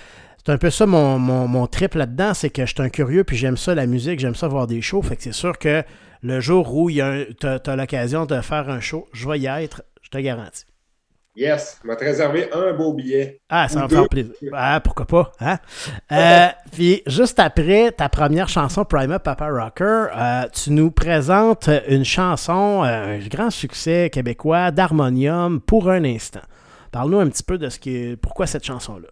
C'est 0.46 0.52
un 0.52 0.59
peu 0.59 0.70
ça 0.70 0.87
mon, 0.87 1.18
mon, 1.18 1.66
trip 1.66 1.94
là-dedans, 1.94 2.32
c'est 2.32 2.50
que 2.50 2.64
je 2.64 2.72
suis 2.72 2.80
un 2.80 2.88
curieux, 2.88 3.24
puis 3.24 3.37
j'aime 3.37 3.56
ça 3.56 3.74
la 3.74 3.87
musique, 3.87 4.20
j'aime 4.20 4.37
ça 4.37 4.46
voir 4.46 4.68
des 4.68 4.80
shows. 4.80 5.02
Fait 5.02 5.16
que 5.16 5.22
c'est 5.24 5.32
sûr 5.32 5.59
que 5.59 5.82
le 6.22 6.38
jour 6.38 6.72
où 6.72 6.88
tu 6.88 7.00
as, 7.00 7.76
l'occasion 7.76 8.26
de 8.26 8.40
faire 8.40 8.70
un 8.70 8.78
show, 8.78 9.09
je 9.12 9.28
vais 9.28 9.40
y 9.40 9.46
être, 9.46 9.82
je 10.02 10.09
te 10.09 10.18
garantis. 10.18 10.64
Yes, 11.35 11.80
m'a 11.82 11.96
réservé 11.96 12.48
un 12.52 12.74
beau 12.74 12.94
billet. 12.94 13.40
Ah, 13.48 13.68
ça 13.68 13.80
va 13.80 13.88
faire 13.88 14.09
plaisir. 14.09 14.35
Ah, 14.52 14.80
pourquoi 14.82 15.06
pas, 15.06 15.32
hein? 15.40 15.59
Euh, 16.12 16.46
puis, 16.70 17.02
juste 17.09 17.40
après 17.40 17.90
ta 17.90 18.09
première 18.09 18.48
chanson, 18.48 18.85
Prime 18.85 19.11
Up 19.11 19.24
Papa 19.24 19.48
Rocker, 19.48 20.06
euh, 20.16 20.44
tu 20.52 20.70
nous 20.70 20.92
présentes 20.92 21.68
une 21.88 22.04
chanson, 22.04 22.85
euh, 22.85 23.16
un 23.16 23.26
grand 23.26 23.50
succès 23.50 24.11
québécois 24.11 24.70
d'harmonium 24.70 25.61
pour 25.61 25.90
un 25.90 26.04
instant. 26.04 26.42
Parle-nous 26.92 27.18
un 27.18 27.28
petit 27.28 27.42
peu 27.42 27.59
de 27.59 27.68
ce 27.68 27.80
qui 27.80 28.16
pourquoi 28.22 28.46
cette 28.46 28.64
chanson-là. 28.64 29.09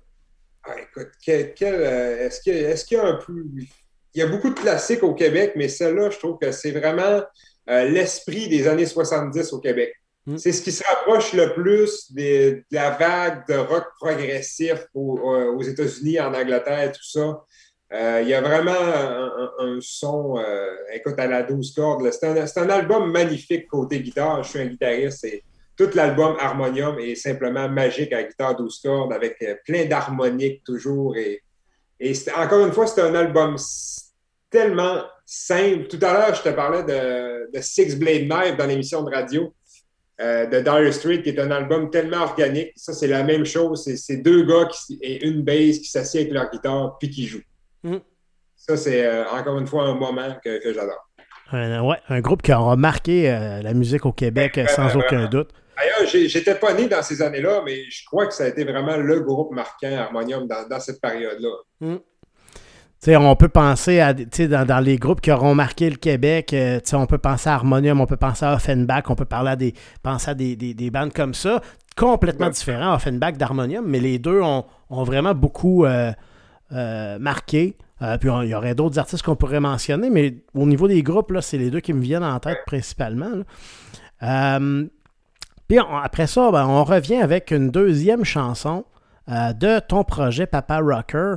Ah, 0.66 0.76
écoute, 0.80 1.10
est-ce 1.26 2.84
qu'il 2.84 2.96
y 2.96 3.00
a 3.00 3.04
un 3.04 3.14
plus? 3.16 3.68
Il 4.14 4.20
y 4.20 4.22
a 4.22 4.26
beaucoup 4.26 4.50
de 4.50 4.58
classiques 4.58 5.02
au 5.02 5.14
Québec, 5.14 5.52
mais 5.56 5.68
celle-là, 5.68 6.10
je 6.10 6.18
trouve 6.18 6.38
que 6.38 6.52
c'est 6.52 6.70
vraiment 6.70 7.22
euh, 7.68 7.84
l'esprit 7.88 8.48
des 8.48 8.66
années 8.68 8.86
70 8.86 9.52
au 9.52 9.60
Québec. 9.60 9.94
Hmm. 10.26 10.38
C'est 10.38 10.52
ce 10.52 10.62
qui 10.62 10.72
se 10.72 10.82
rapproche 10.84 11.32
le 11.34 11.52
plus 11.52 12.12
de 12.12 12.62
la 12.70 12.90
vague 12.90 13.46
de 13.46 13.54
rock 13.54 13.84
progressif 14.00 14.86
aux, 14.94 15.62
États-Unis, 15.62 16.20
en 16.20 16.32
Angleterre, 16.32 16.92
tout 16.92 17.04
ça. 17.04 17.44
Euh, 17.92 18.20
il 18.22 18.28
y 18.28 18.34
a 18.34 18.40
vraiment 18.40 18.72
un, 18.72 19.78
son, 19.80 20.38
euh, 20.38 20.74
écoute, 20.92 21.18
à 21.18 21.26
la 21.26 21.42
12 21.42 21.74
cordes. 21.74 22.10
C'est 22.10 22.58
un, 22.58 22.70
album 22.70 23.10
magnifique 23.12 23.68
côté 23.68 24.00
guitare. 24.00 24.42
Je 24.42 24.48
suis 24.48 24.58
un 24.60 24.66
guitariste 24.66 25.24
et 25.24 25.44
tout 25.76 25.90
l'album 25.94 26.36
Harmonium 26.38 26.98
est 26.98 27.14
simplement 27.14 27.68
magique 27.68 28.12
à 28.12 28.22
guitare 28.22 28.56
12 28.56 28.80
cordes 28.80 29.12
avec 29.12 29.44
plein 29.64 29.84
d'harmoniques 29.86 30.62
toujours. 30.64 31.16
Et, 31.16 31.42
et 32.00 32.12
encore 32.36 32.64
une 32.64 32.72
fois, 32.72 32.86
c'est 32.86 33.00
un 33.00 33.14
album 33.14 33.56
tellement 34.50 35.02
simple. 35.26 35.86
Tout 35.88 35.98
à 36.02 36.12
l'heure, 36.12 36.34
je 36.34 36.42
te 36.42 36.48
parlais 36.50 36.82
de, 36.84 37.60
Six 37.60 37.96
Blade 37.96 38.28
Knife 38.28 38.56
dans 38.56 38.66
l'émission 38.66 39.02
de 39.02 39.14
radio 39.14 39.52
euh, 40.20 40.46
de 40.46 40.60
Dire 40.60 40.94
Street, 40.94 41.22
qui 41.22 41.30
est 41.30 41.40
un 41.40 41.50
album 41.50 41.90
tellement 41.90 42.22
organique. 42.22 42.72
Ça, 42.76 42.92
c'est 42.92 43.08
la 43.08 43.22
même 43.22 43.44
chose. 43.44 43.84
C'est 43.96 44.16
deux 44.18 44.44
gars 44.44 44.66
qui, 44.66 44.98
et 45.02 45.26
une 45.26 45.42
bass 45.42 45.78
qui 45.78 45.88
s'assiedent 45.88 46.30
avec 46.30 46.32
leur 46.32 46.50
guitare 46.50 46.98
puis 46.98 47.10
qui 47.10 47.26
jouent. 47.26 47.42
Mm. 47.82 47.96
Ça, 48.56 48.76
c'est 48.76 49.04
euh, 49.04 49.24
encore 49.30 49.58
une 49.58 49.66
fois 49.66 49.84
un 49.84 49.94
moment 49.94 50.36
que, 50.42 50.60
j'adore. 50.72 51.08
ouais, 51.52 51.96
un 52.08 52.20
groupe 52.20 52.42
qui 52.42 52.52
aura 52.52 52.76
marqué 52.76 53.30
euh, 53.30 53.60
la 53.60 53.74
musique 53.74 54.06
au 54.06 54.12
Québec 54.12 54.60
sans 54.68 54.96
aucun 54.96 55.26
doute. 55.26 55.50
D'ailleurs, 55.76 56.06
j'étais 56.06 56.54
pas 56.54 56.72
né 56.74 56.88
dans 56.88 57.02
ces 57.02 57.20
années-là, 57.22 57.62
mais 57.64 57.90
je 57.90 58.04
crois 58.06 58.26
que 58.26 58.34
ça 58.34 58.44
a 58.44 58.48
été 58.48 58.64
vraiment 58.64 58.96
le 58.96 59.20
groupe 59.20 59.52
marquant 59.52 59.96
Harmonium 59.96 60.46
dans, 60.46 60.80
cette 60.80 61.00
période-là. 61.00 61.50
Mm 61.80 61.96
on 63.12 63.36
peut 63.36 63.48
penser 63.48 64.00
à 64.00 64.14
dans, 64.14 64.66
dans, 64.66 64.80
les 64.80 64.96
groupes 64.96 65.20
qui 65.20 65.30
auront 65.30 65.54
marqué 65.54 65.90
le 65.90 65.96
Québec, 65.96 66.52
euh, 66.52 66.80
on 66.94 67.06
peut 67.06 67.18
penser 67.18 67.50
à 67.50 67.54
Harmonium, 67.54 68.00
on 68.00 68.06
peut 68.06 68.16
penser 68.16 68.44
à 68.44 68.54
Offenbach, 68.54 69.04
on 69.08 69.14
peut 69.14 69.24
parler 69.24 69.50
à 69.50 69.56
des, 69.56 69.74
penser 70.02 70.30
à 70.30 70.34
des, 70.34 70.56
des, 70.56 70.90
bandes 70.90 71.12
comme 71.12 71.34
ça, 71.34 71.60
complètement 71.96 72.48
différents, 72.48 72.94
Offenbach 72.94 73.36
d'Harmonium, 73.36 73.84
mais 73.86 74.00
les 74.00 74.18
deux 74.18 74.40
ont, 74.40 74.64
ont 74.90 75.04
vraiment 75.04 75.34
beaucoup 75.34 75.84
euh, 75.84 76.12
euh, 76.72 77.18
marqué. 77.18 77.76
puis 78.20 78.30
il 78.42 78.48
y 78.48 78.54
aurait 78.54 78.74
d'autres 78.74 78.98
artistes 78.98 79.22
qu'on 79.22 79.36
pourrait 79.36 79.60
mentionner, 79.60 80.10
mais 80.10 80.36
au 80.54 80.66
niveau 80.66 80.88
des 80.88 81.02
groupes, 81.02 81.32
c'est 81.40 81.58
les 81.58 81.70
deux 81.70 81.80
qui 81.80 81.92
me 81.92 82.00
viennent 82.00 82.24
en 82.24 82.38
tête 82.40 82.58
principalement. 82.66 83.42
Puis 85.68 85.78
après 85.78 86.26
ça, 86.26 86.50
ben, 86.50 86.66
on 86.66 86.84
revient 86.84 87.16
avec 87.16 87.50
une 87.50 87.70
deuxième 87.70 88.24
chanson 88.24 88.84
de 89.28 89.80
ton 89.80 90.04
projet 90.04 90.46
Papa 90.46 90.80
Rocker 90.80 91.36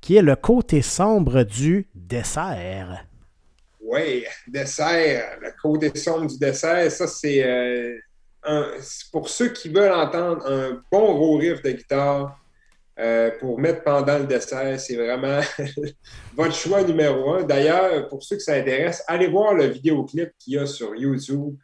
qui 0.00 0.16
est 0.16 0.22
le 0.22 0.36
côté 0.36 0.82
sombre 0.82 1.42
du 1.42 1.88
dessert. 1.94 3.04
Oui, 3.80 4.24
dessert, 4.48 5.38
le 5.40 5.50
côté 5.60 5.96
sombre 5.98 6.26
du 6.26 6.38
dessert, 6.38 6.90
ça 6.90 7.06
c'est 7.06 7.44
euh, 8.46 8.78
pour 9.12 9.28
ceux 9.28 9.48
qui 9.48 9.68
veulent 9.68 9.92
entendre 9.92 10.46
un 10.46 10.80
bon 10.90 11.14
gros 11.14 11.36
riff 11.38 11.62
de 11.62 11.70
guitare 11.72 12.38
euh, 12.98 13.30
pour 13.40 13.58
mettre 13.58 13.82
pendant 13.82 14.18
le 14.18 14.26
dessert, 14.26 14.78
c'est 14.80 14.96
vraiment 14.96 15.40
votre 16.36 16.54
choix 16.54 16.82
numéro 16.82 17.34
un. 17.34 17.42
D'ailleurs, 17.42 18.08
pour 18.08 18.22
ceux 18.22 18.36
que 18.36 18.42
ça 18.42 18.54
intéresse, 18.54 19.02
allez 19.06 19.26
voir 19.26 19.54
le 19.54 19.66
vidéoclip 19.66 20.30
qu'il 20.38 20.54
y 20.54 20.58
a 20.58 20.66
sur 20.66 20.94
YouTube. 20.94 21.56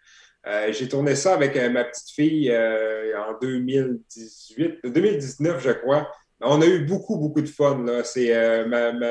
Euh, 0.47 0.73
j'ai 0.73 0.89
tourné 0.89 1.15
ça 1.15 1.35
avec 1.35 1.57
ma 1.71 1.85
petite 1.85 2.11
fille 2.11 2.51
en 2.51 3.39
2018, 3.41 4.81
2019, 4.85 5.63
je 5.63 5.71
crois. 5.71 6.09
On 6.45 6.61
a 6.61 6.67
eu 6.67 6.85
beaucoup, 6.85 7.17
beaucoup 7.19 7.41
de 7.41 7.49
fun. 7.49 7.85
C'est 8.05 8.35
euh, 8.35 8.67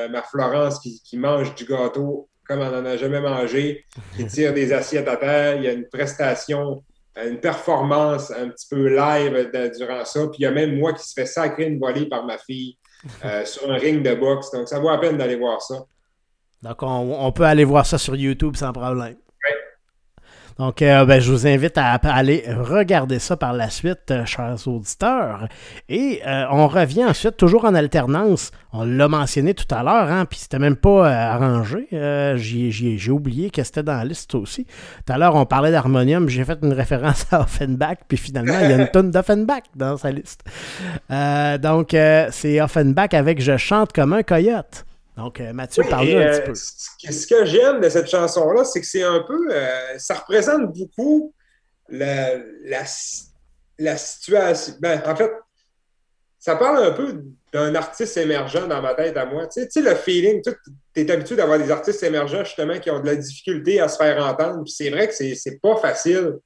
ma, 0.09 0.21
Florence 0.23 0.79
qui, 0.79 1.17
mange 1.17 1.55
du 1.55 1.65
gâteau 1.65 2.27
comme 2.47 2.59
on 2.59 2.69
n'en 2.69 2.83
a 2.83 2.97
jamais 2.97 3.21
mangé, 3.21 3.85
qui 4.17 4.25
tire 4.27 4.53
des 4.53 4.73
assiettes 4.73 5.07
à 5.07 5.15
terre. 5.15 5.55
Il 5.55 5.63
y 5.63 5.67
a 5.69 5.71
une 5.71 5.87
prestation, 5.87 6.83
une 7.15 7.39
performance 7.39 8.29
un 8.31 8.49
petit 8.49 8.67
peu 8.69 8.89
live 8.89 9.51
durant 9.77 10.03
ça. 10.03 10.27
Puis 10.27 10.39
il 10.39 10.41
y 10.41 10.45
a 10.45 10.51
même 10.51 10.77
moi 10.77 10.91
qui 10.91 11.07
se 11.07 11.13
fait 11.13 11.25
sacrer 11.25 11.67
une 11.67 11.79
volée 11.79 12.07
par 12.07 12.25
ma 12.25 12.37
fille 12.37 12.77
euh, 13.23 13.45
sur 13.45 13.71
un 13.71 13.77
ring 13.77 14.03
de 14.03 14.13
boxe. 14.15 14.51
Donc 14.51 14.67
ça 14.67 14.79
vaut 14.79 14.89
la 14.89 14.97
peine 14.97 15.17
d'aller 15.17 15.37
voir 15.37 15.61
ça. 15.61 15.85
Donc 16.61 16.77
on 16.81 17.31
peut 17.31 17.45
aller 17.45 17.63
voir 17.63 17.85
ça 17.85 17.97
sur 17.97 18.17
YouTube 18.17 18.57
sans 18.57 18.73
problème. 18.73 19.15
Donc, 20.57 20.81
euh, 20.81 21.05
ben, 21.05 21.19
je 21.19 21.31
vous 21.31 21.47
invite 21.47 21.77
à, 21.77 21.93
aller 21.93 22.43
regarder 22.47 23.19
ça 23.19 23.37
par 23.37 23.53
la 23.53 23.69
suite, 23.69 24.11
euh, 24.11 24.25
chers 24.25 24.67
auditeurs. 24.67 25.47
Et 25.89 26.21
euh, 26.25 26.45
on 26.51 26.67
revient 26.67 27.05
ensuite, 27.05 27.37
toujours 27.37 27.65
en 27.65 27.73
alternance. 27.73 28.51
On 28.73 28.83
l'a 28.83 29.07
mentionné 29.07 29.53
tout 29.53 29.73
à 29.73 29.83
l'heure, 29.83 30.09
hein, 30.11 30.25
puis 30.25 30.39
c'était 30.39 30.59
même 30.59 30.75
pas 30.75 31.09
arrangé. 31.09 31.87
J'ai 32.37 33.11
oublié 33.11 33.49
que 33.49 33.63
c'était 33.63 33.83
dans 33.83 33.97
la 33.97 34.05
liste 34.05 34.33
aussi. 34.35 34.65
Tout 35.05 35.13
à 35.13 35.17
l'heure, 35.17 35.35
on 35.35 35.45
parlait 35.45 35.71
d'harmonium, 35.71 36.29
j'ai 36.29 36.45
fait 36.45 36.59
une 36.61 36.73
référence 36.73 37.25
à 37.31 37.41
Offenbach, 37.41 37.97
puis 38.07 38.17
finalement, 38.17 38.57
il 38.61 38.69
y 38.69 38.73
a 38.73 38.77
une 38.77 38.87
tonne 38.87 39.11
d'Offenbach 39.11 39.63
dans 39.75 39.97
sa 39.97 40.11
liste. 40.11 40.43
donc, 41.61 41.95
c'est 42.31 42.61
Offenbach 42.61 43.13
avec 43.13 43.41
Je 43.41 43.57
chante 43.57 43.91
comme 43.91 44.13
un 44.13 44.23
coyote. 44.23 44.85
Donc, 45.21 45.39
euh, 45.39 45.53
Mathieu, 45.53 45.83
parle-nous 45.87 46.17
un 46.17 46.31
petit 46.31 46.41
peu. 46.41 46.51
Euh, 46.51 47.11
ce 47.11 47.27
que 47.27 47.45
j'aime 47.45 47.79
de 47.79 47.89
cette 47.89 48.09
chanson-là, 48.09 48.63
c'est 48.63 48.81
que 48.81 48.87
c'est 48.87 49.03
un 49.03 49.19
peu. 49.19 49.49
Euh, 49.51 49.97
ça 49.99 50.15
représente 50.15 50.73
beaucoup 50.73 51.31
la, 51.89 52.37
la, 52.63 53.97
situation. 53.97 54.73
Ben, 54.79 54.99
en 55.05 55.15
fait, 55.15 55.31
ça 56.39 56.55
parle 56.55 56.83
un 56.83 56.91
peu 56.91 57.23
d'un 57.53 57.75
artiste 57.75 58.17
émergent 58.17 58.67
dans 58.67 58.81
ma 58.81 58.95
tête 58.95 59.15
à 59.15 59.25
moi. 59.25 59.45
Tu 59.45 59.63
sais, 59.69 59.81
le 59.81 59.93
feeling, 59.93 60.41
tu 60.41 60.51
es 60.95 61.11
habitué 61.11 61.35
d'avoir 61.35 61.59
des 61.59 61.69
artistes 61.69 62.01
émergents 62.01 62.43
justement 62.43 62.79
qui 62.79 62.89
ont 62.89 62.99
de 62.99 63.05
la 63.05 63.15
difficulté 63.15 63.79
à 63.79 63.87
se 63.87 63.97
faire 63.97 64.25
entendre. 64.25 64.63
Puis 64.63 64.73
c'est 64.73 64.89
vrai 64.89 65.07
que 65.07 65.13
c'est 65.13 65.59
pas 65.61 65.75
facile 65.75 66.37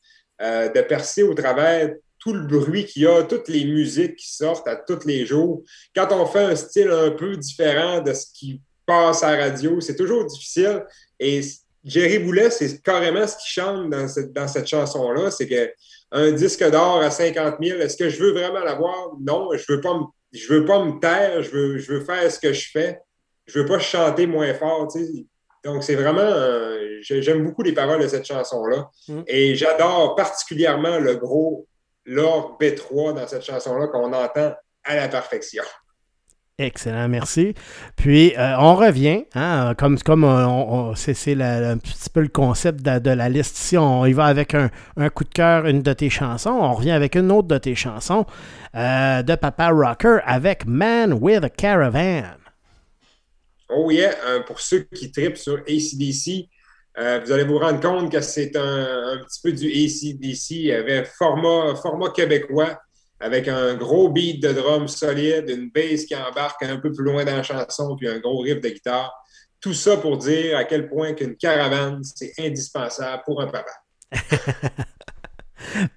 de 0.42 0.82
percer 0.82 1.24
au 1.24 1.34
travers 1.34 1.92
tout 2.26 2.34
le 2.34 2.48
bruit 2.48 2.86
qu'il 2.86 3.04
y 3.04 3.08
a, 3.08 3.24
toutes 3.24 3.48
les 3.48 3.66
musiques 3.66 4.16
qui 4.16 4.34
sortent 4.34 4.68
à 4.68 4.76
tous 4.76 5.06
les 5.06 5.26
jours. 5.26 5.64
Quand 5.96 6.12
on 6.12 6.26
fait 6.26 6.44
un 6.44 6.56
style 6.56 6.90
un 6.90 7.12
peu 7.12 7.38
différent 7.38 8.02
de 8.02 8.14
ce 8.14 8.26
qui 8.34 8.62
passe 8.86 9.24
à 9.24 9.36
la 9.36 9.46
radio, 9.46 9.80
c'est 9.80 9.96
toujours 9.96 10.26
difficile. 10.26 10.84
Et 11.20 11.42
Jerry 11.84 12.18
Boulet, 12.18 12.50
c'est 12.50 12.82
carrément 12.82 13.28
ce 13.28 13.38
qu'il 13.38 13.64
chante 13.64 13.92
dans 13.92 14.08
cette, 14.08 14.34
dans 14.34 14.48
cette 14.48 14.66
chanson-là, 14.66 15.30
c'est 15.30 15.48
que 15.48 15.72
un 16.12 16.32
disque 16.32 16.68
d'or 16.72 17.02
à 17.02 17.12
50 17.12 17.56
000, 17.62 17.80
est-ce 17.80 17.98
que 17.98 18.10
je 18.10 18.20
veux 18.20 18.32
vraiment 18.32 18.64
l'avoir? 18.64 19.12
Non, 19.22 19.50
je 19.54 19.72
veux 19.72 19.82
pas 19.82 19.94
me, 19.94 20.06
je 20.34 20.52
veux 20.52 20.66
pas 20.66 20.84
me 20.84 21.00
taire, 21.00 21.44
je 21.44 21.52
veux, 21.52 21.78
je 21.78 21.94
veux 21.94 22.02
faire 22.02 22.32
ce 22.32 22.40
que 22.40 22.54
je 22.54 22.70
fais. 22.72 23.00
Je 23.46 23.60
veux 23.60 23.66
pas 23.66 23.78
chanter 23.78 24.26
moins 24.26 24.52
fort, 24.56 24.88
Donc, 25.64 25.84
c'est 25.84 25.96
vraiment. 25.96 26.28
J'aime 27.02 27.44
beaucoup 27.44 27.62
les 27.62 27.74
paroles 27.74 28.02
de 28.02 28.08
cette 28.08 28.26
chanson-là. 28.26 28.90
Mm. 29.08 29.22
Et 29.28 29.56
j'adore 29.56 30.16
particulièrement 30.16 30.98
le 30.98 31.16
gros 31.18 31.68
l'or 32.06 32.58
B3 32.60 33.16
dans 33.16 33.28
cette 33.28 33.44
chanson-là 33.44 33.88
qu'on 33.88 34.14
entend 34.14 34.54
à 34.84 34.96
la 34.96 35.08
perfection. 35.08 35.64
Excellent, 36.58 37.10
merci. 37.10 37.54
Puis, 37.98 38.34
euh, 38.38 38.56
on 38.58 38.76
revient, 38.76 39.26
hein, 39.36 39.74
comme 39.78 40.00
comme 40.00 40.24
on, 40.24 40.96
c'est 40.96 41.12
un 41.42 41.78
petit 41.78 42.10
peu 42.10 42.22
le 42.22 42.30
concept 42.30 42.82
de, 42.82 43.10
la 43.10 43.28
liste 43.28 43.58
ici. 43.58 43.78
On 43.78 44.06
y 44.06 44.14
va 44.14 44.26
avec 44.26 44.56
un, 44.56 44.70
coup 45.10 45.26
de 45.26 45.34
cœur, 45.34 45.66
une 45.66 45.82
de 45.82 45.92
tes 45.92 46.10
chansons. 46.10 46.52
On 46.52 46.74
revient 46.74 46.92
avec 46.92 47.16
une 47.16 47.30
autre 47.30 47.50
de 47.50 47.58
tes 47.58 47.76
chansons 47.76 48.26
euh, 48.74 49.22
de 49.22 49.36
Papa 49.36 49.70
Rocker 49.70 50.20
avec 50.24 50.66
Man 50.66 51.12
with 51.20 51.44
a 51.44 51.50
Caravan. 51.50 52.38
Oh 53.68 53.92
yeah, 53.92 54.14
pour 54.48 54.62
ceux 54.62 54.88
qui 54.96 55.12
tripent 55.12 55.38
sur 55.38 55.58
ACDC, 55.68 56.48
Euh, 56.98 57.20
vous 57.24 57.32
allez 57.32 57.44
vous 57.44 57.60
rendre 57.60 57.80
compte 57.82 58.12
que 58.12 58.22
c'est 58.22 58.56
un, 58.56 59.18
petit 59.26 59.42
peu 59.44 59.52
du 59.52 59.68
ACDC. 59.68 60.72
Avait 60.72 61.06
format, 61.06 61.76
format 61.76 62.10
québécois 62.10 62.80
avec 63.20 63.48
un 63.48 63.76
gros 63.76 64.10
beat 64.10 64.42
de 64.42 64.54
drum 64.54 64.88
solide, 64.88 65.50
une 65.50 65.70
bass 65.70 66.06
qui 66.06 66.16
embarque 66.16 66.64
un 66.64 66.78
peu 66.78 66.92
plus 66.92 67.04
loin 67.04 67.24
dans 67.24 67.38
la 67.38 67.44
chanson, 67.44 67.96
puis 67.96 68.08
un 68.08 68.20
gros 68.20 68.40
riff 68.40 68.62
de 68.62 68.70
guitare. 68.70 69.14
Tout 69.60 69.74
ça 69.74 69.98
pour 69.98 70.18
dire 70.18 70.58
à 70.58 70.64
quel 70.64 70.88
point 70.88 71.14
qu'une 71.14 71.36
caravane, 71.36 72.02
c'est 72.04 72.34
indispensable 72.40 73.24
pour 73.26 73.42
un 73.42 73.48
papa. 73.48 73.72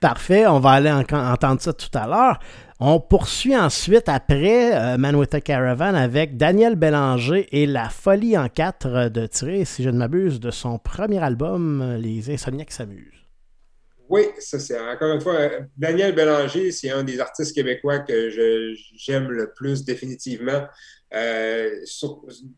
Parfait, 0.01 0.47
on 0.47 0.61
va 0.61 0.71
aller 0.71 0.91
entendre 0.91 1.61
ça 1.61 1.73
tout 1.73 1.91
à 1.95 2.07
l'heure. 2.07 2.39
On 2.81 3.01
poursuit 3.01 3.57
ensuite 3.57 4.09
après 4.09 4.73
euh, 4.73 5.41
Caravan 5.45 5.97
avec 5.97 6.37
Daniel 6.37 6.77
Bélanger 6.77 7.49
et 7.51 7.67
La 7.67 7.89
Folie 7.89 8.39
en 8.39 8.49
quatre 8.49 9.09
de 9.09 9.27
tirer, 9.27 9.65
si 9.65 9.83
je 9.83 9.91
ne 9.91 9.99
m'abuse, 9.99 10.39
de 10.39 10.53
son 10.53 10.79
premier 10.79 11.19
album, 11.19 11.97
Les 12.01 12.31
Insomniaques 12.31 12.71
s'amusent. 12.71 13.27
Oui, 14.09 14.23
ça 14.39 14.61
c'est 14.61 14.79
encore 14.79 15.13
une 15.13 15.21
fois, 15.21 15.51
Daniel 15.77 16.15
Bélanger, 16.15 16.71
c'est 16.71 16.91
un 16.91 17.03
des 17.03 17.19
artistes 17.19 17.53
québécois 17.53 17.99
que 17.99 18.31
j'aime 18.95 19.29
le 19.29 19.53
plus 19.53 19.85
définitivement. 19.85 20.67
Euh, 21.15 21.71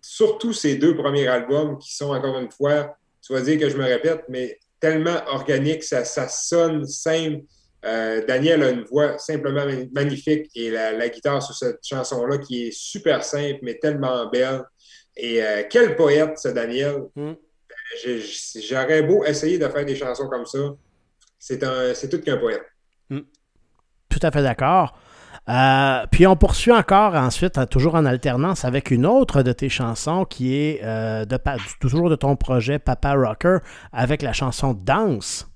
surtout 0.02 0.52
ces 0.52 0.76
deux 0.76 0.96
premiers 0.96 1.28
albums 1.28 1.78
qui 1.78 1.94
sont 1.96 2.10
encore 2.10 2.38
une 2.38 2.50
fois, 2.50 2.94
tu 3.22 3.32
vas 3.32 3.40
dire 3.40 3.58
que 3.58 3.70
je 3.70 3.76
me 3.78 3.84
répète, 3.84 4.24
mais 4.28 4.58
tellement 4.80 5.16
organiques, 5.28 5.82
ça, 5.82 6.04
ça 6.04 6.28
sonne 6.28 6.84
simple. 6.86 7.42
Euh, 7.84 8.24
Daniel 8.26 8.62
a 8.62 8.70
une 8.70 8.82
voix 8.82 9.18
simplement 9.18 9.64
magnifique 9.92 10.50
et 10.54 10.70
la, 10.70 11.08
guitare 11.08 11.42
sur 11.42 11.54
cette 11.54 11.80
chanson-là 11.82 12.38
qui 12.38 12.66
est 12.66 12.72
super 12.72 13.24
simple, 13.24 13.60
mais 13.62 13.78
tellement 13.78 14.28
belle. 14.28 14.62
Et 15.16 15.42
euh, 15.42 15.62
quel 15.68 15.96
poète, 15.96 16.38
ce 16.38 16.48
Daniel. 16.48 17.04
Mm. 17.16 17.32
J'aurais 18.68 19.02
beau 19.02 19.24
essayer 19.24 19.58
de 19.58 19.66
faire 19.68 19.84
des 19.84 19.96
chansons 19.96 20.28
comme 20.28 20.46
ça. 20.46 20.58
C'est 21.38 22.08
tout 22.10 22.20
qu'un 22.20 22.36
poète. 22.36 22.62
Mm. 23.08 23.20
Tout 24.08 24.20
à 24.22 24.30
fait 24.30 24.42
d'accord. 24.42 24.98
Euh, 25.48 26.04
puis 26.12 26.26
on 26.26 26.36
poursuit 26.36 26.70
encore 26.70 27.14
ensuite, 27.14 27.58
toujours 27.70 27.94
en 27.94 28.04
alternance, 28.04 28.64
avec 28.64 28.90
une 28.90 29.06
autre 29.06 29.42
de 29.42 29.52
tes 29.52 29.68
chansons 29.68 30.24
qui 30.24 30.54
est 30.54 30.84
de, 30.84 31.38
toujours 31.80 32.10
de 32.10 32.14
ton 32.14 32.36
projet 32.36 32.78
Papa 32.78 33.14
Rocker, 33.14 33.58
avec 33.90 34.20
la 34.22 34.32
chanson 34.32 34.74
Danse. 34.74 35.49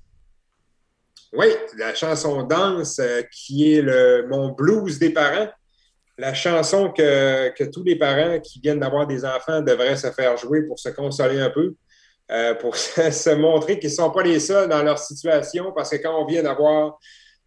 Oui, 1.37 1.47
la 1.77 1.93
chanson 1.93 2.43
Danse, 2.43 2.99
euh, 2.99 3.21
qui 3.31 3.73
est 3.73 3.81
le, 3.81 4.25
mon 4.29 4.51
blues 4.51 4.99
des 4.99 5.09
parents. 5.09 5.49
La 6.17 6.33
chanson 6.33 6.91
que, 6.91 7.51
tous 7.71 7.83
les 7.83 7.97
parents 7.97 8.39
qui 8.39 8.61
viennent 8.61 8.79
d'avoir 8.79 9.05
des 9.05 9.25
enfants 9.25 9.61
devraient 9.61 9.97
se 9.97 10.11
faire 10.11 10.37
jouer 10.37 10.63
pour 10.65 10.79
se 10.79 10.89
consoler 10.89 11.41
un 11.41 11.49
peu, 11.49 11.75
euh, 12.31 12.55
pour 12.55 12.75
se, 12.77 13.35
montrer 13.35 13.79
qu'ils 13.79 13.89
ne 13.89 13.95
sont 13.95 14.11
pas 14.11 14.23
les 14.23 14.39
seuls 14.39 14.69
dans 14.69 14.81
leur 14.81 14.97
situation, 14.97 15.73
parce 15.75 15.89
que 15.89 15.97
quand 15.97 16.21
on 16.21 16.25
vient 16.25 16.43
d'avoir 16.43 16.97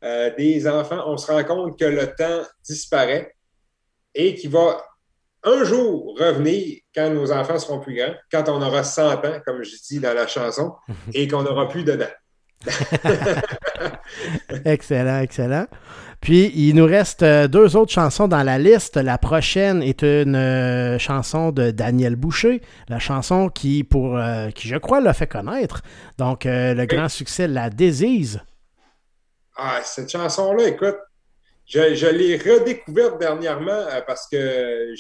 euh, 0.05 0.35
des 0.37 0.69
enfants, 0.69 1.03
on 1.07 1.17
se 1.17 1.33
rend 1.33 1.45
compte 1.45 1.79
que 1.79 1.87
le 1.87 2.15
temps 2.15 2.43
disparaît 2.63 3.35
et 4.15 4.35
qu'il 4.35 4.51
va 4.51 4.85
un 5.45 5.65
jour 5.65 6.15
revenir 6.19 6.81
quand 6.95 7.09
nos 7.09 7.33
enfants 7.33 7.59
seront 7.59 7.81
plus 7.81 7.95
grands, 7.95 8.15
quand 8.31 8.51
on 8.51 8.61
aura 8.61 8.83
100 8.83 9.25
ans, 9.25 9.41
comme 9.47 9.63
je 9.63 9.77
dis 9.89 9.99
dans 9.99 10.13
la 10.13 10.27
chanson, 10.27 10.75
et 11.15 11.27
qu'on 11.27 11.43
n'aura 11.43 11.69
plus 11.69 11.85
de 11.85 11.93
dents. 11.93 12.07
excellent, 14.65 15.21
excellent. 15.21 15.67
Puis, 16.21 16.51
il 16.55 16.75
nous 16.75 16.85
reste 16.85 17.23
euh, 17.23 17.47
deux 17.47 17.77
autres 17.77 17.93
chansons 17.93 18.27
dans 18.27 18.43
la 18.43 18.59
liste. 18.59 18.97
La 18.97 19.19
prochaine 19.19 19.83
est 19.83 20.03
une 20.03 20.35
euh, 20.35 20.99
chanson 20.99 21.53
de 21.53 21.71
Daniel 21.71 22.17
Boucher, 22.17 22.61
la 22.89 22.99
chanson 22.99 23.49
qui, 23.49 23.85
pour, 23.85 24.19
euh, 24.19 24.51
qui 24.51 24.67
je 24.67 24.77
crois, 24.77 25.01
l'a 25.01 25.13
fait 25.13 25.29
connaître. 25.29 25.83
Donc, 26.19 26.45
le 26.45 26.85
grand 26.87 27.09
succès, 27.09 27.47
La 27.47 27.71
Désise. 27.71 28.41
Ah, 29.57 29.81
cette 29.85 30.11
chanson-là, 30.11 30.69
écoute, 30.69 30.97
je, 31.67 32.11
l'ai 32.11 32.37
redécouverte 32.37 33.19
dernièrement 33.19 33.85
parce 34.07 34.27
que 34.27 34.95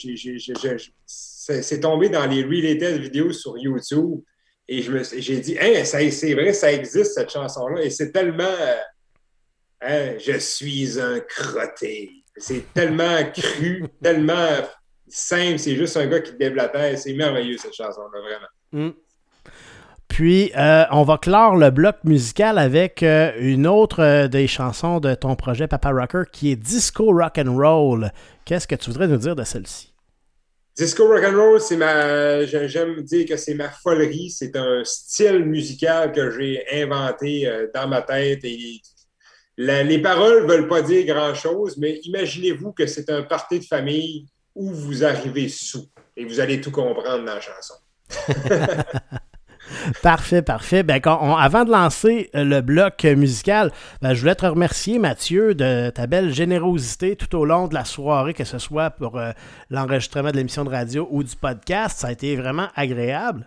c'est 1.06 1.80
tombé 1.80 2.08
dans 2.08 2.26
les 2.26 2.44
related 2.44 3.00
vidéos 3.00 3.32
sur 3.32 3.56
YouTube. 3.56 4.20
Et 4.68 4.82
j'ai 4.82 5.40
dit, 5.40 5.56
hein, 5.58 5.82
c'est 5.84 6.34
vrai, 6.34 6.52
ça 6.52 6.70
existe, 6.70 7.14
cette 7.14 7.30
chanson-là. 7.30 7.82
Et 7.82 7.90
c'est 7.90 8.12
tellement. 8.12 8.44
Euh, 8.44 8.76
hein, 9.80 10.14
je 10.18 10.38
suis 10.38 11.00
un 11.00 11.20
crotté. 11.20 12.10
C'est 12.36 12.72
tellement 12.74 13.24
cru, 13.32 13.84
tellement 14.02 14.48
simple. 15.08 15.58
C'est 15.58 15.74
juste 15.74 15.96
un 15.96 16.06
gars 16.06 16.20
qui 16.20 16.36
te 16.36 16.44
la. 16.44 16.96
C'est 16.96 17.14
merveilleux, 17.14 17.56
cette 17.56 17.74
chanson-là, 17.74 18.20
vraiment. 18.20 18.88
Mm. 18.88 18.94
Puis, 20.08 20.52
euh, 20.56 20.84
on 20.90 21.02
va 21.02 21.16
clore 21.16 21.56
le 21.56 21.70
bloc 21.70 21.96
musical 22.04 22.58
avec 22.58 23.02
euh, 23.02 23.32
une 23.38 23.66
autre 23.66 24.26
des 24.26 24.46
chansons 24.46 25.00
de 25.00 25.14
ton 25.14 25.36
projet 25.36 25.68
Papa 25.68 25.90
Rocker 25.90 26.24
qui 26.30 26.50
est 26.50 26.56
Disco 26.56 27.12
Rock 27.12 27.38
and 27.38 27.56
Roll. 27.56 28.10
Qu'est-ce 28.44 28.66
que 28.66 28.74
tu 28.74 28.90
voudrais 28.90 29.08
nous 29.08 29.16
dire 29.16 29.36
de 29.36 29.44
celle-ci? 29.44 29.87
Disco 30.78 31.08
rock 31.08 31.24
and 31.24 31.36
roll, 31.36 31.60
c'est 31.60 31.76
ma, 31.76 32.44
j'aime 32.44 33.02
dire 33.02 33.26
que 33.26 33.36
c'est 33.36 33.54
ma 33.54 33.68
folerie. 33.68 34.30
C'est 34.30 34.54
un 34.54 34.84
style 34.84 35.44
musical 35.44 36.12
que 36.12 36.30
j'ai 36.30 36.64
inventé 36.72 37.48
euh, 37.48 37.66
dans 37.74 37.88
ma 37.88 38.02
tête. 38.02 38.44
Et 38.44 38.80
les 39.56 40.00
paroles 40.00 40.44
ne 40.44 40.48
veulent 40.48 40.68
pas 40.68 40.82
dire 40.82 41.04
grand-chose, 41.04 41.76
mais 41.78 41.98
imaginez-vous 42.04 42.72
que 42.72 42.86
c'est 42.86 43.10
un 43.10 43.24
party 43.24 43.58
de 43.58 43.64
famille 43.64 44.26
où 44.54 44.70
vous 44.70 45.04
arrivez 45.04 45.48
sous 45.48 45.88
et 46.16 46.24
vous 46.24 46.38
allez 46.38 46.60
tout 46.60 46.70
comprendre 46.70 47.24
dans 47.24 47.34
la 47.34 47.40
chanson. 47.40 47.74
parfait, 50.02 50.42
parfait. 50.42 50.82
Ben, 50.82 51.00
avant 51.04 51.64
de 51.64 51.70
lancer 51.70 52.30
euh, 52.34 52.44
le 52.44 52.60
bloc 52.60 53.04
musical, 53.04 53.72
ben, 54.02 54.14
je 54.14 54.20
voulais 54.20 54.34
te 54.34 54.46
remercier, 54.46 54.98
Mathieu, 54.98 55.54
de 55.54 55.90
ta 55.90 56.06
belle 56.06 56.32
générosité 56.32 57.16
tout 57.16 57.36
au 57.36 57.44
long 57.44 57.68
de 57.68 57.74
la 57.74 57.84
soirée, 57.84 58.34
que 58.34 58.44
ce 58.44 58.58
soit 58.58 58.90
pour 58.90 59.18
euh, 59.18 59.32
l'enregistrement 59.70 60.30
de 60.30 60.36
l'émission 60.36 60.64
de 60.64 60.70
radio 60.70 61.08
ou 61.10 61.22
du 61.22 61.36
podcast. 61.36 61.98
Ça 62.00 62.08
a 62.08 62.12
été 62.12 62.36
vraiment 62.36 62.68
agréable. 62.76 63.46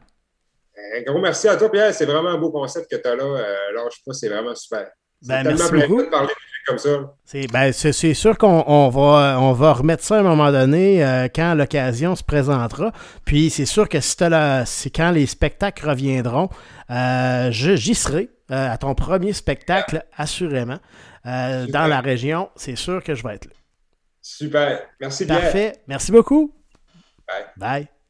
Un 0.98 1.02
gros 1.04 1.20
merci 1.20 1.48
à 1.48 1.58
toi, 1.58 1.72
Pierre. 1.72 1.94
C'est 1.94 2.06
vraiment 2.06 2.30
un 2.30 2.38
beau 2.38 2.52
concept 2.52 2.90
que 2.90 2.96
tu 2.96 3.08
as 3.08 3.16
là. 3.16 3.24
Alors, 3.70 3.90
je 3.92 3.98
pas, 4.06 4.14
c'est 4.14 4.30
vraiment 4.30 4.56
super. 4.56 4.88
Ben, 5.28 5.44
merci 5.44 5.72
beaucoup. 5.72 6.02
De 6.02 6.10
parler 6.10 6.34
comme 6.66 6.78
ça. 6.78 7.14
C'est, 7.26 7.48
ben, 7.48 7.72
c'est, 7.72 8.14
sûr 8.14 8.38
qu'on 8.38 8.90
va, 8.90 9.40
on 9.40 9.54
va 9.54 9.74
remettre 9.74 10.04
ça 10.04 10.18
à 10.18 10.20
un 10.20 10.24
moment 10.24 10.52
donné 10.52 11.04
euh, 11.04 11.28
quand 11.34 11.54
l'occasion 11.56 12.16
se 12.16 12.24
présentera. 12.24 12.92
Puis 13.26 13.50
c'est 13.50 13.66
sûr 13.66 13.90
que 13.90 14.00
si 14.00 14.92
quand 14.92 15.12
les 15.12 15.26
spectacles 15.26 15.88
reviendront, 15.88 16.50
euh, 16.90 17.52
j'y 17.52 17.96
serai 17.96 18.30
euh, 18.52 18.72
à 18.72 18.78
ton 18.78 18.96
premier 18.96 19.34
spectacle, 19.34 20.04
assurément. 20.18 20.80
dans 21.26 21.88
la 21.88 22.02
région, 22.02 22.50
c'est 22.56 22.76
sûr 22.76 23.04
que 23.04 23.16
je 23.16 23.24
vais 23.24 23.36
être 23.36 23.46
là. 23.46 23.54
Super. 24.22 24.82
Merci 25.00 25.26
bien. 25.26 25.36
Parfait. 25.36 25.74
Merci 25.88 26.12
beaucoup. 26.12 26.54
Bye. 27.28 27.46
Bye. 27.58 28.01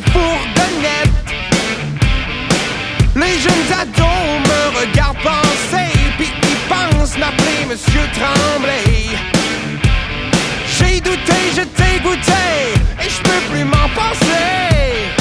fourgonnette. 0.00 1.08
Les 3.16 3.38
jeunes 3.40 3.72
ados 3.80 4.38
me 4.48 4.80
regardent 4.80 5.18
penser, 5.18 5.90
puis 6.16 6.30
ils 6.42 6.68
pensent 6.68 7.18
m'appeler 7.18 7.66
Monsieur 7.68 8.06
Tremblay. 8.12 9.08
J'ai 10.78 11.00
douté, 11.00 11.38
je 11.56 11.62
t'ai 11.62 12.00
goûté, 12.00 12.46
et 13.00 13.08
je 13.08 13.22
peux 13.22 13.40
plus 13.50 13.64
m'en 13.64 13.88
passer. 13.94 15.17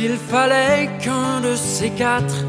S'il 0.00 0.16
fallait 0.16 0.88
qu'un 0.98 1.42
de 1.42 1.54
ces 1.54 1.90
quatre, 1.90 2.46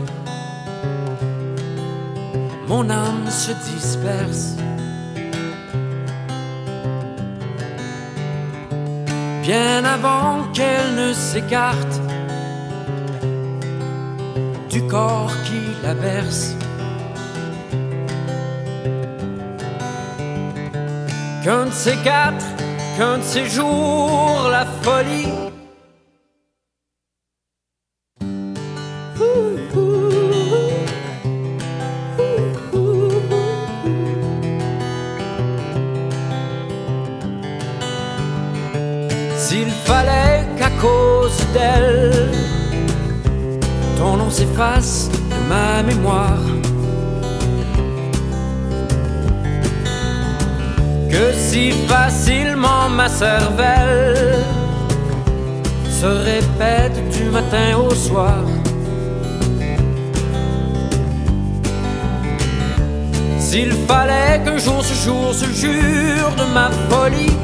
mon 2.69 2.89
âme 2.89 3.29
se 3.29 3.51
disperse. 3.69 4.55
Bien 9.41 9.83
avant 9.83 10.49
qu'elle 10.53 10.95
ne 10.95 11.11
s'écarte 11.11 11.99
du 14.69 14.81
corps 14.87 15.33
qui 15.43 15.61
la 15.83 15.93
berce. 15.93 16.55
Qu'un 21.43 21.65
de 21.65 21.71
ces 21.71 21.97
quatre, 21.97 22.45
qu'un 22.95 23.17
de 23.17 23.23
ces 23.23 23.45
jours, 23.45 24.47
la 24.49 24.65
folie 24.83 25.40
qu'un 64.43 64.57
jour 64.57 64.83
ce 64.83 64.93
jour, 65.05 65.33
ce 65.33 65.45
jour 65.45 66.31
de 66.37 66.53
ma 66.53 66.69
folie. 66.89 67.40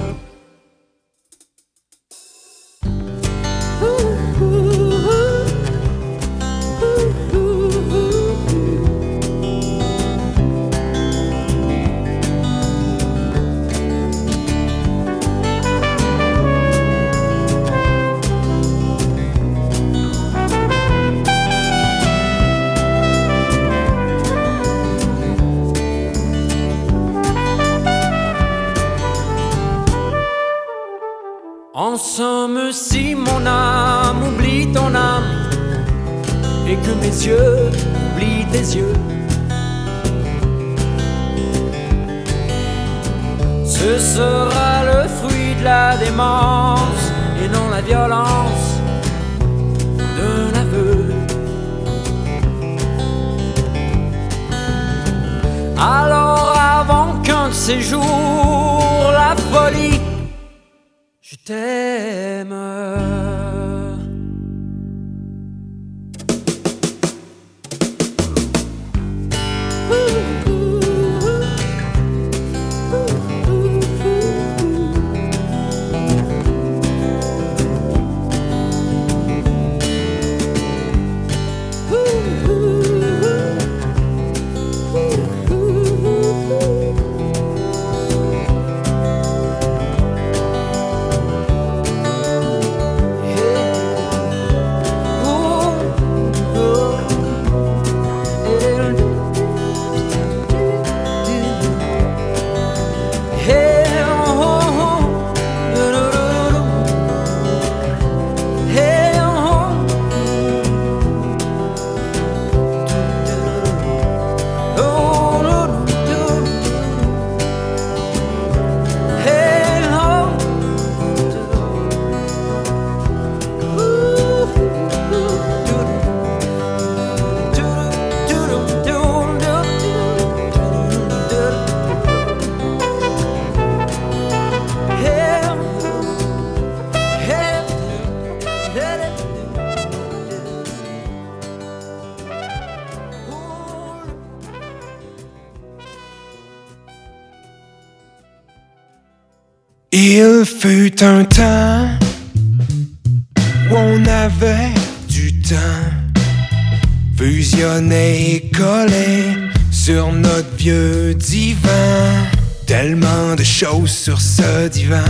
sur 164.07 164.21
ce 164.21 164.69
divin 164.69 165.03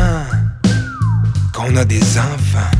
qu'on 1.54 1.76
a 1.76 1.86
des 1.86 2.02
enfants. 2.18 2.77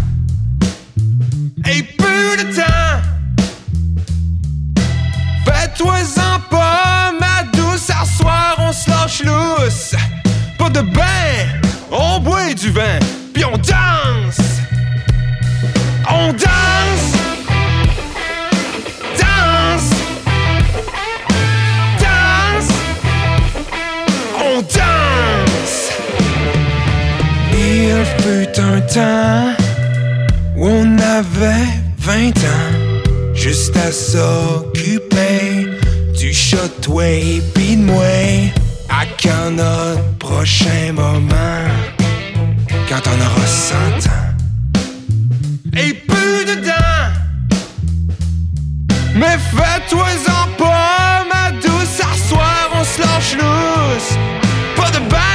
But 53.88 54.92
the 54.92 55.27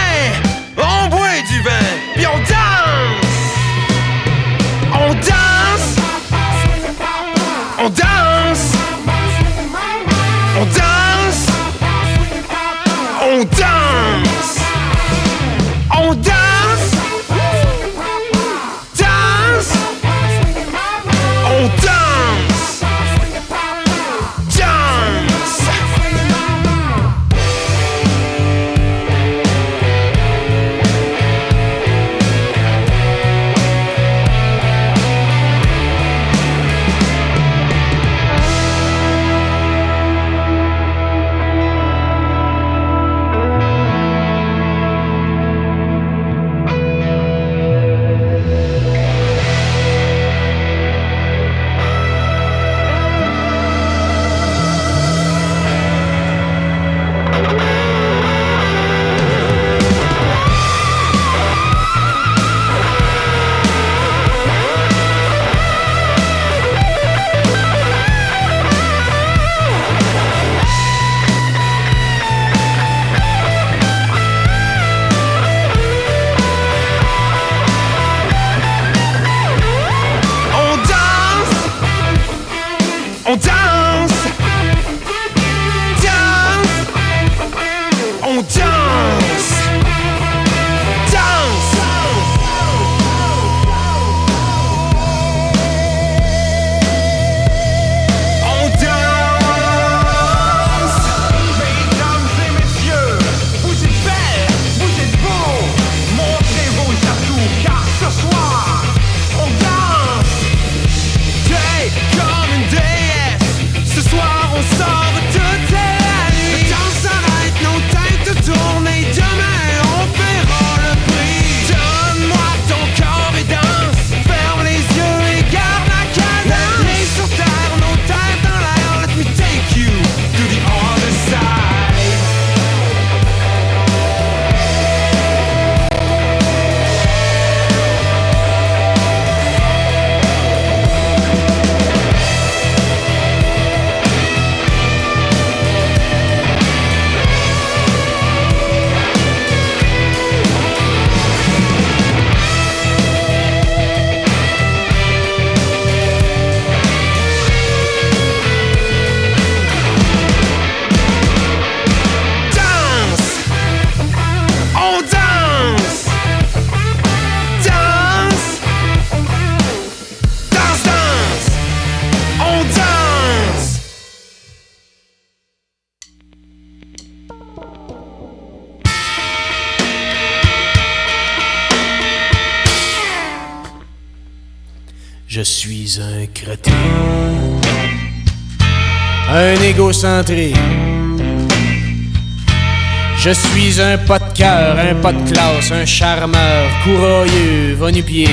Je 193.18 193.30
suis 193.30 193.80
un 193.80 193.98
pas 193.98 194.18
de 194.18 194.36
cœur, 194.36 194.76
un 194.76 194.96
pas 194.96 195.12
de 195.12 195.30
classe, 195.30 195.70
un 195.70 195.84
charmeur, 195.84 196.68
courroyeux, 196.82 197.76
va-nu-pied. 197.78 198.28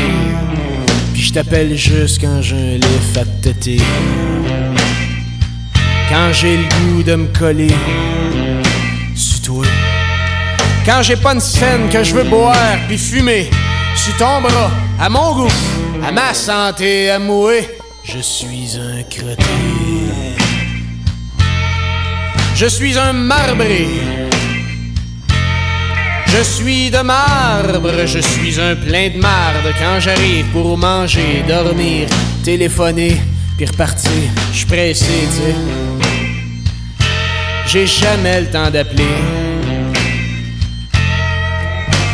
Puis 1.13 1.21
je 1.21 1.33
t'appelle 1.33 1.77
juste 1.77 2.21
quand 2.21 2.41
j'ai 2.41 2.79
à 3.15 3.23
te 3.23 3.49
têter. 3.49 3.77
Quand 6.09 6.33
j'ai 6.33 6.57
le 6.57 6.63
goût 6.63 7.03
de 7.03 7.13
me 7.13 7.27
coller 7.37 7.75
sur 9.13 9.41
toi. 9.43 9.65
Quand 10.83 11.03
j'ai 11.03 11.17
pas 11.17 11.35
une 11.35 11.39
scène 11.39 11.87
que 11.91 12.03
je 12.03 12.15
veux 12.15 12.23
boire 12.23 12.79
puis 12.87 12.97
fumer 12.97 13.47
sur 13.95 14.17
ton 14.17 14.41
bras, 14.41 14.71
à 14.99 15.07
mon 15.07 15.35
goût, 15.35 15.53
à 16.03 16.11
ma 16.11 16.33
santé, 16.33 17.11
à 17.11 17.19
moi, 17.19 17.53
je 18.03 18.17
suis 18.17 18.75
un 18.75 19.03
crétin. 19.03 20.38
Je 22.61 22.65
suis 22.65 22.97
un 22.97 23.13
marbré. 23.13 23.87
Je 26.25 26.43
suis 26.43 26.91
de 26.91 26.97
marbre, 26.97 28.05
je 28.05 28.19
suis 28.19 28.59
un 28.59 28.75
plein 28.75 29.11
de 29.11 29.17
marde 29.17 29.73
quand 29.79 30.01
j'arrive 30.01 30.45
pour 30.47 30.77
manger, 30.77 31.45
dormir, 31.47 32.09
téléphoner, 32.43 33.15
puis 33.55 33.65
repartir. 33.65 34.11
Je 34.51 34.57
suis 34.57 34.65
pressé, 34.65 35.05
tu 35.05 35.37
sais. 35.37 35.55
J'ai 37.65 37.87
jamais 37.87 38.41
le 38.41 38.47
temps 38.47 38.69
d'appeler. 38.69 39.15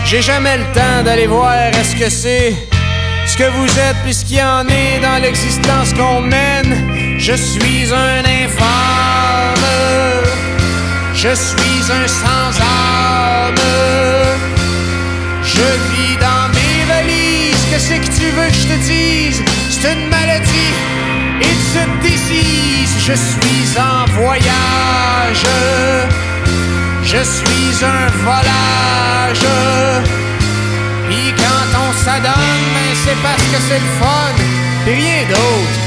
J'ai 0.05 0.21
jamais 0.21 0.57
le 0.57 0.65
temps 0.75 1.01
d'aller 1.03 1.25
voir 1.25 1.55
est-ce 1.55 1.95
que 1.95 2.07
c'est 2.07 2.53
ce 3.25 3.35
que 3.35 3.49
vous 3.49 3.79
êtes 3.79 3.97
puis 4.03 4.13
ce 4.13 4.23
qu'il 4.23 4.37
y 4.37 4.43
en 4.43 4.67
est 4.67 4.99
dans 5.01 5.19
l'existence 5.23 5.91
qu'on 5.93 6.21
mène. 6.21 7.17
Je 7.17 7.33
suis 7.33 7.91
un 7.91 8.19
infâme. 8.19 9.15
Je 11.27 11.33
suis 11.33 11.91
un 11.91 12.07
sans 12.07 12.61
âme. 12.61 13.55
Je 15.41 15.67
vis 15.89 16.17
dans 16.17 16.47
mes 16.53 16.85
valises. 16.87 17.65
Qu'est-ce 17.71 17.93
que 17.93 18.19
tu 18.19 18.29
veux 18.29 18.47
que 18.47 18.53
je 18.53 18.67
te 18.67 18.77
dise? 18.85 19.43
C'est 19.71 19.93
une 19.93 20.07
maladie. 20.07 20.73
It's 21.41 21.75
a 21.77 21.87
disease. 22.03 22.93
Je 22.99 23.13
suis 23.13 23.79
en 23.79 24.05
voyage. 24.21 25.45
Je 27.01 27.23
suis 27.23 27.83
un 27.83 28.07
volage. 28.23 29.47
Puis 31.09 31.33
quand 31.39 31.67
on 31.85 32.05
s'adonne, 32.05 32.65
ben 32.75 32.95
c'est 33.03 33.19
parce 33.23 33.41
que 33.41 33.59
c'est 33.67 33.79
le 33.79 33.91
fun. 33.99 34.33
Pis 34.85 34.91
rien 34.91 35.23
d'autre. 35.27 35.79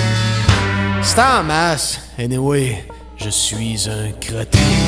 C'est 1.02 1.20
en 1.20 1.44
masse. 1.44 2.00
Anyway, 2.18 2.84
je 3.16 3.30
suis 3.30 3.88
un 3.88 4.10
cretin. 4.20 4.87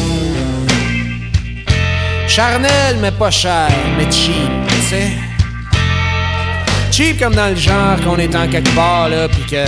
Charnel, 2.30 2.96
mais 3.00 3.10
pas 3.10 3.32
cher, 3.32 3.68
mais 3.98 4.08
cheap, 4.08 4.50
tu 4.68 4.76
sais. 4.88 5.10
Cheap 6.92 7.18
comme 7.18 7.34
dans 7.34 7.48
le 7.48 7.56
genre 7.56 8.00
qu'on 8.04 8.18
est 8.18 8.36
en 8.36 8.46
quelque 8.46 8.72
part, 8.72 9.08
là, 9.08 9.26
pis 9.28 9.42
que 9.50 9.64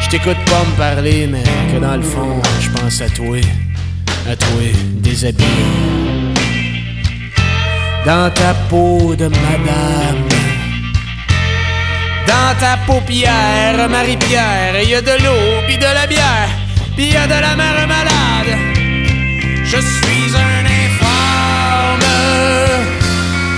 je 0.00 0.08
t'écoute 0.10 0.38
pas 0.46 0.62
me 0.64 0.76
parler, 0.76 1.26
mais 1.26 1.42
que 1.42 1.80
dans 1.80 1.96
le 1.96 2.02
fond, 2.02 2.40
je 2.60 2.70
pense 2.70 3.00
à 3.00 3.08
toi, 3.08 3.38
à 4.30 4.36
toi, 4.36 4.62
déshabillé. 5.02 5.48
Dans 8.06 8.30
ta 8.30 8.54
peau 8.70 9.16
de 9.16 9.26
madame. 9.26 10.28
Dans 12.28 12.54
ta 12.60 12.76
paupière, 12.86 13.88
Marie-Pierre, 13.90 14.80
y 14.84 14.94
a 14.94 15.02
de 15.02 15.24
l'eau, 15.24 15.62
puis 15.66 15.78
de 15.78 15.82
la 15.82 16.06
bière, 16.06 16.48
puis 16.94 17.06
il 17.06 17.12
y 17.12 17.16
a 17.16 17.26
de 17.26 17.40
la 17.40 17.56
mère 17.56 17.88
malade. 17.88 18.58
Je 19.64 19.78
suis 19.78 20.36
un 20.36 20.63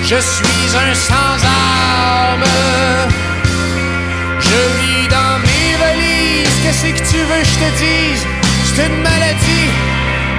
je 0.08 0.20
suis 0.20 0.76
un 0.76 0.94
sans-âme. 0.94 2.44
Je 4.38 4.60
vis 4.78 5.08
dans 5.08 5.38
mes 5.40 5.76
valises, 5.82 6.56
qu'est-ce 6.62 6.86
que 6.86 7.10
tu 7.10 7.18
veux 7.18 7.40
que 7.40 7.44
je 7.44 7.58
te 7.58 7.70
dise? 7.78 8.26
C'est 8.64 8.86
une 8.86 9.02
maladie, 9.02 9.70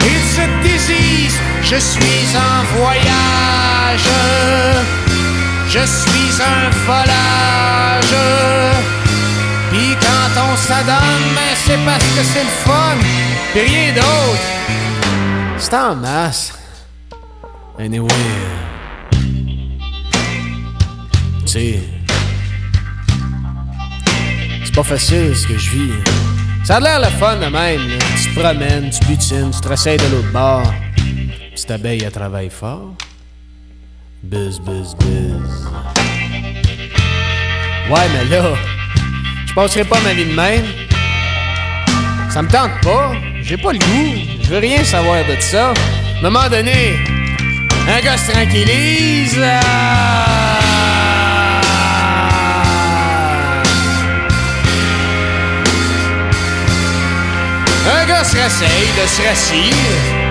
it's 0.04 0.40
a 0.40 0.48
disease. 0.64 1.38
Je 1.64 1.76
suis 1.76 2.38
en 2.38 2.64
voyage, 2.80 4.08
je 5.68 5.80
suis 5.80 6.42
un 6.42 6.70
volage. 6.86 8.16
Puis 9.70 9.98
quand 10.00 10.42
on 10.50 10.56
s'adonne, 10.56 11.28
ben 11.36 11.54
c'est 11.66 11.80
parce 11.86 12.04
que 12.16 12.24
c'est 12.24 12.44
le 12.44 12.56
fun, 12.64 12.96
pis 13.54 13.60
rien 13.60 13.94
d'autre. 13.94 14.48
C'est 15.58 15.74
en 15.74 15.96
masse. 15.96 16.54
Anyway. 17.78 18.77
C'est 21.48 21.80
pas 24.76 24.84
facile 24.84 25.34
ce 25.34 25.48
que 25.48 25.58
je 25.58 25.70
vis. 25.70 25.92
Ça 26.66 26.76
a 26.76 26.80
l'air 26.82 27.00
le 27.00 27.08
fun 27.18 27.38
de 27.38 27.46
même. 27.46 27.88
là. 27.88 27.96
Tu 28.22 28.34
te 28.34 28.40
promènes, 28.40 28.90
tu 28.90 29.06
butines, 29.06 29.52
tu 29.52 29.62
te 29.62 29.68
de 29.68 30.12
l'autre 30.12 30.32
bord. 30.34 30.74
Petite 31.54 31.72
abeille 31.72 32.04
à 32.04 32.12
travail 32.12 32.50
fort. 32.50 32.94
Buzz, 34.24 34.60
buzz, 34.60 34.94
buzz. 35.00 35.70
Ouais, 37.90 38.08
mais 38.14 38.26
là, 38.36 38.54
je 39.46 39.54
passerai 39.54 39.86
pas 39.86 40.02
ma 40.02 40.14
vie 40.14 40.26
de 40.26 40.34
même. 40.34 40.66
Ça 42.30 42.42
me 42.42 42.50
tente 42.50 42.72
pas. 42.82 43.14
J'ai 43.42 43.56
pas 43.56 43.72
le 43.72 43.80
goût. 43.80 44.16
Je 44.44 44.50
veux 44.50 44.60
rien 44.60 44.84
savoir 44.84 45.24
de 45.24 45.40
ça. 45.40 45.70
À 45.70 45.74
un 46.20 46.30
moment 46.30 46.50
donné, 46.50 46.98
un 47.88 48.02
gars 48.02 48.18
se 48.18 48.32
tranquillise. 48.32 49.40
Ah. 58.10 58.24
se 58.24 58.38
rasseille 58.38 58.90
de 59.02 59.08
se 59.08 59.22
rassire, 59.28 59.74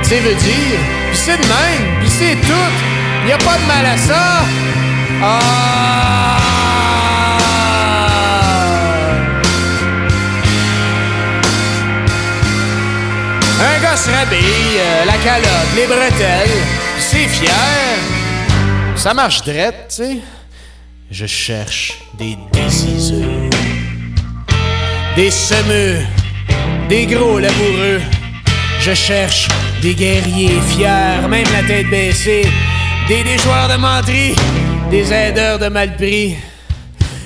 c'est 0.02 0.20
veut 0.20 0.34
dire, 0.34 0.78
pis 1.10 1.18
c'est 1.18 1.36
de 1.36 1.46
même, 1.46 2.00
pis 2.00 2.10
c'est 2.10 2.36
tout, 2.36 3.28
y 3.28 3.32
a 3.32 3.38
pas 3.38 3.58
de 3.58 3.66
mal 3.66 3.86
à 3.86 3.96
ça. 3.96 4.44
Ah! 5.22 6.36
Un 13.58 13.82
gars 13.82 13.96
se 13.96 14.10
rhabille, 14.10 14.78
euh, 14.78 15.04
la 15.06 15.16
calotte, 15.24 15.72
les 15.74 15.86
bretelles, 15.86 16.62
c'est 16.98 17.26
fier. 17.26 17.96
Ça 18.96 19.14
marche 19.14 19.42
drette, 19.42 19.86
tu 19.88 19.96
sais. 19.96 20.18
Je 21.10 21.26
cherche 21.26 21.94
des 22.18 22.36
déciseurs, 22.52 23.50
des 25.14 25.30
semeux, 25.30 26.00
des 26.88 27.06
gros 27.06 27.38
laboureux. 27.38 28.00
Je 28.80 28.94
cherche 28.94 29.48
des 29.82 29.94
guerriers 29.94 30.60
fiers, 30.68 31.28
même 31.28 31.46
la 31.52 31.62
tête 31.66 31.90
baissée, 31.90 32.46
des 33.08 33.38
joueurs 33.38 33.68
de 33.68 33.76
menterie, 33.76 34.34
des 34.90 35.12
aideurs 35.12 35.58
de 35.58 35.68
mal 35.68 35.96
pris. 35.96 36.36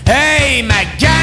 Hey, 0.07 0.63
ma 0.63 0.85
gueule! 0.99 1.21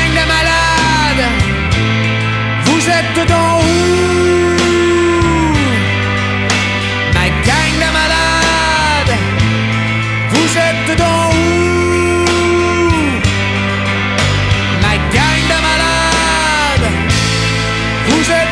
Who's 18.10 18.28
that? 18.30 18.47